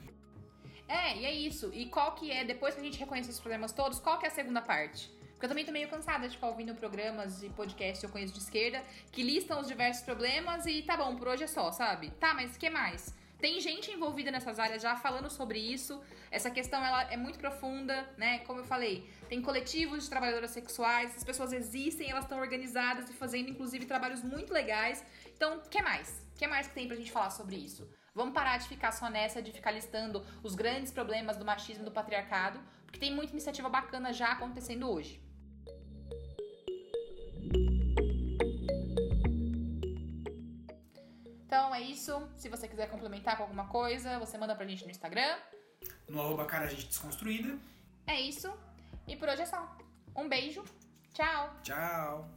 É, 0.88 1.18
e 1.18 1.24
é 1.24 1.34
isso. 1.34 1.70
E 1.74 1.86
qual 1.86 2.14
que 2.14 2.30
é, 2.30 2.44
depois 2.44 2.74
que 2.74 2.80
a 2.80 2.84
gente 2.84 2.98
reconhece 2.98 3.28
os 3.28 3.40
problemas 3.40 3.72
todos, 3.72 3.98
qual 3.98 4.18
que 4.18 4.26
é 4.26 4.28
a 4.28 4.32
segunda 4.32 4.62
parte? 4.62 5.10
Porque 5.36 5.44
eu 5.44 5.50
também 5.50 5.66
tô 5.66 5.72
meio 5.72 5.88
cansada 5.88 6.26
de 6.26 6.34
ficar 6.34 6.48
ouvindo 6.48 6.74
programas 6.74 7.42
e 7.42 7.50
podcasts 7.50 8.00
que 8.00 8.06
eu 8.06 8.10
conheço 8.10 8.32
de 8.32 8.38
esquerda 8.40 8.82
que 9.12 9.22
listam 9.22 9.60
os 9.60 9.68
diversos 9.68 10.02
problemas 10.02 10.64
e 10.64 10.80
tá 10.80 10.96
bom, 10.96 11.14
por 11.14 11.28
hoje 11.28 11.44
é 11.44 11.46
só, 11.46 11.70
sabe? 11.70 12.08
Tá, 12.12 12.32
mas 12.32 12.56
que 12.56 12.70
mais? 12.70 13.14
Tem 13.38 13.60
gente 13.60 13.90
envolvida 13.90 14.30
nessas 14.30 14.58
áreas 14.58 14.80
já 14.80 14.96
falando 14.96 15.28
sobre 15.28 15.58
isso. 15.58 16.02
Essa 16.30 16.50
questão 16.50 16.82
ela 16.82 17.02
é 17.12 17.18
muito 17.18 17.38
profunda, 17.38 18.08
né? 18.16 18.38
Como 18.40 18.60
eu 18.60 18.64
falei, 18.64 19.06
tem 19.28 19.42
coletivos 19.42 20.04
de 20.04 20.10
trabalhadoras 20.10 20.52
sexuais, 20.52 21.14
as 21.14 21.22
pessoas 21.22 21.52
existem, 21.52 22.10
elas 22.10 22.24
estão 22.24 22.38
organizadas 22.38 23.10
e 23.10 23.12
fazendo 23.12 23.50
inclusive 23.50 23.84
trabalhos 23.84 24.22
muito 24.22 24.54
legais. 24.54 25.04
Então, 25.36 25.60
que 25.70 25.82
mais? 25.82 26.26
Que 26.34 26.46
mais 26.46 26.66
que 26.66 26.72
tem 26.74 26.88
pra 26.88 26.96
gente 26.96 27.12
falar 27.12 27.28
sobre 27.28 27.56
isso? 27.56 27.86
Vamos 28.14 28.32
parar 28.32 28.56
de 28.56 28.68
ficar 28.68 28.90
só 28.92 29.10
nessa 29.10 29.42
de 29.42 29.52
ficar 29.52 29.72
listando 29.72 30.24
os 30.42 30.54
grandes 30.54 30.90
problemas 30.90 31.36
do 31.36 31.44
machismo 31.44 31.82
e 31.82 31.84
do 31.84 31.92
patriarcado, 31.92 32.58
porque 32.86 32.98
tem 32.98 33.14
muita 33.14 33.32
iniciativa 33.32 33.68
bacana 33.68 34.14
já 34.14 34.32
acontecendo 34.32 34.90
hoje. 34.90 35.25
Então 41.46 41.72
é 41.74 41.80
isso. 41.80 42.28
Se 42.36 42.48
você 42.48 42.66
quiser 42.66 42.90
complementar 42.90 43.36
com 43.36 43.44
alguma 43.44 43.68
coisa, 43.68 44.18
você 44.18 44.36
manda 44.36 44.54
pra 44.54 44.66
gente 44.66 44.84
no 44.84 44.90
Instagram. 44.90 45.36
No 46.08 46.20
arroba 46.20 46.44
cara 46.44 46.66
gente 46.66 46.86
desconstruída. 46.86 47.56
É 48.06 48.20
isso. 48.20 48.52
E 49.06 49.16
por 49.16 49.28
hoje 49.28 49.42
é 49.42 49.46
só. 49.46 49.76
Um 50.14 50.28
beijo. 50.28 50.64
Tchau. 51.14 51.54
Tchau. 51.62 52.35